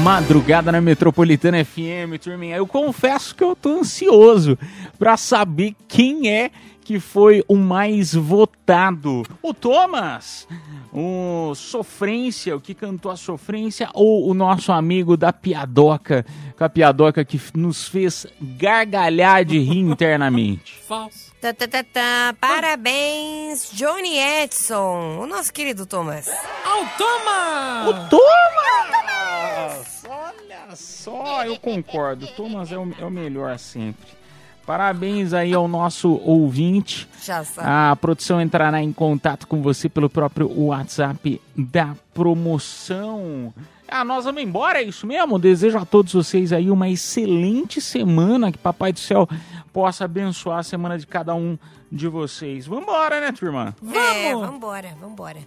Madrugada 0.02 0.72
na 0.72 0.80
Metropolitana 0.80 1.62
FM, 1.62 2.18
turminha. 2.18 2.56
Eu 2.56 2.66
confesso 2.66 3.34
que 3.34 3.44
eu 3.44 3.54
tô 3.54 3.80
ansioso 3.80 4.58
pra 4.98 5.18
saber 5.18 5.76
quem 5.86 6.30
é 6.30 6.50
que 6.84 7.00
foi 7.00 7.42
o 7.48 7.56
mais 7.56 8.14
votado. 8.14 9.24
O 9.42 9.54
Thomas, 9.54 10.46
o 10.92 11.54
Sofrência, 11.54 12.54
o 12.54 12.60
que 12.60 12.74
cantou 12.74 13.10
a 13.10 13.16
Sofrência, 13.16 13.88
ou 13.94 14.28
o 14.28 14.34
nosso 14.34 14.70
amigo 14.70 15.16
da 15.16 15.32
Piadoca, 15.32 16.26
com 16.56 16.62
a 16.62 16.68
Piadoca 16.68 17.24
que 17.24 17.40
nos 17.54 17.88
fez 17.88 18.26
gargalhar 18.40 19.44
de 19.44 19.58
rir 19.58 19.80
internamente. 19.90 20.78
Falso. 20.86 21.32
Tá, 21.40 21.52
tá, 21.52 21.66
tá, 21.66 21.82
tá. 21.82 22.34
Parabéns, 22.40 23.70
Johnny 23.72 24.18
Edson, 24.18 25.18
o 25.20 25.26
nosso 25.26 25.52
querido 25.52 25.86
Thomas. 25.86 26.28
Ao 26.64 26.86
Thomas! 26.96 27.88
O 27.88 28.08
Thomas! 28.10 30.04
Olha 30.06 30.76
só, 30.76 31.44
eu 31.44 31.58
concordo. 31.58 32.26
O 32.26 32.28
Thomas 32.28 32.70
é 32.72 32.78
o, 32.78 32.94
é 32.98 33.04
o 33.04 33.10
melhor 33.10 33.58
sempre. 33.58 34.23
Parabéns 34.66 35.32
aí 35.32 35.52
ao 35.52 35.68
nosso 35.68 36.20
ouvinte. 36.24 37.08
Já 37.22 37.44
sabe. 37.44 37.68
A 37.70 37.96
produção 37.96 38.40
entrará 38.40 38.82
em 38.82 38.92
contato 38.92 39.46
com 39.46 39.60
você 39.60 39.88
pelo 39.88 40.08
próprio 40.08 40.50
WhatsApp 40.50 41.40
da 41.56 41.94
promoção. 42.14 43.52
Ah, 43.86 44.04
nós 44.04 44.24
vamos 44.24 44.42
embora, 44.42 44.80
é 44.80 44.84
isso 44.84 45.06
mesmo? 45.06 45.38
Desejo 45.38 45.78
a 45.78 45.84
todos 45.84 46.12
vocês 46.12 46.52
aí 46.52 46.70
uma 46.70 46.88
excelente 46.88 47.80
semana. 47.80 48.50
Que 48.50 48.58
Papai 48.58 48.92
do 48.92 48.98
Céu 48.98 49.28
possa 49.72 50.06
abençoar 50.06 50.60
a 50.60 50.62
semana 50.62 50.98
de 50.98 51.06
cada 51.06 51.34
um 51.34 51.58
de 51.92 52.08
vocês. 52.08 52.66
Vambora, 52.66 53.20
né, 53.20 53.30
turma? 53.32 53.76
É, 53.92 54.34
vambora, 54.34 54.96
vambora. 55.00 55.38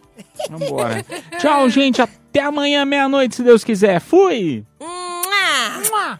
Vambora. 0.49 1.05
Tchau, 1.39 1.67
gente. 1.69 2.01
Até 2.01 2.41
amanhã, 2.41 2.85
meia-noite, 2.85 3.35
se 3.35 3.43
Deus 3.43 3.63
quiser. 3.63 3.99
Fui! 3.99 4.63
Mua! 4.79 6.19